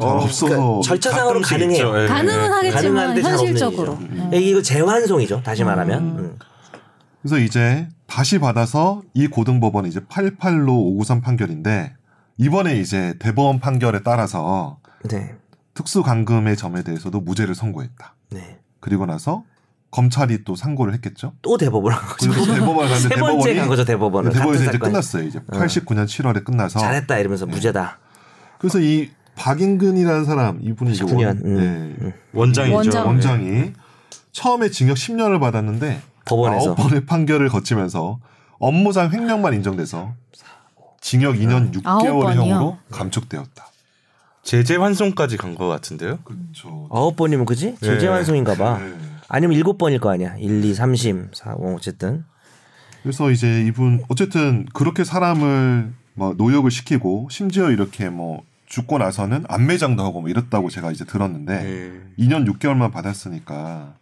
잘 0.00 0.08
어, 0.10 0.14
없어서 0.22 0.46
그러니까 0.46 0.80
절차상으로 0.82 1.40
가능해요. 1.40 1.86
있죠. 1.88 2.02
예. 2.02 2.06
가능은 2.06 2.52
하겠지만 2.52 2.72
가능한데 2.94 3.22
잘 3.22 3.32
없는 3.34 3.46
현실적으로. 3.48 3.98
일이죠. 4.00 4.22
음. 4.22 4.30
이거 4.34 4.62
재환송이죠. 4.62 5.42
다시 5.42 5.64
말하면. 5.64 6.02
음. 6.02 6.38
그래서 7.22 7.38
이제 7.38 7.88
다시 8.06 8.38
받아서 8.38 9.02
이 9.14 9.28
고등법원은 9.28 9.88
이제 9.88 10.00
88로 10.00 10.68
593 10.70 11.20
판결인데 11.20 11.94
이번에 12.38 12.78
이제 12.80 13.14
대법원 13.20 13.60
판결에 13.60 14.00
따라서 14.02 14.78
네, 15.08 15.34
특수감금의 15.74 16.56
점에 16.56 16.82
대해서도 16.82 17.20
무죄를 17.20 17.54
선고했다. 17.54 18.14
네. 18.30 18.58
그리고 18.80 19.06
나서 19.06 19.44
검찰이 19.92 20.42
또 20.44 20.56
상고를 20.56 20.94
했겠죠. 20.94 21.34
또 21.42 21.56
대법원 21.58 21.92
한 21.92 22.08
거죠. 22.08 22.30
그리고 22.30 22.46
대법원 22.46 22.88
세 22.98 23.08
갔는데 23.08 23.08
번째 23.08 23.14
대법원이 23.14 23.54
간 23.56 23.68
거죠 23.68 23.84
대법원은. 23.84 24.30
대법원에서 24.32 24.64
같은 24.64 24.70
이제 24.70 24.78
사건. 24.78 24.90
끝났어요. 24.90 25.22
이제 25.28 25.38
89년 25.40 26.04
7월에 26.06 26.44
끝나서 26.44 26.80
잘했다 26.80 27.18
이러면서 27.18 27.46
무죄다. 27.46 27.98
그래서 28.58 28.80
이 28.80 29.10
박인근이라는 29.36 30.24
사람 30.24 30.58
이분이 30.62 30.92
이제 30.92 31.04
19년, 31.04 31.26
원, 31.26 31.36
음, 31.44 31.96
네, 32.00 32.12
원장이죠. 32.32 32.74
원장. 32.76 33.06
원장이 33.06 33.72
처음에 34.32 34.70
징역 34.70 34.96
10년을 34.96 35.40
받았는데 35.40 36.00
법원에서. 36.26 36.68
아홉 36.70 36.76
번의 36.76 37.06
판결을 37.06 37.48
거치면서 37.48 38.18
업무상 38.58 39.10
횡령만 39.12 39.54
인정돼서 39.54 40.14
징역 41.00 41.36
2년 41.36 41.84
아홉 41.84 42.02
6개월형으로 42.04 42.36
번이요? 42.36 42.78
감축되었다. 42.90 43.66
제재 44.42 44.76
환송까지 44.76 45.36
간 45.36 45.54
것 45.54 45.66
같은데요. 45.68 46.18
그렇죠. 46.24 46.88
아홉 46.90 47.16
번이면 47.16 47.46
그지? 47.46 47.76
제재 47.80 48.06
네. 48.06 48.08
완송인가 48.08 48.54
봐. 48.56 48.78
네. 48.78 48.92
아니면 49.28 49.56
일곱 49.56 49.78
번일 49.78 49.98
거 50.00 50.10
아니야. 50.10 50.36
1, 50.36 50.64
2, 50.64 50.74
3 50.74 50.94
심, 50.94 51.28
4, 51.32 51.54
5 51.56 51.74
어쨌든. 51.76 52.24
그래서 53.02 53.30
이제 53.30 53.62
이분 53.62 54.02
어쨌든 54.08 54.66
그렇게 54.74 55.04
사람을 55.04 55.92
뭐 56.14 56.34
노역을 56.36 56.70
시키고 56.70 57.28
심지어 57.30 57.70
이렇게 57.70 58.10
뭐 58.10 58.42
죽고 58.72 58.96
나서는 58.96 59.44
안매장도 59.48 60.02
하고 60.02 60.22
뭐 60.22 60.30
이랬다고 60.30 60.70
제가 60.70 60.92
이제 60.92 61.04
들었는데 61.04 61.52
예. 62.18 62.24
2년 62.24 62.50
6개월만 62.50 62.90
받았으니까 62.90 63.96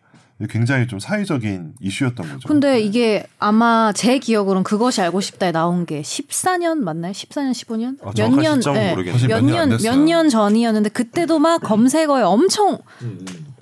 굉장히 0.48 0.86
좀 0.86 1.00
사회적인 1.00 1.74
이슈였던 1.80 2.34
거죠. 2.34 2.48
근데 2.48 2.80
이게 2.80 3.26
아마 3.40 3.92
제 3.92 4.20
기억으로는 4.20 4.62
그것이 4.62 5.02
알고 5.02 5.20
싶다에 5.20 5.50
나온 5.50 5.86
게 5.86 6.02
14년 6.02 6.78
맞나요? 6.78 7.10
14년, 7.12 7.50
15년? 7.50 7.98
아, 8.06 8.12
정확한 8.14 8.60
시점은 8.60 8.90
모르겠네요. 8.90 9.12
사실 9.14 9.28
몇 9.28 9.40
몇년안 9.42 9.68
년, 9.68 9.78
됐어요. 9.78 9.90
몇년 9.90 10.28
전이었는데 10.28 10.90
그때도 10.90 11.40
막 11.40 11.60
검색어에 11.62 12.22
엄청 12.22 12.78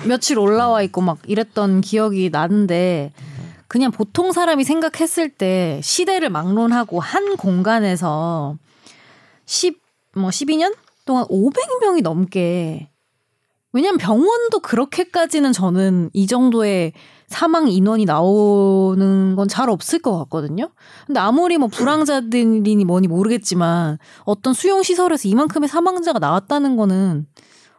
며칠 0.04 0.38
올라와 0.38 0.82
있고 0.82 1.00
막 1.00 1.18
이랬던 1.26 1.80
기억이 1.80 2.28
나는데 2.30 3.12
그냥 3.66 3.90
보통 3.92 4.32
사람이 4.32 4.62
생각했을 4.62 5.30
때 5.30 5.80
시대를 5.82 6.28
막론하고 6.28 7.00
한 7.00 7.38
공간에서 7.38 8.58
10, 9.46 9.80
뭐 10.14 10.28
12년 10.28 10.74
동안 11.08 11.24
500명이 11.24 12.02
넘게 12.02 12.90
왜냐면 13.72 13.98
병원도 13.98 14.60
그렇게까지는 14.60 15.52
저는 15.52 16.10
이 16.12 16.26
정도의 16.26 16.92
사망 17.28 17.68
인원이 17.68 18.04
나오는 18.04 19.34
건 19.36 19.48
잘 19.48 19.70
없을 19.70 19.98
것 20.00 20.16
같거든요. 20.18 20.70
근데 21.06 21.20
아무리 21.20 21.56
뭐 21.58 21.68
불황자들이니 21.68 22.84
뭐니 22.84 23.08
모르겠지만 23.08 23.98
어떤 24.24 24.52
수용 24.52 24.82
시설에서 24.82 25.28
이만큼의 25.28 25.68
사망자가 25.68 26.18
나왔다는 26.18 26.76
거는 26.76 27.26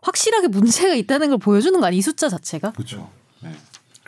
확실하게 0.02 0.48
문제가 0.48 0.96
있다는 0.96 1.30
걸 1.30 1.38
보여주는 1.38 1.80
거 1.80 1.86
아니에요? 1.86 2.00
이 2.00 2.02
숫자 2.02 2.30
자체가? 2.30 2.72
그렇죠. 2.72 3.10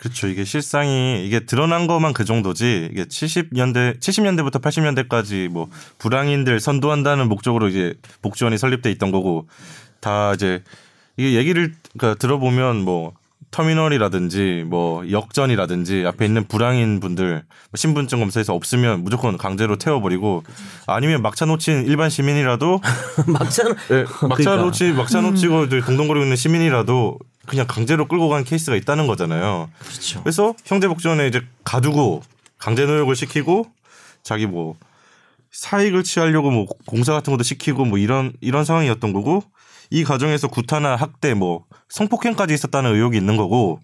네. 0.02 0.08
그렇죠. 0.08 0.26
이게 0.26 0.44
실상이 0.44 1.24
이게 1.24 1.40
드러난 1.46 1.86
것만 1.86 2.12
그 2.12 2.24
정도지 2.24 2.88
이게 2.90 3.04
70년대 3.04 4.00
70년대부터 4.00 4.60
80년대까지 4.60 5.48
뭐 5.48 5.68
불황인들 5.98 6.58
선도한다는 6.58 7.28
목적으로 7.28 7.68
이제 7.68 7.94
복지원이 8.20 8.58
설립돼 8.58 8.90
있던 8.92 9.12
거고 9.12 9.46
다 10.00 10.32
이제 10.34 10.64
이게 11.16 11.34
얘기를 11.34 11.72
그러니까 11.96 12.18
들어보면 12.18 12.78
뭐 12.82 13.12
터미널이라든지 13.52 14.64
뭐 14.66 15.08
역전이라든지 15.08 16.04
앞에 16.06 16.24
있는 16.24 16.48
불황인 16.48 16.98
분들 16.98 17.34
뭐 17.34 17.76
신분증 17.76 18.18
검사에서 18.18 18.54
없으면 18.54 19.04
무조건 19.04 19.36
강제로 19.36 19.76
태워버리고 19.76 20.42
아니면 20.86 21.22
막차 21.22 21.44
놓친 21.44 21.86
일반 21.86 22.10
시민이라도 22.10 22.80
막상 23.28 23.68
예, 23.90 24.04
막차 24.26 24.26
그러니까. 24.26 24.56
놓치 24.56 24.92
막차 24.94 25.20
놓치고 25.20 25.66
이제 25.66 25.80
동동거리고 25.80 26.24
있는 26.24 26.34
시민이라도 26.34 27.18
그냥 27.46 27.66
강제로 27.66 28.06
끌고 28.06 28.28
간 28.28 28.44
케이스가 28.44 28.76
있다는 28.76 29.06
거잖아요. 29.06 29.70
그렇죠. 29.78 30.22
그래서 30.22 30.54
형제복지원에 30.64 31.26
이제 31.26 31.42
가두고 31.64 32.22
강제 32.58 32.86
노역을 32.86 33.16
시키고 33.16 33.66
자기 34.22 34.46
뭐 34.46 34.76
사익을 35.50 36.04
취하려고 36.04 36.50
뭐 36.50 36.66
공사 36.86 37.12
같은 37.12 37.32
것도 37.32 37.42
시키고 37.42 37.84
뭐 37.84 37.98
이런 37.98 38.32
이런 38.40 38.64
상황이었던 38.64 39.12
거고 39.12 39.42
이 39.90 40.04
과정에서 40.04 40.48
구타나 40.48 40.96
학대 40.96 41.34
뭐 41.34 41.64
성폭행까지 41.88 42.54
있었다는 42.54 42.94
의혹이 42.94 43.18
있는 43.18 43.36
거고 43.36 43.80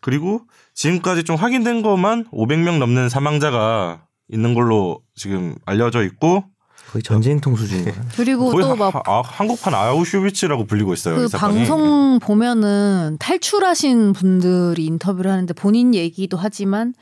그리고 0.00 0.42
지금까지 0.74 1.24
좀 1.24 1.36
확인된 1.36 1.82
것만 1.82 2.26
500명 2.26 2.78
넘는 2.78 3.08
사망자가 3.08 4.02
있는 4.28 4.54
걸로 4.54 5.00
지금 5.14 5.54
알려져 5.64 6.02
있고 6.02 6.44
거의 6.90 7.02
전쟁통 7.02 7.56
수준이에요. 7.56 7.94
그리고 8.16 8.50
거의 8.50 8.64
또막 8.64 8.94
하- 8.94 9.02
아, 9.06 9.20
한국판 9.22 9.74
아우슈비츠라고 9.74 10.66
불리고 10.66 10.92
있어요. 10.94 11.16
그. 11.16 11.28
방송 11.36 12.18
보면은 12.20 13.16
탈출하신 13.18 14.12
분들이 14.12 14.84
인터뷰를 14.86 15.30
하는데 15.30 15.52
본인 15.54 15.94
얘기도 15.94 16.36
하지만 16.36 16.94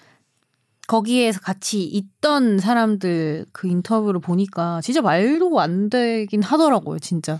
거기에서 0.86 1.40
같이 1.40 1.82
있던 1.84 2.58
사람들 2.58 3.46
그 3.52 3.68
인터뷰를 3.68 4.20
보니까 4.20 4.80
진짜 4.82 5.00
말도 5.00 5.58
안 5.60 5.88
되긴 5.90 6.42
하더라고요, 6.42 6.98
진짜. 6.98 7.38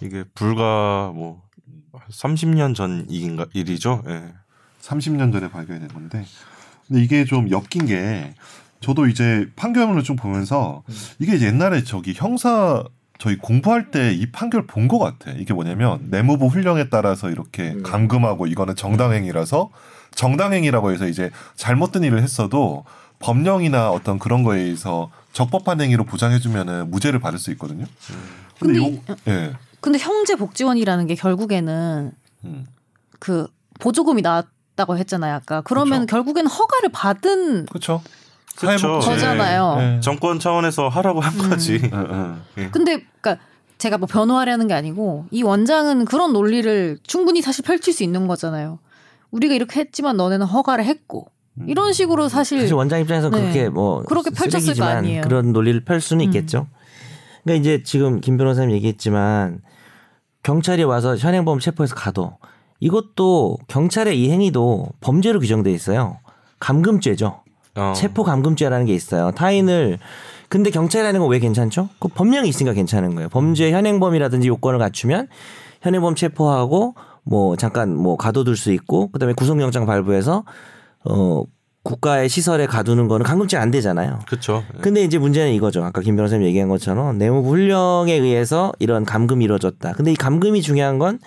이게 0.00 0.24
불과 0.34 1.10
뭐 1.14 1.42
30년 2.10 2.74
전 2.74 3.06
일인가 3.10 3.46
일이죠. 3.52 4.02
예. 4.08 4.32
30년 4.82 5.32
전에 5.32 5.50
발견된 5.50 5.88
건데 5.88 6.24
근데 6.86 7.02
이게 7.02 7.24
좀 7.26 7.50
엮인 7.50 7.86
게 7.86 8.34
저도 8.80 9.06
이제 9.06 9.48
판결문을 9.56 10.02
좀 10.02 10.16
보면서 10.16 10.82
이게 11.18 11.40
옛날에 11.40 11.82
저기 11.84 12.12
형사 12.14 12.84
저희 13.18 13.36
공부할 13.36 13.90
때 13.90 14.12
이 14.14 14.30
판결 14.30 14.66
본 14.66 14.86
것 14.88 14.98
같아. 14.98 15.32
이게 15.32 15.52
뭐냐면 15.52 15.98
내무부 16.10 16.46
훈령에 16.46 16.88
따라서 16.88 17.30
이렇게 17.30 17.76
감금하고 17.82 18.46
이거는 18.46 18.76
정당행위라서 18.76 19.70
정당행위라고 20.14 20.92
해서 20.92 21.06
이제 21.08 21.30
잘못된 21.56 22.04
일을 22.04 22.22
했어도 22.22 22.84
법령이나 23.18 23.90
어떤 23.90 24.18
그런 24.20 24.44
거에 24.44 24.60
의해서 24.60 25.10
적법한 25.32 25.80
행위로 25.80 26.04
보장해주면은 26.04 26.90
무죄를 26.90 27.18
받을 27.18 27.38
수 27.40 27.50
있거든요. 27.52 27.84
근데, 28.60 28.80
근데 28.80 28.96
요, 28.96 29.00
예. 29.26 29.52
근데 29.80 29.98
형제 29.98 30.36
복지원이라는 30.36 31.06
게 31.08 31.14
결국에는 31.16 32.12
음. 32.44 32.66
그 33.18 33.48
보조금이 33.80 34.22
나왔다고 34.22 34.96
했잖아요, 34.98 35.34
아까. 35.34 35.60
그러면 35.62 36.00
그쵸. 36.02 36.12
결국에는 36.16 36.48
허가를 36.50 36.90
받은 36.92 37.66
그렇죠. 37.66 38.02
그쵸. 38.66 38.98
거잖아요. 38.98 39.76
예. 39.78 40.00
정권 40.00 40.38
차원에서 40.38 40.88
하라고 40.88 41.20
한 41.20 41.34
음. 41.38 41.50
거지. 41.50 41.74
예, 41.74 42.62
예. 42.62 42.68
근데 42.70 43.04
그러니까 43.20 43.42
제가 43.78 43.98
뭐 43.98 44.06
변호하려는 44.06 44.66
게 44.66 44.74
아니고 44.74 45.26
이 45.30 45.42
원장은 45.42 46.04
그런 46.04 46.32
논리를 46.32 46.98
충분히 47.04 47.40
사실 47.40 47.64
펼칠 47.64 47.92
수 47.92 48.02
있는 48.02 48.26
거잖아요. 48.26 48.80
우리가 49.30 49.54
이렇게 49.54 49.80
했지만 49.80 50.16
너네는 50.16 50.46
허가를 50.46 50.84
했고 50.84 51.28
이런 51.66 51.92
식으로 51.92 52.28
사실 52.28 52.60
사실 52.60 52.74
원장 52.74 53.00
입장에서 53.00 53.30
네. 53.30 53.40
그렇게 53.40 53.68
뭐 53.68 54.02
그렇게 54.02 54.30
펼쳤을 54.30 54.74
거 54.74 54.84
아니에요. 54.84 55.22
그런 55.22 55.52
논리를 55.52 55.84
펼 55.84 56.00
수는 56.00 56.24
음. 56.24 56.26
있겠죠. 56.26 56.66
그러니까 57.44 57.60
이제 57.60 57.82
지금 57.84 58.20
김 58.20 58.36
변호사님 58.36 58.72
얘기했지만 58.72 59.60
경찰이 60.42 60.82
와서 60.84 61.16
현행범 61.16 61.60
체포해서 61.60 61.94
가도 61.94 62.38
이것도 62.80 63.58
경찰의 63.68 64.20
이 64.20 64.30
행위도 64.30 64.88
범죄로 65.00 65.40
규정돼 65.40 65.72
있어요. 65.72 66.18
감금죄죠. 66.60 67.42
어. 67.78 67.92
체포 67.94 68.24
감금죄라는 68.24 68.86
게 68.86 68.94
있어요. 68.94 69.30
타인을 69.32 69.98
근데 70.48 70.70
경찰이라는 70.70 71.20
건 71.20 71.30
왜 71.30 71.38
괜찮죠? 71.38 71.88
그 71.98 72.08
법령이 72.08 72.48
있으니까 72.48 72.72
괜찮은 72.74 73.14
거예요. 73.14 73.28
범죄 73.28 73.70
현행범이라든지 73.70 74.48
요건을 74.48 74.78
갖추면 74.78 75.28
현행범 75.82 76.14
체포하고 76.14 76.94
뭐 77.24 77.56
잠깐 77.56 77.94
뭐 77.94 78.16
가둬둘 78.16 78.56
수 78.56 78.72
있고 78.72 79.10
그다음에 79.10 79.34
구속영장 79.34 79.84
발부해서 79.86 80.44
어 81.04 81.44
국가의 81.84 82.28
시설에 82.28 82.66
가두는 82.66 83.08
거는 83.08 83.24
감금죄 83.24 83.56
안 83.56 83.70
되잖아요. 83.70 84.18
그렇죠. 84.26 84.64
근데 84.80 85.02
이제 85.02 85.18
문제는 85.18 85.52
이거죠. 85.52 85.84
아까 85.84 86.00
김 86.00 86.16
변호사님 86.16 86.46
얘기한 86.46 86.68
것처럼 86.68 87.16
내무부 87.18 87.50
훈령에 87.50 88.12
의해서 88.14 88.72
이런 88.78 89.04
감금이 89.04 89.44
이루어졌다. 89.44 89.92
근데 89.92 90.12
이 90.12 90.16
감금이 90.16 90.60
중요한 90.62 90.98
건 90.98 91.18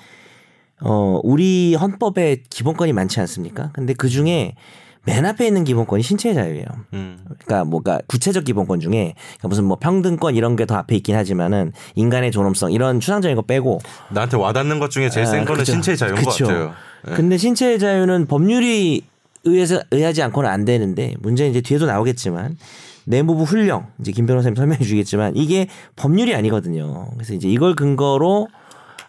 어, 0.82 1.20
우리 1.24 1.76
헌법에 1.76 2.44
기본권이 2.50 2.92
많지 2.94 3.20
않습니까? 3.22 3.70
근데 3.74 3.94
그 3.94 4.10
중에 4.10 4.56
맨 5.04 5.26
앞에 5.26 5.48
있는 5.48 5.64
기본권이 5.64 6.04
신체의 6.04 6.36
자유예요. 6.36 6.66
음. 6.94 7.18
그러니까 7.26 7.64
뭐가 7.66 8.00
구체적 8.08 8.44
기본권 8.44 8.80
중에 8.82 9.16
그러니까 9.16 9.48
무슨 9.48 9.64
뭐 9.66 9.78
평등권 9.80 10.36
이런 10.36 10.56
게 10.56 10.66
더 10.66 10.76
앞에 10.76 10.96
있긴 10.98 11.16
하지만은 11.16 11.72
인간의 11.96 12.32
존엄성 12.32 12.72
이런 12.72 13.00
추상적인 13.00 13.36
거 13.36 13.42
빼고 13.42 13.80
나한테 14.12 14.38
와닿는 14.38 14.80
것 14.80 14.92
중에 14.92 15.10
제일 15.10 15.26
센 15.26 15.42
아, 15.42 15.46
거는. 15.46 15.66
신체의 15.66 15.98
자유인 15.98 16.16
그쵸. 16.18 16.30
것 16.30 16.38
같아요. 16.38 16.74
예. 17.10 17.14
근데 17.16 17.38
신체의 17.38 17.80
자유는 17.80 18.28
법률이 18.28 19.02
의해서 19.44 19.82
의하지 19.90 20.22
않고는 20.22 20.48
안 20.48 20.66
되는데 20.66 21.16
문제는 21.20 21.50
이제 21.50 21.62
뒤에도 21.62 21.88
나오겠지만 21.88 22.58
내무부 23.06 23.42
훈령 23.44 23.88
이제 24.00 24.12
김 24.12 24.28
변호사님 24.28 24.56
설명해 24.56 24.84
주겠지만 24.86 25.36
이게 25.36 25.68
법률이 25.96 26.36
아니거든요. 26.36 27.08
그래서 27.16 27.34
이제 27.34 27.50
이걸 27.50 27.74
근거로 27.76 28.48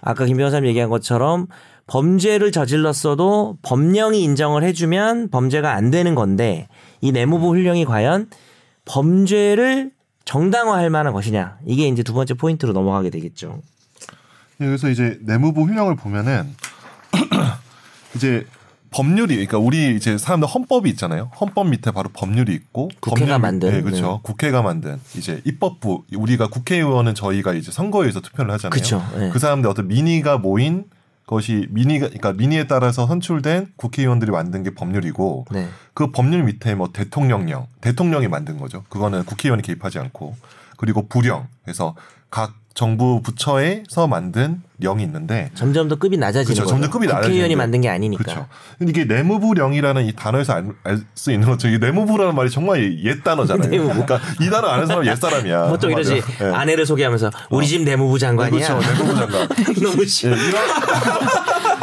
아까 0.01 0.25
김 0.25 0.39
변호사님 0.39 0.67
얘기한 0.71 0.89
것처럼 0.89 1.49
범죄를 1.93 2.53
저질렀어도 2.53 3.59
법령이 3.61 4.23
인정을 4.23 4.65
해주면 4.65 5.29
범죄가 5.29 5.75
안 5.75 5.91
되는 5.91 6.15
건데 6.15 6.67
이 7.03 7.13
내무부 7.13 7.49
훈령이 7.49 7.85
과연 7.85 8.31
범죄를 8.87 9.91
정당화할 10.25 10.89
만한 10.89 11.13
것이냐 11.13 11.59
이게 11.67 11.87
이제 11.89 12.03
두 12.03 12.15
번째 12.15 12.33
포인트로 12.33 12.73
넘어가게 12.73 13.11
되겠죠. 13.11 13.61
예, 14.63 14.65
그래서 14.65 14.89
이제 14.89 15.19
내무부 15.21 15.65
훈령을 15.65 15.97
보면은 15.97 16.55
이제 18.17 18.47
법률이 18.91 19.35
그러니까 19.35 19.59
우리 19.59 19.95
이제 19.95 20.17
사람들 20.17 20.49
헌법이 20.49 20.89
있잖아요. 20.91 21.31
헌법 21.39 21.69
밑에 21.69 21.91
바로 21.91 22.09
법률이 22.15 22.55
있고 22.55 22.89
국회가 23.01 23.33
법률- 23.33 23.39
만든, 23.39 23.71
네, 23.71 23.83
그렇죠. 23.83 24.13
네. 24.13 24.19
국회가 24.23 24.63
만든 24.63 24.99
이제 25.15 25.43
입법부 25.45 26.05
우리가 26.15 26.47
국회의원은 26.49 27.15
저희가 27.15 27.53
이제 27.53 27.71
선거에서 27.71 28.21
투표를 28.21 28.51
하잖아요. 28.53 28.71
그쵸, 28.81 29.03
네. 29.19 29.29
그 29.31 29.39
사람들 29.39 29.69
어떤 29.69 29.89
민의가 29.89 30.39
모인 30.39 30.85
것이 31.27 31.67
민의가 31.71 32.07
그러니까 32.07 32.33
민의에 32.33 32.67
따라서 32.67 33.07
선출된 33.07 33.73
국회의원들이 33.77 34.31
만든 34.31 34.63
게 34.63 34.75
법률이고 34.75 35.47
네. 35.53 35.69
그 35.95 36.11
법률 36.11 36.45
밑에 36.45 36.75
뭐 36.75 36.91
대통령령, 36.93 37.67
대통령이 37.81 38.29
만든 38.29 38.59
거죠. 38.59 38.85
그거는 38.89 39.25
국회의원이 39.25 39.63
개입하지 39.63 39.99
않고 39.99 40.37
그리고 40.77 41.07
부령, 41.07 41.47
그래서 41.65 41.95
각 42.31 42.55
정부 42.75 43.21
부처에서 43.23 44.07
만든 44.07 44.63
령이 44.81 45.03
있는데 45.05 45.51
점점 45.55 45.89
더 45.89 45.95
급이 45.97 46.17
낮아지는 46.17 46.47
그쵸, 46.47 46.63
거죠. 46.63 46.71
점점 46.75 46.91
급이 46.91 47.07
국회의원이 47.07 47.31
낮아지는데. 47.31 47.57
만든 47.57 47.81
게 47.83 47.89
아니니까. 47.89 48.25
그렇죠. 48.25 48.47
근데 48.79 48.91
이게 48.91 49.05
내무부령이라는 49.05 50.07
이 50.07 50.13
단어에서 50.15 50.55
알 50.85 51.03
수 51.15 51.31
있는 51.31 51.47
것처럼 51.49 51.77
이 51.77 51.79
내무부라는 51.79 52.35
말이 52.35 52.51
정말 52.51 52.99
옛 53.05 53.23
단어잖아요. 53.23 53.71
그러니까 53.71 54.21
이 54.41 54.49
단어 54.51 54.69
아는 54.69 54.87
사람 54.87 55.07
옛 55.07 55.15
사람이야. 55.15 55.67
보통 55.71 55.91
이러지 55.93 56.21
한마디로. 56.21 56.49
예. 56.49 56.55
아내를 56.55 56.87
소개하면서 56.87 57.31
우리 57.51 57.67
집 57.69 57.83
내무부 57.83 58.19
장관이야. 58.19 58.75
그렇죠. 58.75 58.93
내무부 58.93 59.15
장관. 59.17 59.49
너무 59.83 60.05
싫어. 60.07 60.33
예, 60.37 60.41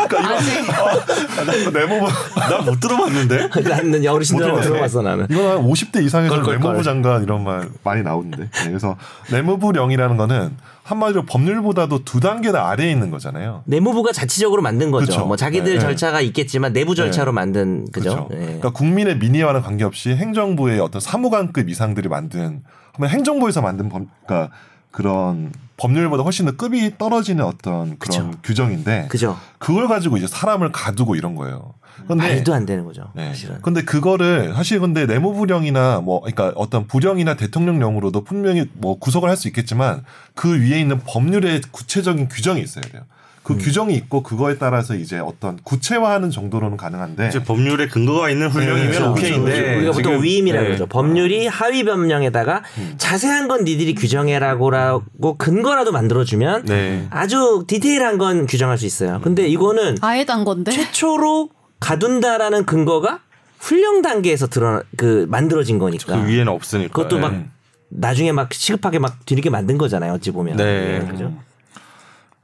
그러니까 0.08 1.54
이런 1.54 1.74
내무부 1.74 2.08
나 2.36 2.62
못 2.70 2.80
들어봤는데. 2.80 3.50
나는 3.68 4.08
어르신들하고 4.08 4.58
못 4.58 4.62
들어봤어 4.64 5.02
나는. 5.02 5.28
이거 5.30 5.52
한 5.52 5.58
50대 5.64 6.04
이상에서 6.04 6.36
껄껄껄. 6.36 6.60
내무부 6.60 6.84
장관 6.84 7.24
이런 7.24 7.44
말 7.44 7.70
많이 7.84 8.04
나오는데. 8.04 8.44
네, 8.44 8.68
그래서 8.68 8.96
내무부령이라는 9.32 10.18
거는 10.18 10.58
한마디로 10.84 11.26
법률보다도 11.26 12.04
두 12.04 12.20
단계나 12.20 12.68
아래에 12.70 12.92
있는 12.92 13.12
거잖아요. 13.12 13.62
내무부가 13.66 14.12
자치적으로 14.12 14.62
만든 14.62 14.90
거죠. 14.90 15.06
그쵸. 15.06 15.26
뭐 15.26 15.36
자기들 15.36 15.74
네. 15.74 15.80
절차가 15.80 16.22
있겠지만 16.22 16.74
내부 16.74 16.96
절차로 16.96 17.32
네. 17.32 17.36
만든 17.36 17.86
그죠. 17.92 18.28
예. 18.32 18.38
그러니까 18.38 18.72
국민의 18.72 19.18
민의와는 19.18 19.62
관계없이 19.62 20.16
행정부의 20.16 20.80
어떤 20.80 21.00
사무관급 21.00 21.70
이상들이 21.70 22.10
만든 22.10 22.64
하면 22.94 23.10
행정부에서 23.12 23.62
만든 23.62 23.88
법, 23.90 24.04
그러니까 24.26 24.52
그런 24.92 25.52
법률보다 25.78 26.24
훨씬 26.24 26.46
더 26.46 26.52
급이 26.54 26.98
떨어지는 26.98 27.46
어떤 27.46 27.98
그런 28.00 28.32
그쵸. 28.32 28.32
규정인데 28.44 29.08
그죠. 29.10 29.38
그걸 29.60 29.88
가지고 29.88 30.18
이제 30.18 30.28
사람을 30.28 30.72
가두고 30.72 31.16
이런 31.16 31.36
거예요. 31.36 31.74
근데 32.08 32.16
말도 32.16 32.54
안 32.54 32.66
되는 32.66 32.86
거죠. 32.86 33.12
네. 33.14 33.28
사실은. 33.28 33.62
근데 33.62 33.82
그거를 33.84 34.54
사실 34.56 34.80
근데 34.80 35.06
내무 35.06 35.34
부령이나 35.34 36.00
뭐 36.02 36.22
그러니까 36.22 36.54
어떤 36.56 36.88
부령이나 36.88 37.36
대통령령으로도 37.36 38.24
분명히 38.24 38.70
뭐 38.74 38.98
구속을 39.00 39.30
할 39.30 39.38
수 39.38 39.48
있겠지만 39.48 40.04
그 40.34 40.60
위에 40.62 40.80
있는 40.80 41.00
법률의 41.00 41.62
구체적인 41.72 42.30
규정이 42.30 42.62
있어야 42.62 42.84
돼요. 42.84 43.04
그 43.50 43.54
음. 43.54 43.58
규정이 43.58 43.96
있고 43.96 44.22
그거에 44.22 44.60
따라서 44.60 44.94
이제 44.94 45.18
어떤 45.18 45.58
구체화하는 45.64 46.30
정도로는 46.30 46.78
가능한데 46.78 47.30
이제 47.30 47.44
법률에 47.44 47.88
근거가 47.88 48.30
있는 48.30 48.48
훈령이면 48.48 48.92
네, 48.92 49.02
오케이인데 49.02 49.52
그렇죠. 49.52 49.78
우리가 49.78 49.92
보통 49.94 50.24
위임이라고 50.24 50.62
네. 50.62 50.68
그러죠. 50.68 50.86
법률이 50.86 51.48
하위 51.48 51.84
법령에다가 51.84 52.62
음. 52.78 52.94
자세한 53.00 53.48
건 53.48 53.64
니들이 53.64 53.96
규정해라고라고 53.96 55.38
근거라도 55.40 55.92
만들어주면 55.92 56.66
네. 56.66 57.08
아주 57.10 57.66
디테일한 57.68 58.20
건 58.20 58.46
규정할 58.46 58.78
수 58.78 58.86
있어요. 58.86 59.20
근데 59.24 59.48
이거는 59.48 59.98
아예 60.02 60.26
단 60.26 60.44
건데. 60.44 60.72
최초로 60.72 61.50
가둔다라는 61.80 62.66
근거가 62.66 63.22
훈령 63.58 64.04
단계에서 64.04 64.46
드러 64.46 64.84
그 64.96 65.26
만들어진 65.28 65.80
거니까. 65.80 66.22
그 66.22 66.28
위에는 66.28 66.50
없으니까. 66.50 66.94
그것도 66.94 67.18
막 67.18 67.32
네. 67.32 67.48
나중에 67.90 68.32
막 68.32 68.54
시급하게 68.54 69.00
막 69.00 69.26
뒤늦게 69.26 69.50
만든 69.50 69.80
거잖아요. 69.80 70.14
어찌 70.14 70.30
보면. 70.30 70.58
네. 70.58 71.02
예, 71.02 71.08
그죠. 71.08 71.34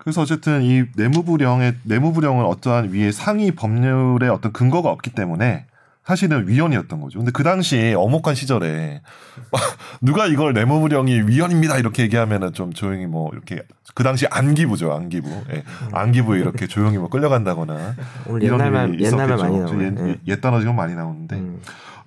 그래서 0.05 0.21
어쨌든 0.21 0.61
이 0.61 0.83
내무부령의 0.95 1.77
내무부령은 1.81 2.45
어떠한 2.45 2.93
위에 2.93 3.11
상위 3.11 3.49
법률의 3.49 4.29
어떤 4.29 4.53
근거가 4.53 4.91
없기 4.91 5.09
때문에 5.09 5.65
사실은 6.05 6.47
위헌이었던 6.47 7.01
거죠. 7.01 7.17
근데 7.17 7.31
그 7.31 7.41
당시에 7.41 7.95
어목한 7.95 8.35
시절에 8.35 9.01
누가 10.01 10.27
이걸 10.27 10.53
내무부령이 10.53 11.21
위헌입니다 11.21 11.79
이렇게 11.79 12.03
얘기하면은 12.03 12.53
좀 12.53 12.71
조용히 12.71 13.07
뭐 13.07 13.31
이렇게 13.33 13.63
그 13.95 14.03
당시 14.03 14.27
안기부죠 14.29 14.93
안기부 14.93 15.27
예. 15.51 15.63
안기부에 15.91 16.39
이렇게 16.39 16.67
조용히 16.67 16.99
뭐 16.99 17.09
끌려간다거나 17.09 17.95
오늘 18.27 18.43
이런 18.43 18.59
옛날만 18.59 18.93
일이 18.93 19.05
옛날만 19.05 19.39
많이. 19.39 19.83
옛, 19.83 20.07
예. 20.07 20.19
옛 20.27 20.39
단어 20.39 20.59
지금 20.59 20.75
많이 20.75 20.93
나오는데 20.93 21.37
음. 21.37 21.59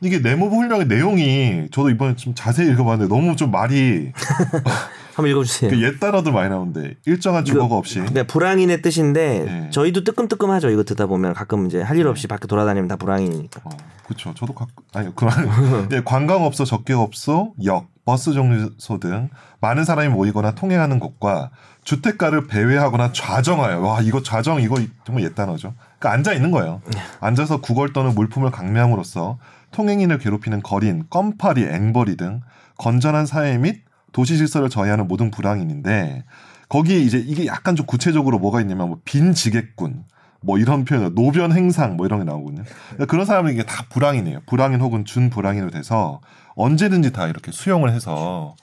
이게 0.02 0.20
내무부 0.20 0.54
훈령의 0.54 0.86
내용이 0.86 1.66
저도 1.72 1.90
이번에 1.90 2.14
좀 2.14 2.32
자세히 2.36 2.70
읽어봤는데 2.70 3.12
너무 3.12 3.34
좀 3.34 3.50
말이 3.50 4.12
한번 5.18 5.30
읽어주세요. 5.32 5.70
그 5.70 5.82
옛 5.82 6.00
단어들 6.00 6.32
많이 6.32 6.48
나오는데 6.48 6.94
일정한 7.06 7.44
주어가 7.44 7.74
없이 7.76 8.00
네, 8.12 8.22
불황인의 8.22 8.82
뜻인데 8.82 9.44
네. 9.44 9.70
저희도 9.70 10.04
뜨끔뜨끔하죠. 10.04 10.70
이거 10.70 10.84
듣다 10.84 11.06
보면 11.06 11.34
가끔 11.34 11.66
이제 11.66 11.82
할 11.82 11.98
일 11.98 12.06
없이 12.06 12.26
밖에 12.28 12.46
돌아다니면 12.46 12.86
다 12.88 12.94
불황인이니까. 12.96 13.60
어, 13.64 13.70
그렇죠. 14.06 14.32
저도 14.34 14.54
가, 14.54 14.66
아니 14.94 15.14
그만. 15.16 15.88
예, 15.92 16.00
관광업소, 16.04 16.64
접객업소, 16.64 17.54
역, 17.64 17.88
버스 18.04 18.32
정류소 18.32 19.00
등 19.00 19.28
많은 19.60 19.84
사람이 19.84 20.08
모이거나 20.10 20.52
통행하는 20.54 21.00
곳과 21.00 21.50
주택가를 21.82 22.46
배회하거나 22.46 23.12
좌정하여. 23.12 23.80
와 23.80 24.00
이거 24.00 24.22
좌정 24.22 24.60
이거 24.62 24.76
정말 25.04 25.24
옛 25.24 25.34
단어죠. 25.34 25.74
그러니까 25.98 26.12
앉아 26.12 26.32
있는 26.34 26.52
거예요. 26.52 26.80
앉아서 27.20 27.60
구걸 27.60 27.92
또는 27.92 28.14
물품을 28.14 28.50
강매함으로써 28.52 29.38
통행인을 29.72 30.18
괴롭히는 30.18 30.62
거린, 30.62 31.04
껌파리, 31.10 31.64
앵벌이 31.64 32.16
등 32.16 32.40
건전한 32.78 33.26
사회 33.26 33.58
및 33.58 33.82
도시 34.12 34.36
질서를 34.36 34.68
저해하는 34.68 35.08
모든 35.08 35.30
불황인인데 35.30 36.24
거기에 36.68 36.98
이제 36.98 37.18
이게 37.18 37.46
약간 37.46 37.76
좀 37.76 37.86
구체적으로 37.86 38.38
뭐가 38.38 38.60
있냐면 38.60 38.88
뭐 38.88 38.98
빈 39.04 39.32
지객군 39.34 40.04
뭐 40.40 40.58
이런 40.58 40.84
표현, 40.84 41.14
노변 41.14 41.52
행상 41.52 41.96
뭐 41.96 42.06
이런 42.06 42.20
게 42.20 42.24
나오거든요. 42.24 42.62
그러니까 42.90 43.06
그런 43.06 43.26
사람은 43.26 43.52
이게 43.52 43.64
다 43.64 43.84
불황이네요. 43.88 44.40
불황인 44.46 44.80
혹은 44.80 45.04
준 45.04 45.30
불황인으로 45.30 45.70
돼서 45.70 46.20
언제든지 46.54 47.12
다 47.12 47.26
이렇게 47.26 47.50
수용을 47.50 47.90
해서 47.92 48.54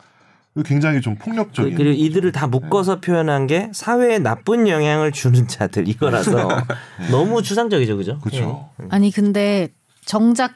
굉장히 0.64 1.02
좀 1.02 1.16
그, 1.16 1.26
폭력적인. 1.26 1.76
그리고 1.76 1.92
이들을 1.92 2.32
다 2.32 2.48
묶어서 2.48 3.02
표현한 3.02 3.48
게 3.48 3.70
사회에 3.74 4.20
나쁜 4.20 4.70
영향을 4.70 5.12
주는 5.12 5.48
자들 5.50 5.90
이거라서 5.90 6.48
너무 7.12 7.42
추상적이죠, 7.42 7.98
그죠? 7.98 8.20
그렇죠. 8.20 8.70
아니 8.90 9.12
근데 9.12 9.68
정작 10.06 10.54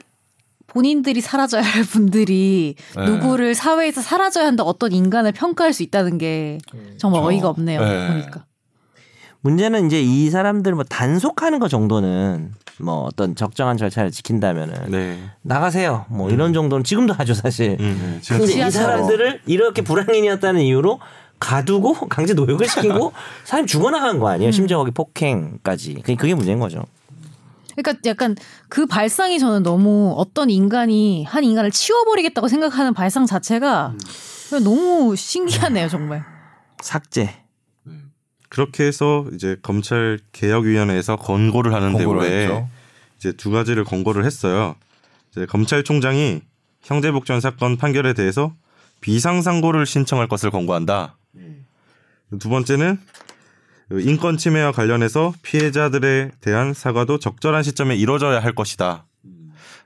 본인들이 0.69 1.21
사라져야 1.21 1.61
할 1.61 1.83
분들이 1.83 2.75
네. 2.95 3.05
누구를 3.05 3.55
사회에서 3.55 4.01
사라져야 4.01 4.45
한다 4.45 4.63
어떤 4.63 4.91
인간을 4.91 5.31
평가할 5.31 5.73
수 5.73 5.83
있다는 5.83 6.17
게 6.17 6.59
정말 6.97 7.21
그렇죠. 7.21 7.35
어이가 7.35 7.49
없네요. 7.49 7.81
네. 7.83 8.07
보니까. 8.07 8.45
문제는 9.41 9.87
이제 9.87 10.01
이 10.01 10.29
사람들 10.29 10.75
뭐 10.75 10.83
단속하는 10.83 11.59
거 11.59 11.67
정도는 11.67 12.51
뭐 12.81 13.03
어떤 13.03 13.35
적정한 13.35 13.77
절차를 13.77 14.11
지킨다면은 14.11 14.91
네. 14.91 15.17
나가세요. 15.41 16.05
뭐 16.09 16.29
이런 16.29 16.53
정도는 16.53 16.83
지금도 16.83 17.13
하죠, 17.13 17.33
사실. 17.33 17.77
음. 17.79 18.19
네, 18.21 18.37
근데 18.37 18.67
이. 18.67 18.71
사람들을 18.71 19.41
이렇게 19.45 19.81
불황인이었다는 19.81 20.61
이유로 20.61 20.99
가두고 21.39 21.93
강제 22.09 22.33
노역을 22.33 22.67
시키고 22.67 23.13
사람이 23.45 23.67
죽어나간 23.67 24.19
거 24.19 24.27
아니에요? 24.29 24.51
심지어 24.51 24.77
거기 24.77 24.91
폭행까지. 24.91 25.95
그게 25.95 26.15
그게 26.15 26.35
문제인 26.35 26.59
거죠. 26.59 26.83
그러니까 27.81 28.09
약간 28.09 28.35
그 28.67 28.85
발상이 28.85 29.39
저는 29.39 29.63
너무 29.63 30.13
어떤 30.17 30.49
인간이 30.49 31.23
한 31.25 31.43
인간을 31.43 31.71
치워버리겠다고 31.71 32.47
생각하는 32.47 32.93
발상 32.93 33.25
자체가 33.25 33.95
그냥 34.49 34.63
너무 34.63 35.15
신기하네요, 35.15 35.89
정말. 35.89 36.23
삭제. 36.81 37.35
그렇게 38.49 38.85
해서 38.85 39.25
이제 39.33 39.57
검찰 39.61 40.19
개혁위원회에서 40.31 41.17
권고를 41.17 41.73
하는 41.73 41.93
했죠. 41.93 42.67
이제 43.17 43.31
두 43.31 43.51
가지를 43.51 43.83
권고를 43.83 44.25
했어요. 44.25 44.75
이제 45.31 45.45
검찰총장이 45.45 46.41
형제복지원 46.81 47.41
사건 47.41 47.77
판결에 47.77 48.13
대해서 48.13 48.53
비상상고를 49.01 49.85
신청할 49.85 50.27
것을 50.27 50.49
권고한다. 50.49 51.17
두 52.39 52.49
번째는 52.49 52.99
인권 53.91 54.37
침해와 54.37 54.71
관련해서 54.71 55.33
피해자들에 55.41 56.31
대한 56.41 56.73
사과도 56.73 57.17
적절한 57.19 57.63
시점에 57.63 57.95
이루어져야 57.95 58.39
할 58.39 58.53
것이다. 58.53 59.05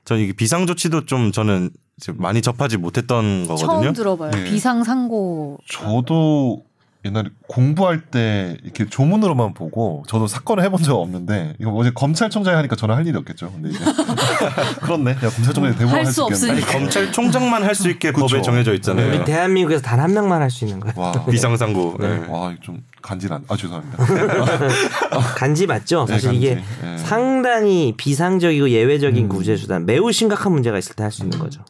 저는 0.04 0.22
이게 0.22 0.32
비상 0.34 0.66
조치도 0.66 1.06
좀 1.06 1.32
저는 1.32 1.70
많이 2.14 2.42
접하지 2.42 2.76
못했던 2.76 3.46
거거든요. 3.46 3.82
처음 3.82 3.92
들어봐요. 3.94 4.30
네. 4.32 4.44
비상 4.44 4.84
상고. 4.84 5.58
저도 5.70 6.62
옛날에 7.06 7.28
공부할 7.48 8.00
때 8.10 8.56
이렇게 8.62 8.86
조문으로만 8.86 9.52
보고 9.54 10.02
저도 10.08 10.26
사건을 10.26 10.64
해본 10.64 10.82
적 10.82 10.96
없는데 10.96 11.54
이거 11.60 11.70
어제 11.72 11.90
검찰총장이 11.94 12.56
하니까 12.56 12.76
저는 12.76 12.94
할 12.94 13.06
일이 13.06 13.16
없겠죠. 13.16 13.52
근데 13.52 13.70
이제 13.70 13.78
그렇네. 14.82 15.10
야 15.12 15.16
검찰총장이 15.20 15.72
대부분 15.76 15.90
할할수수 15.90 16.22
있겠네. 16.22 16.52
없으니까. 16.62 16.78
검찰총장만 16.78 17.62
할 17.62 17.74
수 17.74 17.88
있게 17.90 18.10
그쵸. 18.12 18.26
법에 18.26 18.42
정해져 18.42 18.74
있잖아요. 18.74 19.10
네. 19.10 19.16
우리 19.18 19.24
대한민국에서 19.24 19.82
단 19.82 20.00
한 20.00 20.12
명만 20.12 20.40
할 20.42 20.50
수 20.50 20.64
있는 20.64 20.80
거예요. 20.80 20.94
와, 20.96 21.24
비상상고. 21.26 21.96
네. 22.00 22.26
와, 22.28 22.52
이거 22.52 22.60
좀 22.62 22.82
간지난. 23.04 23.44
아 23.48 23.56
죄송합니다. 23.56 23.98
간지 25.36 25.66
맞죠? 25.66 26.06
네, 26.06 26.14
사실 26.14 26.30
간지. 26.30 26.38
이게 26.46 26.62
네. 26.82 26.98
상당히 26.98 27.94
비상적이고 27.96 28.70
예외적인 28.70 29.26
음. 29.26 29.28
구제 29.28 29.56
수단, 29.56 29.84
매우 29.86 30.10
심각한 30.10 30.52
문제가 30.52 30.78
있을 30.78 30.94
때 30.96 31.02
할 31.04 31.12
수 31.12 31.22
있는 31.22 31.38
거죠. 31.38 31.62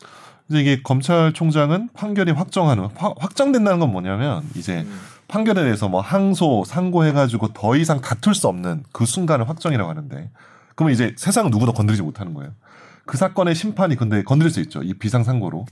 이제 0.48 0.60
이게 0.60 0.82
검찰총장은 0.82 1.88
판결이 1.94 2.30
확정하는 2.32 2.88
확- 2.94 3.16
확정된다는 3.18 3.80
건 3.80 3.90
뭐냐면 3.90 4.42
이제 4.54 4.86
판결에 5.26 5.64
대해서 5.64 5.88
뭐 5.88 6.00
항소, 6.00 6.64
상고해가지고 6.66 7.48
더 7.54 7.76
이상 7.76 8.00
다툴 8.00 8.34
수 8.34 8.46
없는 8.48 8.84
그 8.92 9.04
순간을 9.06 9.48
확정이라고 9.48 9.88
하는데 9.90 10.30
그러면 10.76 10.94
이제 10.94 11.14
세상 11.16 11.50
누구도 11.50 11.72
건드리지 11.72 12.02
못하는 12.02 12.34
거예요. 12.34 12.52
그 13.06 13.16
사건의 13.18 13.54
심판이 13.54 13.96
근데 13.96 14.22
건드릴 14.22 14.50
수 14.52 14.60
있죠. 14.60 14.82
이 14.82 14.94
비상상고로 14.94 15.66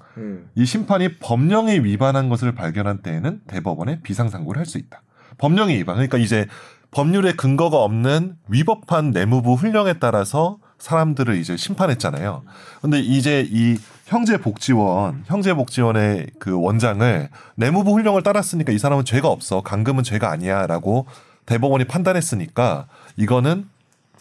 이 0.56 0.64
심판이 0.66 1.18
법령에 1.18 1.78
위반한 1.78 2.28
것을 2.28 2.54
발견한 2.54 2.98
때에는 3.02 3.40
대법원에 3.46 4.00
비상상고를 4.02 4.58
할 4.58 4.66
수 4.66 4.78
있다. 4.78 5.02
법령에 5.38 5.76
위반. 5.76 5.96
그러니까 5.96 6.18
이제 6.18 6.46
법률에 6.90 7.32
근거가 7.32 7.78
없는 7.78 8.36
위법한 8.48 9.10
내무부 9.12 9.54
훈령에 9.54 9.94
따라서 9.94 10.58
사람들을 10.78 11.36
이제 11.36 11.56
심판했잖아요. 11.56 12.42
근데 12.82 13.00
이제 13.00 13.46
이 13.48 13.78
형제복지원, 14.06 15.24
형제복지원의 15.26 16.26
그 16.38 16.60
원장을 16.60 17.28
내무부 17.54 17.92
훈령을 17.92 18.22
따랐으니까 18.22 18.72
이 18.72 18.78
사람은 18.78 19.04
죄가 19.04 19.28
없어. 19.28 19.62
강금은 19.62 20.02
죄가 20.02 20.30
아니야 20.30 20.66
라고 20.66 21.06
대법원이 21.46 21.84
판단했으니까 21.84 22.88
이거는 23.16 23.68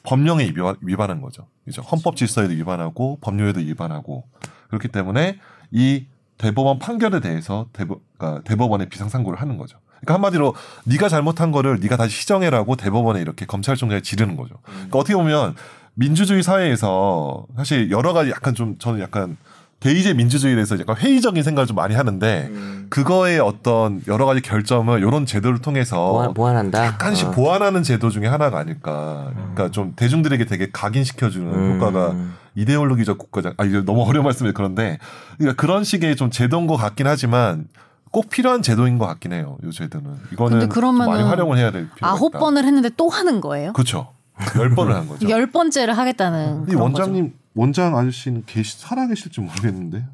법령에 0.04 0.46
위반, 0.46 0.76
위반한 0.82 1.22
거죠. 1.22 1.48
그죠? 1.66 1.82
헌법 1.82 2.16
질서에도 2.16 2.54
위반하고 2.54 3.18
법률에도 3.22 3.60
위반하고 3.60 4.24
그렇기 4.70 4.88
때문에 4.88 5.40
이 5.72 6.06
대법원 6.38 6.80
판결에 6.80 7.20
대해서 7.20 7.68
대법, 7.74 8.02
그러니까 8.18 8.44
대법원에 8.44 8.86
비상상고를 8.86 9.42
하는 9.42 9.58
거죠. 9.58 9.78
그러니까 10.02 10.14
한마디로 10.16 10.56
네가 10.86 11.10
잘못한 11.10 11.52
거를 11.52 11.80
네가 11.80 11.98
다시 11.98 12.16
시정해라고 12.20 12.76
대법원에 12.76 13.22
이렇게 13.22 13.46
검찰총장이 13.46 14.02
지르는 14.02 14.36
거죠. 14.36 14.56
그러니까 14.64 15.00
어떻게 15.00 15.16
보면 15.16 15.56
민주주의 15.94 16.42
사회에서 16.44 17.46
사실 17.56 17.92
여러 17.92 18.14
가지 18.14 18.32
약간 18.32 18.56
좀 18.56 18.78
저는 18.80 19.00
약간 19.00 19.38
대의제 19.80 20.14
민주주의에서 20.14 20.80
약간 20.80 20.96
회의적인 20.96 21.42
생각을 21.42 21.66
좀 21.66 21.76
많이 21.76 21.96
하는데 21.96 22.52
그거의 22.90 23.40
어떤 23.40 24.02
여러 24.08 24.28
가지 24.28 24.40
결점을 24.42 24.98
이런 25.00 25.26
제도를 25.26 25.60
통해서 25.60 26.12
보완, 26.12 26.34
보완 26.36 26.56
한다. 26.56 26.86
약간씩 26.86 27.30
어. 27.30 27.32
보완하는 27.32 27.82
제도 27.82 28.12
중에 28.12 28.28
하나가 28.28 28.60
아닐까. 28.60 29.32
그러니까 29.34 29.72
좀 29.72 29.94
대중들에게 29.96 30.46
되게 30.46 30.70
각인시켜주는 30.72 31.52
음. 31.52 31.76
효과가 31.76 32.16
이데올로기적 32.54 33.18
국가장. 33.18 33.54
아 33.58 33.66
이게 33.66 33.84
너무 33.84 34.04
어려운 34.04 34.24
말씀이 34.24 34.52
그런데 34.54 35.00
그러니까 35.38 35.60
그런 35.60 35.84
식의 35.84 36.16
좀 36.16 36.30
제도인 36.30 36.68
것 36.68 36.78
같긴 36.78 37.08
하지만 37.08 37.66
꼭 38.12 38.30
필요한 38.30 38.62
제도인 38.62 38.98
것 38.98 39.08
같긴 39.08 39.32
해요. 39.34 39.58
이 39.64 39.72
제도는 39.72 40.18
이거는 40.34 40.70
많이 40.98 41.24
활용을 41.24 41.58
해야 41.58 41.72
될 41.72 41.90
필요가 41.96 42.14
아홉 42.14 42.32
있다. 42.32 42.40
번을 42.40 42.66
했는데 42.66 42.90
또 42.98 43.10
하는 43.10 43.40
거예요? 43.42 43.74
그렇죠. 43.74 44.14
열 44.58 44.70
번을 44.76 44.94
한 44.94 45.08
거죠. 45.08 45.28
열 45.30 45.48
번째를 45.52 45.98
하겠다는 45.98 46.64
이 46.64 46.66
그런 46.68 46.82
원장님 46.82 47.34
원장 47.56 47.98
아저씨는 47.98 48.44
계시 48.46 48.80
살아 48.80 49.08
계실지 49.08 49.40
모르겠는데 49.42 50.06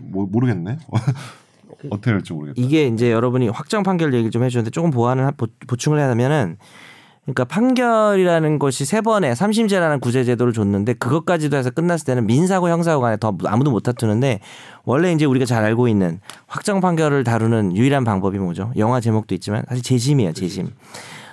모, 0.00 0.26
모르겠네. 0.26 0.78
어떻게 1.90 2.10
될지 2.12 2.32
모르겠다. 2.32 2.60
이게 2.60 2.86
이제 2.88 3.10
여러분이 3.12 3.48
확정 3.48 3.82
판결 3.82 4.12
얘기를 4.14 4.30
좀 4.30 4.42
해주는데 4.44 4.70
조금 4.70 4.90
보완을 4.90 5.24
하- 5.26 5.30
보, 5.30 5.46
보충을 5.66 6.00
하자면은 6.00 6.56
그러니까 7.26 7.44
판결이라는 7.44 8.60
것이 8.60 8.84
세 8.84 9.00
번에 9.00 9.34
삼심제라는 9.34 9.98
구제 9.98 10.22
제도를 10.22 10.52
줬는데 10.52 10.94
그것까지도 10.94 11.56
해서 11.56 11.70
끝났을 11.70 12.06
때는 12.06 12.26
민사고 12.26 12.68
형사고 12.68 13.02
간에 13.02 13.16
더 13.16 13.36
아무도 13.46 13.72
못 13.72 13.80
다투는데 13.80 14.38
원래 14.84 15.10
이제 15.10 15.24
우리가 15.24 15.44
잘 15.44 15.64
알고 15.64 15.88
있는 15.88 16.20
확정 16.46 16.80
판결을 16.80 17.24
다루는 17.24 17.76
유일한 17.76 18.04
방법이 18.04 18.38
뭐죠? 18.38 18.70
영화 18.76 19.00
제목도 19.00 19.34
있지만 19.34 19.64
사실 19.68 19.82
재심이에요, 19.82 20.32
재심. 20.34 20.68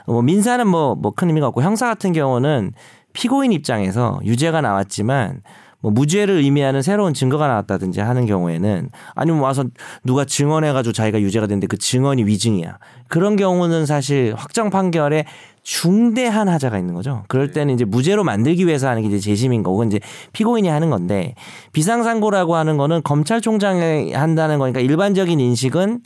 뭐 0.07 0.23
민사는 0.23 0.67
뭐 0.67 0.95
뭐 0.95 1.11
큰 1.11 1.27
의미가 1.27 1.47
없고 1.47 1.61
형사 1.61 1.85
같은 1.85 2.11
경우는 2.11 2.73
피고인 3.13 3.51
입장에서 3.51 4.19
유죄가 4.25 4.61
나왔지만 4.61 5.41
뭐 5.79 5.91
무죄를 5.91 6.37
의미하는 6.37 6.81
새로운 6.81 7.13
증거가 7.13 7.47
나왔다든지 7.47 7.99
하는 7.99 8.25
경우에는 8.25 8.89
아니면 9.15 9.41
와서 9.41 9.65
누가 10.03 10.25
증언해가지고 10.25 10.93
자기가 10.93 11.21
유죄가 11.21 11.45
됐는데 11.45 11.67
그 11.67 11.77
증언이 11.77 12.23
위증이야. 12.23 12.79
그런 13.09 13.35
경우는 13.35 13.85
사실 13.85 14.33
확정 14.35 14.69
판결에 14.69 15.25
중대한 15.63 16.49
하자가 16.49 16.77
있는 16.77 16.93
거죠. 16.93 17.23
그럴 17.29 17.51
때는 17.51 17.73
이제 17.73 17.85
무죄로 17.85 18.23
만들기 18.23 18.67
위해서 18.67 18.89
하는 18.89 19.01
게 19.01 19.07
이제 19.07 19.19
재심인 19.19 19.63
거고 19.63 19.83
이제 19.85 19.99
피고인이 20.33 20.67
하는 20.67 20.89
건데 20.89 21.35
비상상고라고 21.71 22.55
하는 22.55 22.77
거는 22.77 23.01
검찰총장이 23.03 24.13
한다는 24.13 24.59
거니까 24.59 24.81
일반적인 24.81 25.39
인식은 25.39 26.01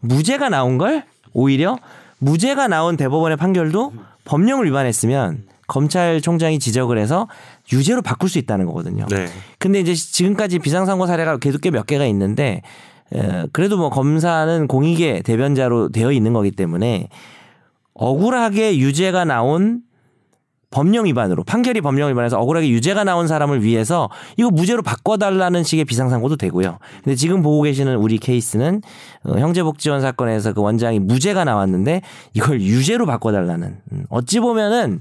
무죄가 0.00 0.50
나온 0.50 0.76
걸 0.76 1.04
오히려 1.32 1.78
무죄가 2.18 2.68
나온 2.68 2.96
대법원의 2.96 3.38
판결도 3.38 3.92
법령을 4.26 4.66
위반했으면 4.66 5.44
검찰총장이 5.66 6.58
지적을 6.58 6.98
해서 6.98 7.26
유죄로 7.72 8.02
바꿀 8.02 8.28
수 8.28 8.38
있다는 8.38 8.66
거거든요. 8.66 9.06
네. 9.08 9.28
근데 9.58 9.80
이제 9.80 9.94
지금까지 9.94 10.58
비상상고 10.58 11.06
사례가 11.06 11.38
계속 11.38 11.62
꽤 11.62 11.70
몇 11.70 11.86
개가 11.86 12.04
있는데 12.06 12.60
에, 13.14 13.46
그래도 13.52 13.78
뭐 13.78 13.88
검사는 13.88 14.66
공익의 14.68 15.22
대변자로 15.22 15.88
되어 15.88 16.12
있는 16.12 16.34
거기 16.34 16.50
때문에 16.50 17.08
억울하게 17.94 18.78
유죄가 18.78 19.24
나온 19.24 19.82
법령 20.74 21.06
위반으로 21.06 21.44
판결이 21.44 21.80
법령 21.80 22.10
위반해서 22.10 22.38
억울하게 22.40 22.68
유죄가 22.68 23.04
나온 23.04 23.28
사람을 23.28 23.62
위해서 23.62 24.10
이거 24.36 24.50
무죄로 24.50 24.82
바꿔달라는 24.82 25.62
식의 25.62 25.84
비상상고도 25.84 26.36
되고요. 26.36 26.78
근데 27.04 27.14
지금 27.14 27.42
보고 27.42 27.62
계시는 27.62 27.96
우리 27.96 28.18
케이스는 28.18 28.82
어, 29.22 29.38
형제복지원 29.38 30.00
사건에서 30.00 30.52
그 30.52 30.60
원장이 30.60 30.98
무죄가 30.98 31.44
나왔는데 31.44 32.02
이걸 32.34 32.60
유죄로 32.60 33.06
바꿔달라는 33.06 33.76
음, 33.92 34.04
어찌 34.10 34.40
보면은 34.40 35.00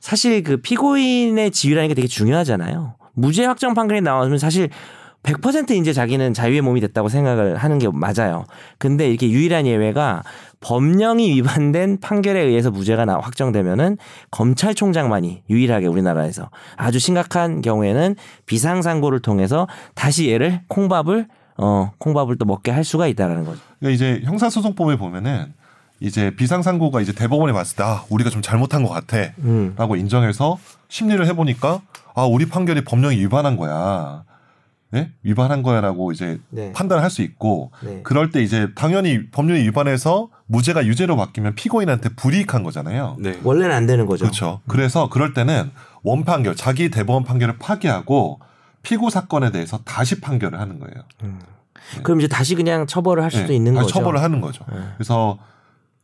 사실 0.00 0.42
그 0.42 0.56
피고인의 0.56 1.52
지위라는 1.52 1.88
게 1.88 1.94
되게 1.94 2.08
중요하잖아요. 2.08 2.96
무죄 3.14 3.44
확정 3.44 3.72
판결이 3.74 4.00
나오면 4.00 4.38
사실 4.38 4.68
100% 5.24 5.70
이제 5.70 5.92
자기는 5.92 6.34
자유의 6.34 6.60
몸이 6.60 6.80
됐다고 6.80 7.08
생각을 7.08 7.56
하는 7.56 7.78
게 7.78 7.88
맞아요. 7.90 8.44
근데 8.78 9.08
이렇게 9.08 9.28
유일한 9.30 9.66
예외가 9.66 10.22
법령이 10.60 11.30
위반된 11.30 12.00
판결에 12.00 12.40
의해서 12.40 12.70
무죄가 12.70 13.04
나 13.06 13.18
확정되면은 13.18 13.96
검찰총장만이 14.30 15.42
유일하게 15.50 15.86
우리나라에서 15.86 16.50
아주 16.76 16.98
심각한 16.98 17.62
경우에는 17.62 18.16
비상상고를 18.46 19.20
통해서 19.20 19.66
다시 19.94 20.30
얘를 20.30 20.60
콩밥을 20.68 21.26
어 21.56 21.92
콩밥을 21.98 22.36
또 22.36 22.44
먹게 22.44 22.70
할 22.70 22.84
수가 22.84 23.06
있다라는 23.06 23.44
거죠. 23.44 23.60
그러니까 23.78 23.94
이제 23.94 24.20
형사소송법에 24.24 24.96
보면은 24.96 25.52
이제 26.00 26.34
비상상고가 26.36 27.00
이제 27.00 27.12
대법원에 27.12 27.52
봤을 27.52 27.76
때 27.76 27.82
아, 27.82 28.04
우리가 28.10 28.28
좀 28.28 28.42
잘못한 28.42 28.82
것 28.82 28.90
같아. 28.90 29.32
음. 29.38 29.74
라고 29.76 29.96
인정해서 29.96 30.58
심리를 30.88 31.24
해보니까 31.28 31.80
아, 32.14 32.24
우리 32.24 32.46
판결이 32.46 32.84
법령이 32.84 33.18
위반한 33.18 33.56
거야. 33.56 34.24
네? 34.94 35.10
위반한 35.24 35.64
거야라고 35.64 36.12
이제 36.12 36.38
네. 36.50 36.70
판단할 36.72 37.10
수 37.10 37.22
있고 37.22 37.72
네. 37.82 38.00
그럴 38.04 38.30
때 38.30 38.40
이제 38.44 38.68
당연히 38.76 39.28
법령이 39.28 39.62
위반해서 39.62 40.30
무죄가 40.46 40.86
유죄로 40.86 41.16
바뀌면 41.16 41.56
피고인한테 41.56 42.10
불이익한 42.10 42.62
거잖아요. 42.62 43.16
네. 43.18 43.40
원래는 43.42 43.74
안 43.74 43.86
되는 43.86 44.06
거죠. 44.06 44.24
그렇죠. 44.26 44.60
그래서 44.68 45.08
그럴 45.08 45.34
때는 45.34 45.72
원 46.04 46.24
판결, 46.24 46.54
자기 46.54 46.90
대법원 46.92 47.24
판결을 47.24 47.58
파기하고 47.58 48.38
피고 48.84 49.10
사건에 49.10 49.50
대해서 49.50 49.78
다시 49.84 50.20
판결을 50.20 50.60
하는 50.60 50.78
거예요. 50.78 50.94
그럼 52.04 52.20
이제 52.20 52.28
다시 52.28 52.54
그냥 52.54 52.86
처벌을 52.86 53.24
할 53.24 53.32
수도 53.32 53.48
네, 53.48 53.56
있는 53.56 53.74
거죠. 53.74 53.88
처벌을 53.88 54.22
하는 54.22 54.40
거죠. 54.40 54.64
네. 54.72 54.78
그래서 54.96 55.38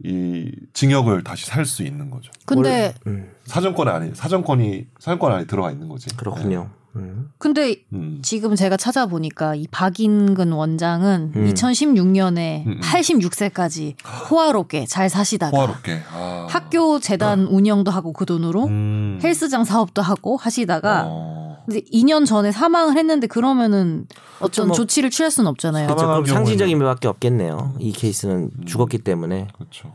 이 0.03 0.51
징역을 0.73 1.23
다시 1.23 1.47
살 1.47 1.65
수 1.65 1.85
있는 1.85 2.11
거죠. 2.11 2.33
근데 2.45 2.93
음, 3.07 3.31
사정권 3.45 3.87
안에 3.87 4.15
사정권이 4.15 4.87
사정권 4.99 5.33
안에 5.33 5.45
들어가 5.45 5.71
있는 5.71 5.89
거지. 5.89 6.09
그렇군요. 6.17 6.71
네. 6.93 7.03
음. 7.03 7.31
근데 7.39 7.77
음. 7.93 8.19
지금 8.23 8.57
제가 8.57 8.77
찾아보니까 8.77 9.55
이 9.55 9.67
박인근 9.71 10.53
원장은 10.53 11.33
음. 11.37 11.53
2016년에 11.53 12.67
음, 12.67 12.73
음. 12.73 12.81
86세까지 12.81 13.95
호화롭게 14.31 14.87
잘 14.87 15.09
사시다가 15.09 15.57
호화롭게. 15.57 16.01
아. 16.13 16.47
학교 16.51 16.99
재단 16.99 17.47
운영도 17.47 17.91
하고 17.91 18.13
그 18.13 18.27
돈으로 18.27 18.65
음. 18.67 19.19
헬스장 19.23 19.65
사업도 19.65 20.03
하고 20.03 20.37
하시다가 20.37 21.05
어. 21.07 21.41
근데 21.67 21.83
2년 21.93 22.27
전에 22.27 22.51
사망을 22.51 22.97
했는데 22.97 23.27
그러면은 23.29 24.07
어떤 24.41 24.69
뭐- 24.69 24.77
조치를 24.77 25.11
취할 25.11 25.31
수는 25.31 25.49
없잖아요. 25.51 25.87
그렇죠. 25.87 26.07
그럼 26.07 26.25
상징적인 26.25 26.75
의미밖에 26.75 27.07
없겠네요. 27.07 27.75
이 27.79 27.93
케이스는 27.93 28.51
음. 28.59 28.65
죽었기 28.67 28.99
때문에. 28.99 29.47
그렇죠. 29.55 29.95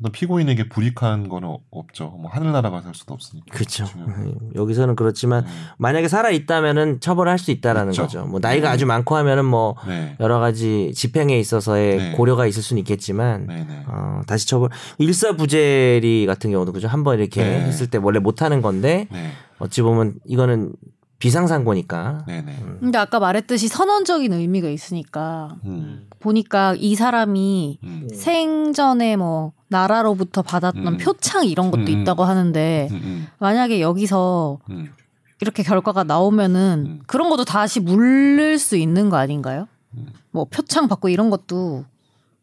어떤 0.00 0.12
피고인에게 0.12 0.68
불이익한 0.68 1.28
거는 1.28 1.56
없죠. 1.70 2.08
뭐 2.20 2.30
하늘나라 2.30 2.70
가서 2.70 2.86
할 2.88 2.94
수도 2.94 3.14
없으니까. 3.14 3.46
그렇죠. 3.52 3.84
지금. 3.84 4.36
여기서는 4.54 4.94
그렇지만 4.94 5.44
음. 5.44 5.50
만약에 5.78 6.06
살아 6.06 6.30
있다면은 6.30 7.00
처벌할 7.00 7.38
수 7.38 7.50
있다라는 7.50 7.92
있죠. 7.92 8.02
거죠. 8.02 8.24
뭐 8.24 8.38
나이가 8.40 8.68
네. 8.68 8.74
아주 8.74 8.86
많고 8.86 9.16
하면은 9.16 9.44
뭐 9.44 9.74
네. 9.88 10.14
여러 10.20 10.38
가지 10.38 10.92
집행에 10.94 11.36
있어서의 11.40 11.96
네. 11.96 12.12
고려가 12.12 12.46
있을 12.46 12.62
수는 12.62 12.78
있겠지만 12.80 13.46
네네. 13.48 13.84
어, 13.88 14.20
다시 14.28 14.46
처벌 14.46 14.70
일사부재리 14.98 16.26
같은 16.26 16.50
경우도 16.50 16.72
그죠 16.72 16.86
한 16.88 17.02
번 17.02 17.18
이렇게 17.18 17.42
네. 17.42 17.60
했을 17.62 17.88
때 17.88 17.98
원래 17.98 18.18
못 18.18 18.42
하는 18.42 18.60
건데 18.62 19.08
네. 19.10 19.30
어찌 19.58 19.82
보면 19.82 20.14
이거는 20.26 20.72
비상상고니까 21.18 22.24
네네. 22.26 22.56
근데 22.80 22.98
아까 22.98 23.18
말했듯이 23.18 23.68
선언적인 23.68 24.32
의미가 24.32 24.68
있으니까 24.68 25.56
음. 25.64 26.06
보니까 26.20 26.74
이 26.78 26.94
사람이 26.94 27.78
음. 27.82 28.08
생전에 28.12 29.16
뭐 29.16 29.52
나라로부터 29.68 30.42
받았던 30.42 30.86
음. 30.86 30.96
표창 30.98 31.44
이런 31.44 31.70
것도 31.70 31.82
음. 31.82 31.88
있다고 31.88 32.24
하는데 32.24 32.88
음. 32.90 33.00
음. 33.02 33.26
만약에 33.38 33.80
여기서 33.80 34.58
음. 34.70 34.92
이렇게 35.40 35.62
결과가 35.62 36.04
나오면은 36.04 36.84
음. 36.86 37.00
그런 37.06 37.30
것도 37.30 37.44
다시 37.44 37.80
물릴 37.80 38.58
수 38.58 38.76
있는 38.76 39.10
거 39.10 39.16
아닌가요? 39.16 39.66
음. 39.96 40.08
뭐 40.30 40.44
표창 40.44 40.88
받고 40.88 41.08
이런 41.08 41.30
것도 41.30 41.84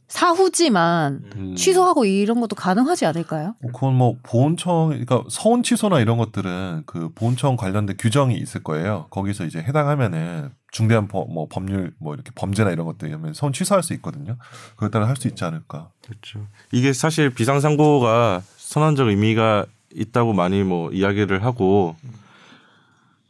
사후지만 0.08 1.24
음. 1.36 1.56
취소하고 1.56 2.06
이런 2.06 2.40
것도 2.40 2.56
가능하지 2.56 3.06
않을까요? 3.06 3.56
뭐 3.62 3.72
그건 3.72 3.96
뭐 3.96 4.16
보훈청 4.24 4.90
그러니까 4.90 5.24
서운 5.30 5.64
취소나 5.64 6.00
이런 6.00 6.18
것들은 6.18 6.84
그 6.86 7.10
보훈청 7.16 7.56
관련된 7.58 7.98
규정이 7.98 8.36
있을 8.38 8.64
거예요. 8.64 9.08
거기서 9.10 9.46
이제 9.46 9.60
해당하면은 9.60 10.52
중대한 10.72 11.08
법, 11.08 11.32
뭐 11.32 11.48
법률 11.50 11.94
뭐 12.00 12.14
이렇게 12.14 12.32
범죄나 12.36 12.72
이런 12.72 12.86
것들이면 12.86 13.34
서운 13.34 13.54
취소할 13.54 13.82
수 13.82 13.94
있거든요. 13.94 14.38
그에 14.76 14.90
따라 14.90 15.08
할 15.08 15.16
수 15.16 15.28
있지 15.28 15.44
않을까. 15.44 15.90
그렇죠. 16.06 16.46
이게 16.72 16.92
사실 16.94 17.30
비상상고가 17.30 18.42
선언적 18.58 19.08
의미가 19.08 19.66
있다고 19.94 20.34
많이 20.34 20.64
뭐 20.64 20.92
이야기를 20.92 21.44
하고 21.46 21.96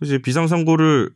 이제 0.01 0.17
비상상고를 0.17 1.11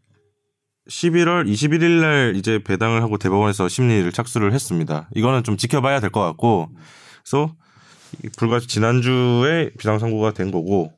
11월 0.89 1.47
21일 1.47 2.01
날 2.01 2.33
이제 2.35 2.59
배당을 2.63 3.01
하고 3.01 3.17
대법원에서 3.17 3.67
심리를 3.69 4.11
착수를 4.11 4.53
했습니다. 4.53 5.07
이거는 5.15 5.43
좀 5.43 5.55
지켜봐야 5.57 5.99
될 5.99 6.09
것 6.09 6.21
같고 6.21 6.69
그래서 7.23 7.53
이 8.23 8.29
불과 8.37 8.59
지난주에 8.59 9.71
비상상고가 9.77 10.33
된 10.33 10.51
거고 10.51 10.91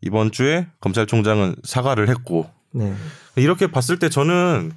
이번 0.00 0.30
주에 0.32 0.66
검찰총장은 0.80 1.56
사과를 1.62 2.08
했고 2.08 2.50
네. 2.72 2.94
이렇게 3.36 3.66
봤을 3.66 3.98
때 3.98 4.08
저는 4.08 4.72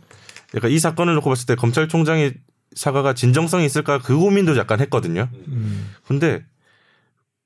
약간 0.55 0.71
이 0.71 0.79
사건을 0.79 1.15
놓고 1.15 1.29
봤을 1.29 1.45
때 1.45 1.55
검찰총장의 1.55 2.33
사과가 2.75 3.13
진정성이 3.13 3.65
있을까 3.65 3.99
그 3.99 4.17
고민도 4.17 4.57
약간 4.57 4.79
했거든요. 4.81 5.29
음. 5.47 5.93
근데 6.05 6.43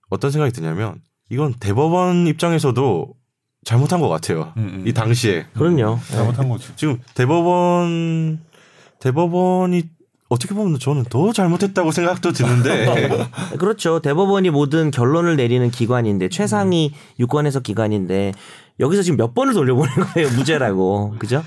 어떤 0.10 0.32
생각이 0.32 0.52
드냐면 0.52 1.00
이건 1.30 1.54
대법원 1.54 2.28
입장에서도 2.28 3.14
잘못한 3.64 4.00
것 4.02 4.10
같아요. 4.10 4.54
음, 4.58 4.82
음. 4.82 4.88
이 4.88 4.94
당시에 4.94 5.46
그럼요. 5.54 6.00
네. 6.10 6.16
잘못한 6.16 6.50
거지. 6.50 6.68
지금 6.76 7.00
대법원 7.14 8.40
대법원이 9.00 9.84
어떻게 10.30 10.56
보면 10.56 10.80
저는 10.80 11.04
더 11.10 11.34
잘못했다고 11.34 11.92
생각도 11.92 12.32
드는데 12.32 12.88
그렇죠. 13.60 14.00
대법원이 14.00 14.50
모든 14.50 14.90
결론을 14.90 15.36
내리는 15.36 15.70
기관인데 15.70 16.30
최상위 16.30 16.94
유권해서 17.20 17.60
기관인데 17.60 18.32
여기서 18.80 19.04
지금 19.04 19.18
몇 19.18 19.34
번을 19.36 19.54
돌려보낸 19.54 19.94
거예요 19.94 20.30
무죄라고 20.30 21.16
그죠? 21.20 21.44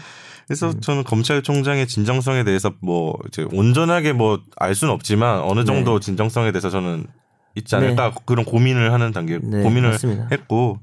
그래서 0.46 0.78
저는 0.78 1.04
검찰총장의 1.04 1.86
진정성에 1.88 2.44
대해서 2.44 2.72
뭐 2.80 3.16
이제 3.28 3.46
온전하게 3.50 4.12
뭐 4.12 4.38
알 4.56 4.74
수는 4.74 4.92
없지만 4.92 5.40
어느 5.40 5.64
정도 5.64 5.98
진정성에 5.98 6.52
대해서 6.52 6.68
저는 6.68 7.06
있지 7.54 7.74
않을까 7.76 8.12
그런 8.26 8.44
고민을 8.44 8.92
하는 8.92 9.12
단계 9.12 9.38
네, 9.42 9.62
고민을 9.62 9.90
맞습니다. 9.92 10.28
했고 10.30 10.80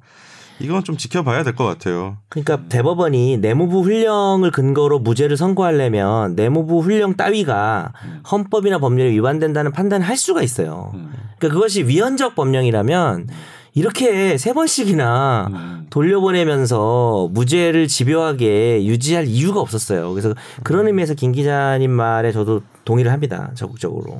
이건 0.61 0.83
좀 0.83 0.97
지켜봐야 0.97 1.43
될 1.43 1.55
것 1.55 1.65
같아요. 1.65 2.17
그러니까 2.29 2.59
대법원이 2.69 3.37
내무부 3.37 3.81
훈령을 3.81 4.51
근거로 4.51 4.99
무죄를 4.99 5.35
선고하려면 5.37 6.35
내무부 6.35 6.79
훈령 6.79 7.15
따위가 7.15 7.91
헌법이나 8.31 8.77
법률에 8.79 9.09
위반된다는 9.11 9.71
판단을 9.71 10.07
할 10.07 10.15
수가 10.17 10.41
있어요. 10.41 10.91
음. 10.93 11.11
그러니까 11.39 11.55
그것이 11.55 11.83
위헌적 11.83 12.35
법령이라면 12.35 13.27
이렇게 13.73 14.37
세 14.37 14.53
번씩이나 14.53 15.47
음. 15.51 15.87
돌려보내면서 15.89 17.29
무죄를 17.31 17.87
집요하게 17.87 18.85
유지할 18.85 19.27
이유가 19.27 19.59
없었어요. 19.61 20.11
그래서 20.11 20.33
그런 20.63 20.87
의미에서 20.87 21.13
김 21.13 21.31
기자님 21.31 21.89
말에 21.91 22.31
저도 22.31 22.61
동의를 22.85 23.11
합니다. 23.11 23.51
적극적으로. 23.55 24.19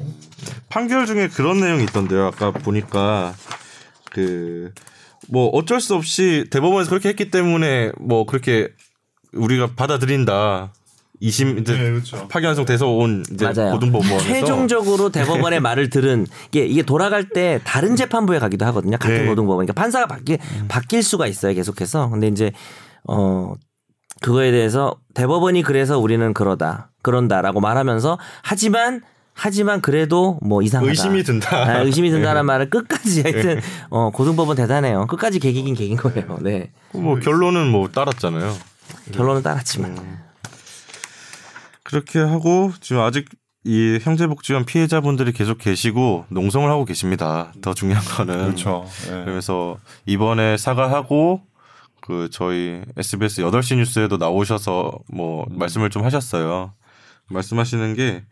판결 0.70 1.06
중에 1.06 1.28
그런 1.28 1.60
내용이 1.60 1.84
있던데요. 1.84 2.28
아까 2.28 2.52
보니까 2.52 3.34
그 4.12 4.72
뭐 5.32 5.48
어쩔 5.54 5.80
수 5.80 5.96
없이 5.96 6.46
대법원에서 6.52 6.90
그렇게 6.90 7.10
했기 7.10 7.32
때문에 7.32 7.94
뭐 8.00 8.26
그렇게 8.26 8.68
우리가 9.34 9.72
받아들인다. 9.76 10.74
이심 11.24 11.60
이제 11.60 11.78
그렇죠. 11.78 12.28
파기환송 12.28 12.66
돼서 12.66 12.88
온 12.88 13.24
이제 13.32 13.46
맞아요. 13.46 13.74
고등법원에서 13.74 14.20
최종적으로 14.20 15.10
대법원의 15.14 15.60
말을 15.62 15.92
들은 15.92 16.26
이게 16.50 16.66
이게 16.66 16.82
돌아갈 16.82 17.30
때 17.30 17.62
다른 17.64 17.96
재판부에 17.96 18.40
가기도 18.40 18.66
하거든요. 18.66 18.98
같은 18.98 19.20
네. 19.20 19.26
고등법원. 19.28 19.66
그러니까 19.66 19.74
판사가 19.80 20.08
바뀔 20.08 20.40
바뀔 20.68 21.04
수가 21.04 21.28
있어요. 21.28 21.54
계속해서. 21.54 22.10
근데 22.10 22.28
이제 22.28 22.52
어 23.08 23.54
그거에 24.22 24.52
대해서 24.52 24.96
대법원이 25.14 25.62
그래서 25.62 26.00
우리는 26.00 26.34
그러다 26.34 26.92
그런다라고 27.04 27.62
말하면서 27.62 28.18
하지만 28.42 29.02
하지만 29.44 29.82
그래도 29.82 30.38
뭐 30.44 30.62
이상하다. 30.62 30.92
의심이 30.92 31.24
든다. 31.24 31.56
아, 31.58 31.82
의심이 31.82 32.12
든다는 32.12 32.42
네. 32.42 32.44
말을 32.44 32.70
끝까지 32.70 33.24
하여튼 33.24 33.60
어 33.90 34.12
고등법원 34.12 34.56
대단해요. 34.56 35.08
끝까지 35.08 35.40
개기긴 35.40 35.74
개긴 35.74 35.98
거예요. 35.98 36.38
네. 36.42 36.70
뭐 36.94 37.18
결론은 37.18 37.72
뭐 37.72 37.90
따랐잖아요. 37.90 38.56
결론은 39.12 39.42
따랐지만. 39.42 39.98
그렇게 41.82 42.20
하고 42.20 42.72
지금 42.82 43.02
아직 43.02 43.30
이 43.64 43.98
형제복지원 44.04 44.66
피해자분들이 44.66 45.32
계속 45.32 45.58
계시고 45.58 46.26
농성을 46.30 46.70
하고 46.70 46.86
계십니다. 46.86 47.52
더 47.64 47.74
중요한 47.74 48.04
거는 48.04 48.44
그렇죠. 48.44 48.86
예. 49.08 49.24
그래서 49.26 49.80
이번에 50.06 50.56
사과하고 50.58 51.42
그 52.00 52.30
저희 52.32 52.84
SBS 52.96 53.42
8시 53.42 53.78
뉴스에도 53.78 54.18
나오셔서 54.18 55.00
뭐 55.12 55.48
음. 55.50 55.58
말씀을 55.58 55.90
좀 55.90 56.04
하셨어요. 56.04 56.74
말씀하시는 57.32 57.96
게 57.96 58.24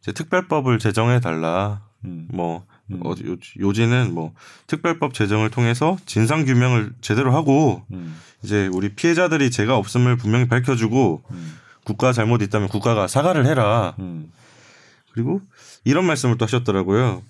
이제 0.00 0.12
특별법을 0.12 0.78
제정해 0.78 1.20
달라. 1.20 1.82
음. 2.04 2.28
뭐 2.30 2.64
음. 2.90 3.00
어, 3.04 3.10
요, 3.10 3.36
요지는 3.58 4.14
뭐 4.14 4.32
특별법 4.66 5.12
제정을 5.14 5.50
통해서 5.50 5.96
진상 6.06 6.44
규명을 6.44 6.92
제대로 7.00 7.34
하고 7.34 7.82
음. 7.92 8.16
이제 8.42 8.68
우리 8.72 8.94
피해자들이 8.94 9.50
죄가 9.50 9.76
없음을 9.76 10.16
분명히 10.16 10.48
밝혀주고 10.48 11.22
음. 11.30 11.58
국가 11.84 12.12
잘못 12.12 12.40
있다면 12.42 12.68
국가가 12.68 13.06
사과를 13.08 13.46
해라. 13.46 13.94
음. 13.98 14.30
그리고 15.12 15.40
이런 15.84 16.04
말씀을 16.06 16.38
또 16.38 16.44
하셨더라고요. 16.44 17.22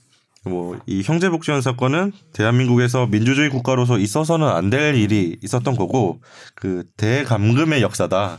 뭐 0.44 0.78
이 0.86 1.02
형제복지원 1.02 1.60
사건은 1.62 2.12
대한민국에서 2.32 3.06
민주주의 3.06 3.50
국가로서 3.50 3.98
있어서는 3.98 4.46
안 4.46 4.70
될 4.70 4.94
일이 4.94 5.36
있었던 5.42 5.76
거고 5.76 6.20
그 6.54 6.84
대감금의 6.96 7.82
역사다. 7.82 8.38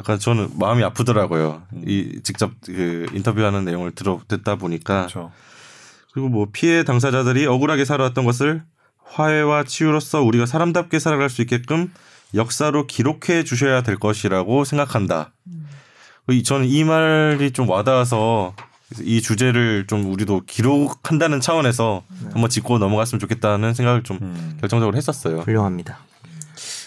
약간 0.00 0.18
저는 0.18 0.50
마음이 0.58 0.82
아프더라고요. 0.82 1.62
이 1.86 2.20
직접 2.22 2.52
그 2.64 3.06
인터뷰하는 3.12 3.66
내용을 3.66 3.92
들어 3.92 4.18
듣다 4.28 4.56
보니까 4.56 5.00
그렇죠. 5.02 5.30
그리고 6.12 6.28
뭐 6.30 6.46
피해 6.50 6.84
당사자들이 6.84 7.46
억울하게 7.46 7.84
살아왔던 7.84 8.24
것을 8.24 8.62
화해와 9.04 9.64
치유로서 9.64 10.22
우리가 10.22 10.46
사람답게 10.46 10.98
살아갈 10.98 11.28
수 11.28 11.42
있게끔 11.42 11.92
역사로 12.34 12.86
기록해 12.86 13.44
주셔야 13.44 13.82
될 13.82 13.96
것이라고 13.96 14.64
생각한다. 14.64 15.32
이- 16.30 16.42
저는 16.42 16.66
이 16.66 16.82
말이 16.84 17.50
좀 17.50 17.68
와닿아서 17.68 18.54
이 19.02 19.20
주제를 19.20 19.86
좀 19.86 20.10
우리도 20.10 20.42
기록한다는 20.46 21.40
차원에서 21.40 22.02
한번 22.32 22.48
짚고 22.48 22.78
넘어갔으면 22.78 23.20
좋겠다는 23.20 23.74
생각을 23.74 24.02
좀 24.02 24.18
음. 24.22 24.56
결정적으로 24.60 24.96
했었어요. 24.96 25.40
훌륭합니다. 25.40 25.98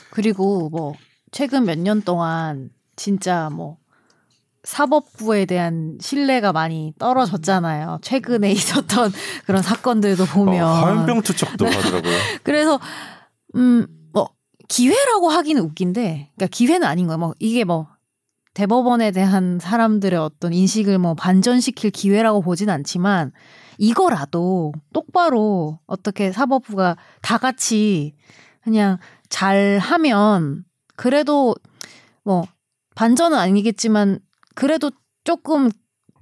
그리고 0.10 0.70
뭐 0.70 0.94
최근 1.32 1.66
몇 1.66 1.78
년 1.80 2.02
동안 2.02 2.70
진짜 2.96 3.50
뭐 3.52 3.78
사법부에 4.64 5.46
대한 5.46 5.98
신뢰가 6.00 6.54
많이 6.54 6.94
떨어졌잖아요. 6.98 8.00
최근에 8.02 8.52
있었던 8.54 9.12
그런 9.46 9.62
사건들도 9.62 10.26
보면 10.26 10.64
어, 10.64 10.74
화염병 10.74 11.22
투척도 11.22 11.66
하더라고요. 11.66 12.18
그래서 12.44 12.80
음, 13.56 13.88
뭐 14.14 14.30
기회라고 14.70 15.30
하기는 15.30 15.62
웃긴데, 15.62 16.32
그러니까 16.36 16.48
기회는 16.48 16.88
아닌 16.88 17.08
거야. 17.08 17.18
뭐 17.18 17.34
이게 17.40 17.64
뭐 17.64 17.88
대법원에 18.54 19.12
대한 19.12 19.60
사람들의 19.60 20.18
어떤 20.18 20.54
인식을 20.54 20.98
뭐 20.98 21.16
반전시킬 21.16 21.92
기회라고 21.92 22.42
보진 22.42 22.70
않지만 22.70 23.32
이거라도 23.80 24.72
똑바로 24.94 25.80
어떻게 25.88 26.32
사법부가 26.32 26.96
다 27.22 27.38
같이 27.40 28.14
그냥 28.64 29.00
잘 29.30 29.80
하면 29.82 30.64
그래도 30.96 31.56
뭐 32.24 32.46
반전은 32.96 33.38
아니겠지만 33.38 34.20
그래도 34.56 34.92
조금 35.24 35.70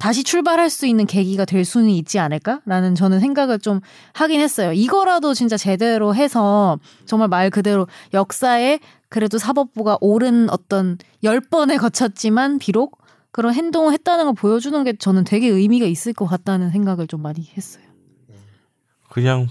다시 0.02 0.24
출발할 0.24 0.72
수 0.72 0.88
있는 0.88 1.06
계기가 1.06 1.46
될 1.46 1.64
수는 1.64 1.90
있지 1.90 2.18
않을까라는 2.18 2.96
저는 2.96 3.20
생각을 3.20 3.60
좀 3.60 3.82
하긴 4.14 4.42
했어요. 4.42 4.74
이거라도 4.74 5.36
진짜 5.36 5.58
제대로 5.58 6.16
해서 6.16 6.80
정말 7.06 7.28
말 7.28 7.52
그대로 7.52 7.88
역사에 8.14 8.80
그래도 9.10 9.38
사법부가 9.38 10.00
옳은 10.02 10.50
어떤 10.50 10.98
열 11.24 11.40
번에 11.40 11.78
거쳤지만 11.78 12.58
비록 12.58 12.98
그런 13.32 13.54
행동을 13.54 13.94
했다는 13.94 14.26
걸 14.26 14.34
보여주는 14.34 14.84
게 14.84 14.98
저는 14.98 15.24
되게 15.24 15.48
의미가 15.48 15.86
있을 15.86 16.14
것 16.14 16.26
같다는 16.26 16.72
생각을 16.72 17.06
좀 17.06 17.22
많이 17.22 17.44
했어요. 17.56 17.84
그냥 19.10 19.48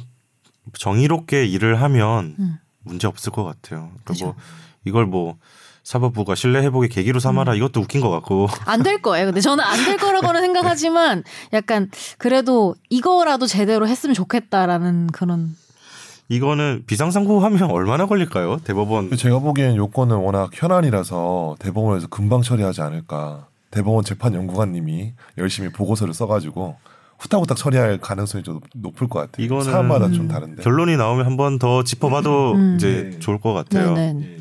정의롭게 0.72 1.46
일을 1.46 1.80
하면 1.80 2.34
음. 2.38 2.56
문제 2.80 3.06
없을 3.06 3.30
것 3.30 3.44
같아요. 3.44 3.82
그러니까 3.82 4.04
그죠. 4.04 4.24
뭐 4.26 4.34
이걸 4.84 5.06
뭐 5.06 5.36
사법부가 5.82 6.34
신뢰 6.34 6.60
회복의 6.62 6.88
계기로 6.88 7.18
음. 7.18 7.20
삼아라 7.20 7.54
이것도 7.54 7.80
웃긴 7.80 8.00
것 8.00 8.10
같고 8.10 8.48
안 8.66 8.82
될 8.82 9.00
거예요. 9.02 9.26
근데 9.26 9.40
저는 9.40 9.64
안 9.64 9.84
될 9.84 9.96
거라고는 9.96 10.40
생각하지만 10.42 11.24
약간 11.52 11.90
그래도 12.18 12.74
이거라도 12.90 13.46
제대로 13.46 13.88
했으면 13.88 14.14
좋겠다라는 14.14 15.08
그런 15.08 15.56
이거는 16.28 16.84
비상상고하면 16.86 17.70
얼마나 17.72 18.06
걸릴까요? 18.06 18.58
대법원 18.62 19.16
제가 19.16 19.40
보기엔 19.40 19.74
요건은 19.76 20.16
워낙 20.16 20.50
현안이라서 20.52 21.56
대법원에서 21.58 22.06
금방 22.08 22.42
처리하지 22.42 22.82
않을까. 22.82 23.46
대법원 23.72 24.04
재판 24.04 24.34
연구관님이 24.34 25.12
열심히 25.38 25.70
보고서를 25.70 26.14
써가지고 26.14 26.76
후딱후딱 27.18 27.56
처리할 27.56 27.98
가능성이 27.98 28.44
좀 28.44 28.60
높을 28.74 29.08
것 29.08 29.18
같아요. 29.20 29.44
이거는 29.44 29.64
사안마다 29.64 30.06
음. 30.06 30.12
좀 30.12 30.28
다른데. 30.28 30.62
결론이 30.62 30.96
나오면 30.96 31.26
한 31.26 31.36
번 31.36 31.58
더 31.58 31.82
짚어봐도 31.84 32.52
음. 32.52 32.74
이제 32.76 33.10
네. 33.12 33.18
좋을 33.18 33.40
것 33.40 33.52
같아요. 33.52 33.94
네 33.94 34.12
네. 34.12 34.36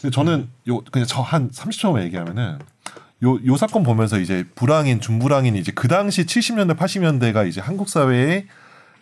근데 0.00 0.14
저는 0.14 0.48
요 0.68 0.80
그냥 0.90 1.06
저 1.06 1.22
한 1.22 1.50
30초만 1.50 2.02
얘기하면은 2.04 2.58
요, 3.24 3.38
요 3.44 3.56
사건 3.56 3.82
보면서 3.82 4.18
이제 4.18 4.44
불황인 4.54 5.00
준불황인이 5.00 5.58
이제 5.58 5.72
그 5.74 5.88
당시 5.88 6.24
70년대 6.24 6.76
80년대가 6.76 7.48
이제 7.48 7.60
한국 7.60 7.88
사회에 7.88 8.46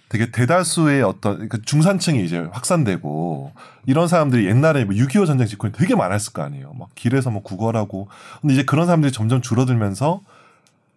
되게 0.08 0.30
대다수의 0.30 1.02
어떤 1.02 1.48
그 1.48 1.60
중산층이 1.62 2.24
이제 2.24 2.38
확산되고 2.52 3.52
이런 3.86 4.08
사람들이 4.08 4.46
옛날에 4.46 4.84
뭐 4.84 4.94
6.25 4.94 5.26
전쟁 5.26 5.46
직후에 5.46 5.72
되게 5.72 5.94
많았을 5.94 6.32
거 6.32 6.42
아니에요. 6.42 6.72
막 6.78 6.88
길에서 6.94 7.30
뭐 7.30 7.42
구걸하고 7.42 8.08
근데 8.40 8.54
이제 8.54 8.64
그런 8.64 8.86
사람들이 8.86 9.12
점점 9.12 9.42
줄어들면서 9.42 10.20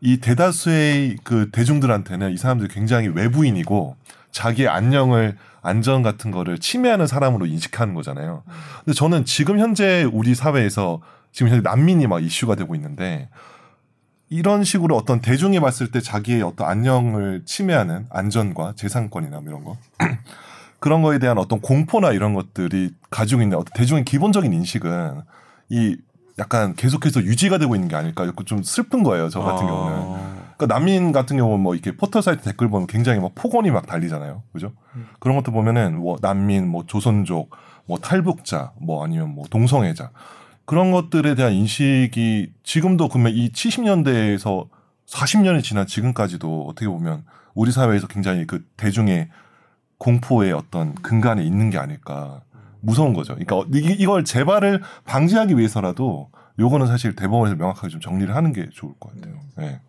이 0.01 0.17
대다수의 0.17 1.17
그 1.23 1.49
대중들한테는 1.51 2.31
이 2.31 2.37
사람들이 2.37 2.69
굉장히 2.73 3.07
외부인이고 3.09 3.97
자기의 4.31 4.67
안녕을 4.67 5.37
안전 5.61 6.03
같은 6.03 6.31
거를 6.31 6.57
침해하는 6.59 7.07
사람으로 7.07 7.45
인식하는 7.45 7.93
거잖아요. 7.93 8.43
근데 8.85 8.93
저는 8.95 9.25
지금 9.25 9.59
현재 9.59 10.03
우리 10.03 10.35
사회에서 10.35 11.01
지금 11.31 11.51
현재 11.51 11.61
난민이 11.61 12.07
막 12.07 12.23
이슈가 12.23 12.55
되고 12.55 12.75
있는데 12.75 13.29
이런 14.29 14.63
식으로 14.63 14.95
어떤 14.95 15.21
대중이 15.21 15.59
봤을 15.59 15.91
때 15.91 15.99
자기의 16.01 16.43
어떤 16.43 16.67
안녕을 16.67 17.43
침해하는 17.45 18.05
안전과 18.09 18.73
재산권이나 18.75 19.41
뭐 19.41 19.49
이런 19.49 19.63
거 19.63 19.77
그런 20.79 21.01
거에 21.01 21.19
대한 21.19 21.37
어떤 21.37 21.59
공포나 21.59 22.11
이런 22.11 22.33
것들이 22.33 22.91
가지고 23.09 23.41
있는 23.41 23.57
어떤 23.57 23.73
대중의 23.73 24.05
기본적인 24.05 24.53
인식은 24.53 25.21
이 25.69 25.97
약간 26.37 26.73
계속해서 26.75 27.23
유지가 27.23 27.57
되고 27.57 27.75
있는 27.75 27.89
게 27.89 27.95
아닐까 27.95 28.31
좀 28.45 28.63
슬픈 28.63 29.03
거예요 29.03 29.29
저 29.29 29.41
같은 29.41 29.65
아. 29.65 29.69
경우는 29.69 30.28
그러니까 30.59 30.75
난민 30.75 31.13
같은 31.13 31.37
경우는 31.37 31.63
뭐 31.63 31.73
이렇게 31.73 31.95
포털 31.95 32.21
사이트 32.21 32.43
댓글 32.43 32.67
보면 32.67 32.85
굉장히 32.87 33.19
막 33.21 33.31
폭언이 33.33 33.71
막 33.71 33.87
달리잖아요 33.87 34.43
그죠 34.51 34.73
그런 35.19 35.37
것도 35.37 35.53
보면은 35.53 35.97
뭐 35.97 36.17
난민 36.21 36.67
뭐 36.67 36.83
조선족 36.85 37.49
뭐 37.85 37.97
탈북자 37.99 38.73
뭐 38.79 39.03
아니면 39.03 39.29
뭐 39.33 39.45
동성애자 39.49 40.11
그런 40.65 40.91
것들에 40.91 41.33
대한 41.35 41.53
인식이 41.53 42.51
지금도 42.63 43.07
그러면 43.07 43.33
이 43.33 43.49
70년대에서 43.51 44.67
40년이 45.07 45.63
지난 45.63 45.87
지금까지도 45.87 46.67
어떻게 46.67 46.87
보면 46.87 47.23
우리 47.55 47.71
사회에서 47.71 48.07
굉장히 48.07 48.45
그 48.45 48.63
대중의 48.77 49.29
공포의 49.97 50.51
어떤 50.53 50.93
근간에 50.95 51.43
있는 51.43 51.69
게 51.69 51.77
아닐까 51.77 52.41
무서운 52.81 53.13
거죠. 53.13 53.35
그러니까 53.35 53.67
이- 53.77 53.95
이걸 53.99 54.23
재발을 54.23 54.81
방지하기 55.05 55.57
위해서라도 55.57 56.29
요거는 56.59 56.87
사실 56.87 57.15
대법원에서 57.15 57.55
명확하게 57.55 57.87
좀 57.89 57.99
정리를 58.01 58.33
하는 58.35 58.53
게 58.53 58.69
좋을 58.71 58.93
것 58.99 59.13
같아요. 59.15 59.39
네. 59.57 59.79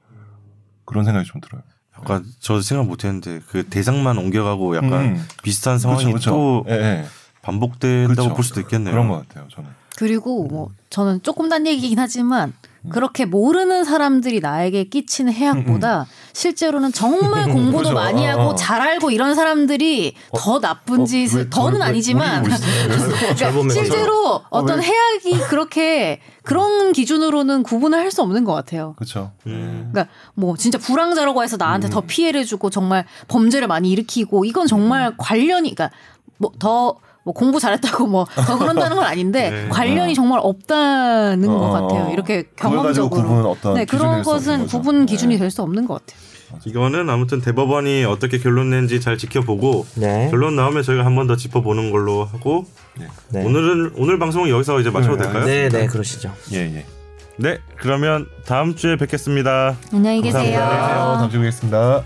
그런 0.91 1.05
생각이 1.05 1.27
좀 1.27 1.41
들어요. 1.41 1.63
약간 1.99 2.25
저 2.41 2.61
생각 2.61 2.87
못했는데 2.87 3.41
그 3.49 3.67
대상만 3.67 4.19
옮겨가고 4.19 4.77
약간 4.77 4.93
음. 4.93 5.27
비슷한 5.43 5.79
상황이 5.79 6.05
그렇죠, 6.05 6.31
또 6.31 6.63
그렇죠. 6.65 6.83
예, 6.83 6.87
예. 6.87 7.05
반복된다고 7.43 8.15
그렇죠. 8.15 8.35
볼 8.35 8.45
수도 8.45 8.61
있겠네요. 8.61 8.93
그런 8.93 9.09
것 9.09 9.29
같아요. 9.29 9.49
저는. 9.49 9.71
그리고 9.97 10.45
뭐 10.47 10.71
저는 10.89 11.23
조금 11.23 11.49
딴 11.49 11.67
얘기긴 11.67 11.99
하지만 11.99 12.53
그렇게 12.89 13.27
모르는 13.27 13.85
사람들이 13.85 14.41
나에게 14.41 14.85
끼치는 14.85 15.33
해악보다 15.33 16.07
실제로는 16.33 16.93
정말 16.93 17.45
공부도 17.53 17.91
그렇죠. 17.91 17.95
많이 17.95 18.27
어, 18.27 18.31
하고 18.31 18.43
어. 18.43 18.55
잘 18.55 18.81
알고 18.81 19.11
이런 19.11 19.35
사람들이 19.35 20.15
더 20.35 20.61
나쁜 20.61 21.03
어, 21.03 21.05
짓을 21.05 21.41
왜 21.41 21.51
더는 21.51 21.83
아니지만 21.83 22.45
보면 23.53 23.71
실제로 23.71 24.43
어떤 24.51 24.79
왜? 24.79 24.87
해악이 24.87 25.41
그렇게 25.49 26.21
그런 26.43 26.93
기준으로는 26.93 27.63
구분을 27.63 27.99
할 27.99 28.11
수 28.11 28.23
없는 28.23 28.43
것 28.43 28.53
같아요. 28.55 28.95
그렇죠. 28.97 29.31
음. 29.47 29.91
그러니까 29.93 30.13
뭐 30.35 30.57
진짜 30.57 30.79
불황자라고 30.79 31.45
해서 31.45 31.57
나한테 31.57 31.87
음. 31.87 31.91
더 31.91 32.01
피해를 32.01 32.45
주고 32.45 32.69
정말 32.69 33.05
범죄를 33.29 33.69
많이 33.69 33.89
일으키고 33.93 34.45
이건 34.45 34.67
정말 34.67 35.15
관련이 35.17 35.73
그러니까 35.73 35.91
뭐더 36.39 36.97
뭐 37.31 37.33
공부 37.33 37.61
잘했다고 37.61 38.07
뭐 38.07 38.27
더 38.47 38.59
그런다는 38.59 38.97
건 38.97 39.05
아닌데 39.07 39.51
네. 39.51 39.69
관련이 39.69 40.15
정말 40.15 40.41
없다는 40.43 41.47
것 41.47 41.55
어, 41.55 41.71
같아요. 41.71 42.11
이렇게 42.13 42.43
그걸 42.57 42.83
가지고 42.83 43.09
구분 43.11 43.25
경험적으로. 43.27 43.51
어떤 43.53 43.75
네, 43.75 43.85
기준이 43.85 44.01
그런 44.01 44.23
것은. 44.23 44.67
구분 44.67 45.07
기준이 45.07 45.35
네. 45.35 45.41
될수 45.41 45.63
없는 45.63 45.87
것 45.87 45.95
같아요. 45.95 46.21
이거는 46.65 47.09
아무튼 47.09 47.41
대법원이 47.41 48.05
어떻게 48.05 48.39
결론 48.39 48.71
낸지 48.71 49.01
잘 49.01 49.17
지켜보고 49.17 49.87
네. 49.95 50.29
결론 50.33 50.57
나오면 50.57 50.83
저희가 50.83 51.05
한 51.05 51.15
번 51.15 51.29
더 51.29 51.37
짚어보는 51.37 51.93
걸로 51.93 52.25
하고 52.25 52.65
네. 53.29 53.45
오늘은 53.45 53.93
오늘 53.97 54.19
방송은 54.19 54.49
여기서 54.51 54.81
이제 54.81 54.91
마쳐도 54.91 55.17
네, 55.17 55.23
될까요? 55.23 55.45
네, 55.45 55.69
네, 55.69 55.87
그러시죠. 55.87 56.33
예, 56.53 56.57
예. 56.59 56.85
네, 57.37 57.59
그러면 57.77 58.27
다음 58.47 58.75
주에 58.75 58.97
뵙겠습니다. 58.97 59.77
안녕히 59.93 60.21
계세요. 60.23 60.41
안녕히 60.41 60.57
계세요. 60.57 61.17
다음 61.19 61.31
주에 61.31 61.39
뵙겠습니다. 61.41 62.03